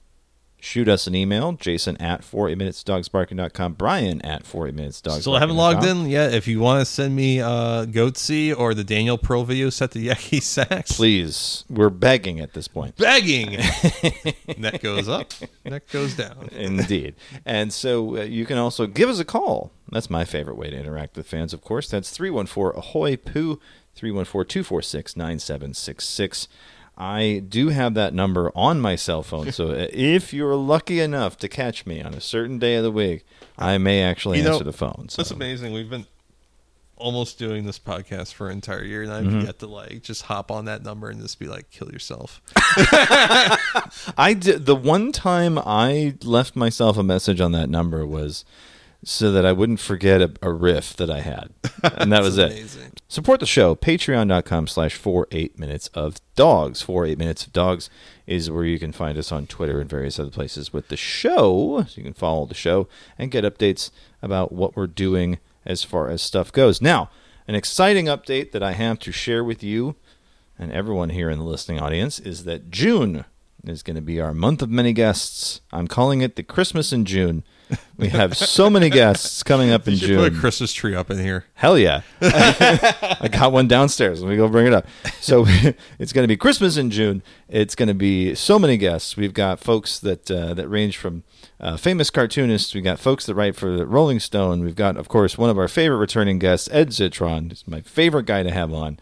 [0.59, 5.21] Shoot us an email, jason at 48minutesdogsbarking.com, brian at 48minutesdogsbarking.com.
[5.21, 6.33] Still haven't logged in yet.
[6.35, 9.99] If you want to send me uh, Goatse or the Daniel Pearl video set to
[10.03, 12.97] Yakety Sax, Please, we're begging at this point.
[12.97, 13.51] begging.
[14.59, 15.31] Neck goes up,
[15.65, 16.49] neck goes down.
[16.53, 17.15] Indeed.
[17.45, 19.71] And so uh, you can also give us a call.
[19.93, 21.89] That's my favorite way to interact with fans, of course.
[21.89, 23.61] That's 314 Ahoy Poo,
[23.95, 26.49] 314 246 9766.
[26.98, 29.52] I do have that number on my cell phone.
[29.52, 33.24] So if you're lucky enough to catch me on a certain day of the week,
[33.59, 35.06] I may actually You know, answer the phone.
[35.10, 35.20] So.
[35.23, 35.73] That's amazing.
[35.73, 36.06] We've been
[36.98, 39.44] almost doing this podcast for an entire year, and I've Mhm.
[39.44, 42.40] yet to like just hop on that number and just be like, "Kill yourself."
[44.16, 48.47] I did the one time I left myself a message on that number was
[49.05, 51.51] so that I wouldn't forget a, a riff that I had,
[51.82, 53.01] and that was That's it.
[53.09, 53.74] Support the show.
[53.77, 56.82] Patreon.com slash four eight minutes of dogs.
[56.82, 57.89] Four eight minutes of dogs
[58.27, 61.85] is where you can find us on Twitter and various other places with the show.
[61.89, 63.90] So you can follow the show and get updates
[64.23, 66.82] about what we're doing as far as stuff goes.
[66.82, 67.10] Now,
[67.47, 69.94] an exciting update that I have to share with you
[70.59, 73.24] and everyone here in the listening audience is that June
[73.64, 75.60] is going to be our month of many guests.
[75.73, 77.44] I'm calling it the Christmas in June.
[77.99, 80.19] We have so many guests coming up in You June.
[80.19, 81.47] put a Christmas tree up in here.
[81.55, 82.03] Hell yeah.
[82.21, 84.23] I got one downstairs.
[84.23, 84.87] Let me go bring it up.
[85.19, 85.45] So
[85.99, 87.23] it's going to be Christmas in June.
[87.49, 89.17] It's going to be so many guests.
[89.17, 91.23] We've got folks that uh, that range from
[91.59, 92.75] uh, famous cartoonists.
[92.75, 94.63] We've got folks that write for Rolling Stone.
[94.63, 97.49] We've got, of course, one of our favorite returning guests, Ed Zitron.
[97.49, 99.01] He's my favorite guy to have on.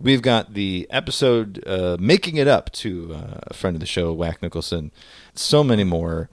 [0.00, 4.12] We've got the episode uh, making it up to uh, a friend of the show,
[4.12, 4.90] Whack Nicholson.
[5.34, 6.28] So many more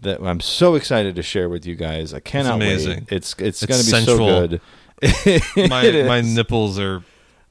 [0.00, 2.12] that I'm so excited to share with you guys.
[2.12, 3.06] I cannot amazing.
[3.10, 3.12] wait.
[3.12, 4.60] It's it's, It's going to be so good.
[5.68, 7.04] my my nipples are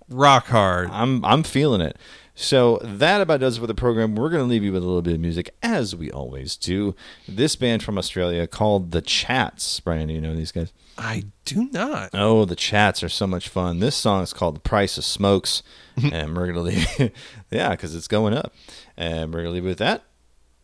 [0.09, 0.89] rock hard.
[0.91, 1.97] I'm I'm feeling it.
[2.38, 4.15] So that about does it for the program.
[4.15, 6.93] We're going to leave you with a little bit of music, as we always do.
[7.30, 9.80] This band from Australia called the Chats.
[9.80, 10.73] Brian, do you know these guys?
[10.97, 12.09] I do not.
[12.13, 13.80] Oh, the Chats are so much fun.
[13.80, 15.63] This song is called "The Price of Smokes,"
[16.11, 17.11] and we're going to leave.
[17.51, 18.53] yeah, because it's going up,
[18.97, 20.03] and we're going to leave it with that.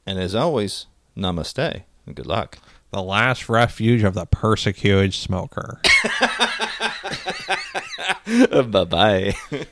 [0.06, 0.88] And as always,
[1.18, 2.58] namaste and good luck.
[2.92, 5.82] The last refuge of the persecuted smoker.
[8.66, 9.36] bye bye.